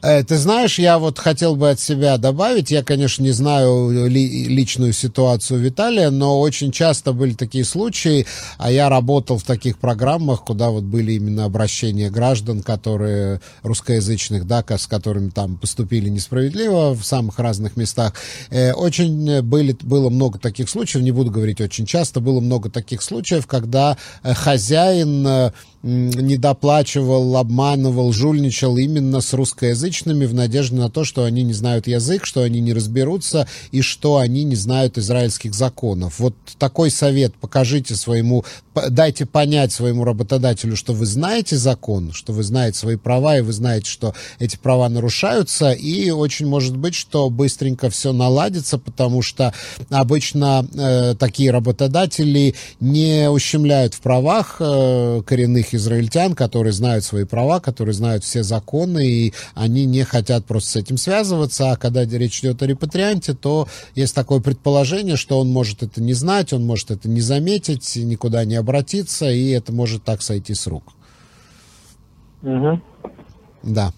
Э, 0.03 0.25
ты 0.25 0.35
знаешь, 0.35 0.81
я 0.81 0.99
вот 0.99 1.21
хотел 1.21 1.55
бы 1.55 1.71
от 1.71 1.79
себя 1.79 2.19
добавить, 2.19 2.73
я, 2.73 2.83
конечно, 2.83 3.23
не 3.23 3.31
знаю 3.31 4.09
ли, 4.09 4.49
личную 4.49 4.93
ситуацию 4.93 5.61
Виталия, 5.61 6.11
но 6.11 6.41
очень 6.41 6.73
часто 6.73 7.13
были 7.13 7.35
такие 7.35 7.65
случаи, 7.65 8.27
а 8.59 8.73
я 8.73 8.89
работал 8.89 9.39
в 9.39 9.45
таких 9.45 9.79
программах, 9.79 10.45
куда 10.45 10.71
вот 10.71 10.83
были 10.83 11.13
именно 11.13 11.45
обращения 11.45 12.11
граждан, 12.11 12.61
которые 12.63 13.41
русскоязычных, 13.63 14.49
да, 14.49 14.65
с 14.69 14.89
которыми 14.89 15.31
там 15.31 15.59
поступили 15.59 16.09
несправедливо 16.09 16.93
в 16.95 17.05
самых 17.05 17.39
разных 17.39 17.77
местах. 17.77 18.15
Э, 18.51 18.73
очень 18.73 19.43
были, 19.43 19.77
было 19.81 20.11
много 20.11 20.41
таких 20.41 20.69
случаев, 20.69 21.05
не 21.05 21.13
буду 21.13 21.31
говорить 21.31 21.61
очень 21.61 21.87
часто, 21.87 22.19
было 22.19 22.41
много 22.41 22.69
таких 22.69 23.01
случаев, 23.01 23.12
случаев, 23.13 23.47
когда 23.47 23.97
э, 24.23 24.35
хозяин 24.35 25.27
э, 25.27 25.51
недоплачивал, 25.83 27.37
обманывал, 27.37 28.13
жульничал 28.13 28.77
именно 28.77 29.21
с 29.21 29.33
русскоязычными 29.33 30.27
в 30.27 30.35
надежде 30.35 30.77
на 30.77 30.89
то, 30.89 31.05
что 31.05 31.25
они 31.25 31.43
не 31.43 31.53
знают 31.53 31.89
язык, 31.89 32.25
что 32.25 32.43
они 32.43 32.61
не 32.61 32.73
разберутся 32.73 33.49
и 33.73 33.83
что 33.83 34.19
они 34.19 34.45
не 34.45 34.55
знают 34.55 34.97
израильских 34.99 35.55
законов. 35.55 36.21
Вот 36.21 36.35
такой 36.59 36.91
совет 36.91 37.35
покажите 37.35 37.97
своему, 37.97 38.45
дайте 38.91 39.27
понять 39.27 39.73
своему 39.73 40.05
работодателю, 40.05 40.77
что 40.77 40.93
вы 40.93 41.05
знаете 41.05 41.57
закон, 41.57 42.13
что 42.13 42.33
вы 42.33 42.45
знаете 42.45 42.79
свои 42.79 42.97
права, 42.97 43.39
и 43.39 43.41
вы 43.41 43.53
знаете, 43.53 43.91
что 43.91 44.15
эти 44.39 44.57
права 44.57 44.89
нарушаются, 44.89 45.73
и 45.73 46.11
очень 46.11 46.47
может 46.47 46.77
быть, 46.77 46.95
что 46.95 47.29
быстренько 47.29 47.91
все 47.91 48.13
наладится, 48.13 48.79
потому 48.79 49.23
что 49.23 49.53
обычно 49.91 50.65
э, 50.75 51.17
такие 51.19 51.51
работодатели 51.51 52.55
не 52.79 53.29
ущемляют 53.29 53.95
в 53.95 54.01
правах 54.01 54.57
э, 54.61 55.23
коренных 55.27 55.72
израильтян, 55.75 56.35
которые 56.35 56.73
знают 56.73 57.05
свои 57.05 57.25
права, 57.25 57.61
которые 57.61 57.95
знают 57.95 58.25
все 58.25 58.43
законы, 58.43 59.07
и 59.07 59.35
они 59.55 59.85
не 59.85 60.05
хотят 60.05 60.45
просто 60.45 60.71
с 60.71 60.77
этим 60.77 60.97
связываться, 60.97 61.73
а 61.73 61.77
когда 61.77 62.05
речь 62.05 62.41
идет 62.41 62.63
о 62.63 62.67
репатрианте, 62.67 63.35
то 63.35 63.69
есть 63.95 64.15
такое 64.15 64.41
предположение, 64.41 65.17
что 65.17 65.39
он 65.39 65.49
может 65.49 65.83
это 65.83 66.03
не 66.03 66.15
знать, 66.15 66.53
он 66.53 66.65
может 66.65 66.91
это 66.91 67.09
не 67.09 67.21
заметить, 67.21 67.97
никуда 67.97 68.45
не 68.45 68.57
обратиться, 68.57 69.31
и 69.31 69.51
это 69.51 69.73
может 69.73 70.05
так 70.05 70.23
сойти 70.23 70.55
с 70.55 70.67
рук. 70.67 70.93
Угу. 72.43 72.81
Да. 73.63 73.93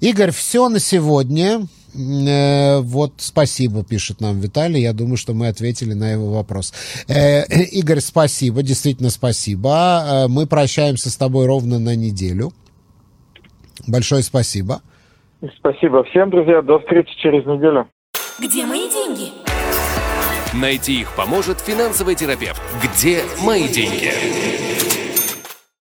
Игорь, 0.00 0.30
все 0.30 0.68
на 0.68 0.78
сегодня. 0.78 1.66
Э, 1.94 2.80
вот 2.80 3.14
спасибо, 3.18 3.84
пишет 3.84 4.20
нам 4.20 4.40
Виталий. 4.40 4.82
Я 4.82 4.92
думаю, 4.92 5.16
что 5.16 5.34
мы 5.34 5.48
ответили 5.48 5.94
на 5.94 6.10
его 6.10 6.32
вопрос. 6.32 6.72
Э, 7.08 7.44
Игорь, 7.46 8.00
спасибо, 8.00 8.62
действительно 8.62 9.10
спасибо. 9.10 10.24
Э, 10.26 10.28
мы 10.28 10.46
прощаемся 10.46 11.10
с 11.10 11.16
тобой 11.16 11.46
ровно 11.46 11.78
на 11.78 11.94
неделю. 11.94 12.52
Большое 13.86 14.22
спасибо. 14.22 14.82
Спасибо 15.58 16.04
всем, 16.04 16.30
друзья. 16.30 16.62
До 16.62 16.78
встречи 16.78 17.10
через 17.20 17.44
неделю. 17.46 17.88
Где 18.40 18.64
мои 18.64 18.88
деньги? 18.90 19.30
Найти 20.54 21.00
их 21.00 21.14
поможет 21.16 21.60
финансовый 21.60 22.14
терапевт. 22.14 22.60
Где 22.82 23.22
мои 23.42 23.68
деньги? 23.68 24.73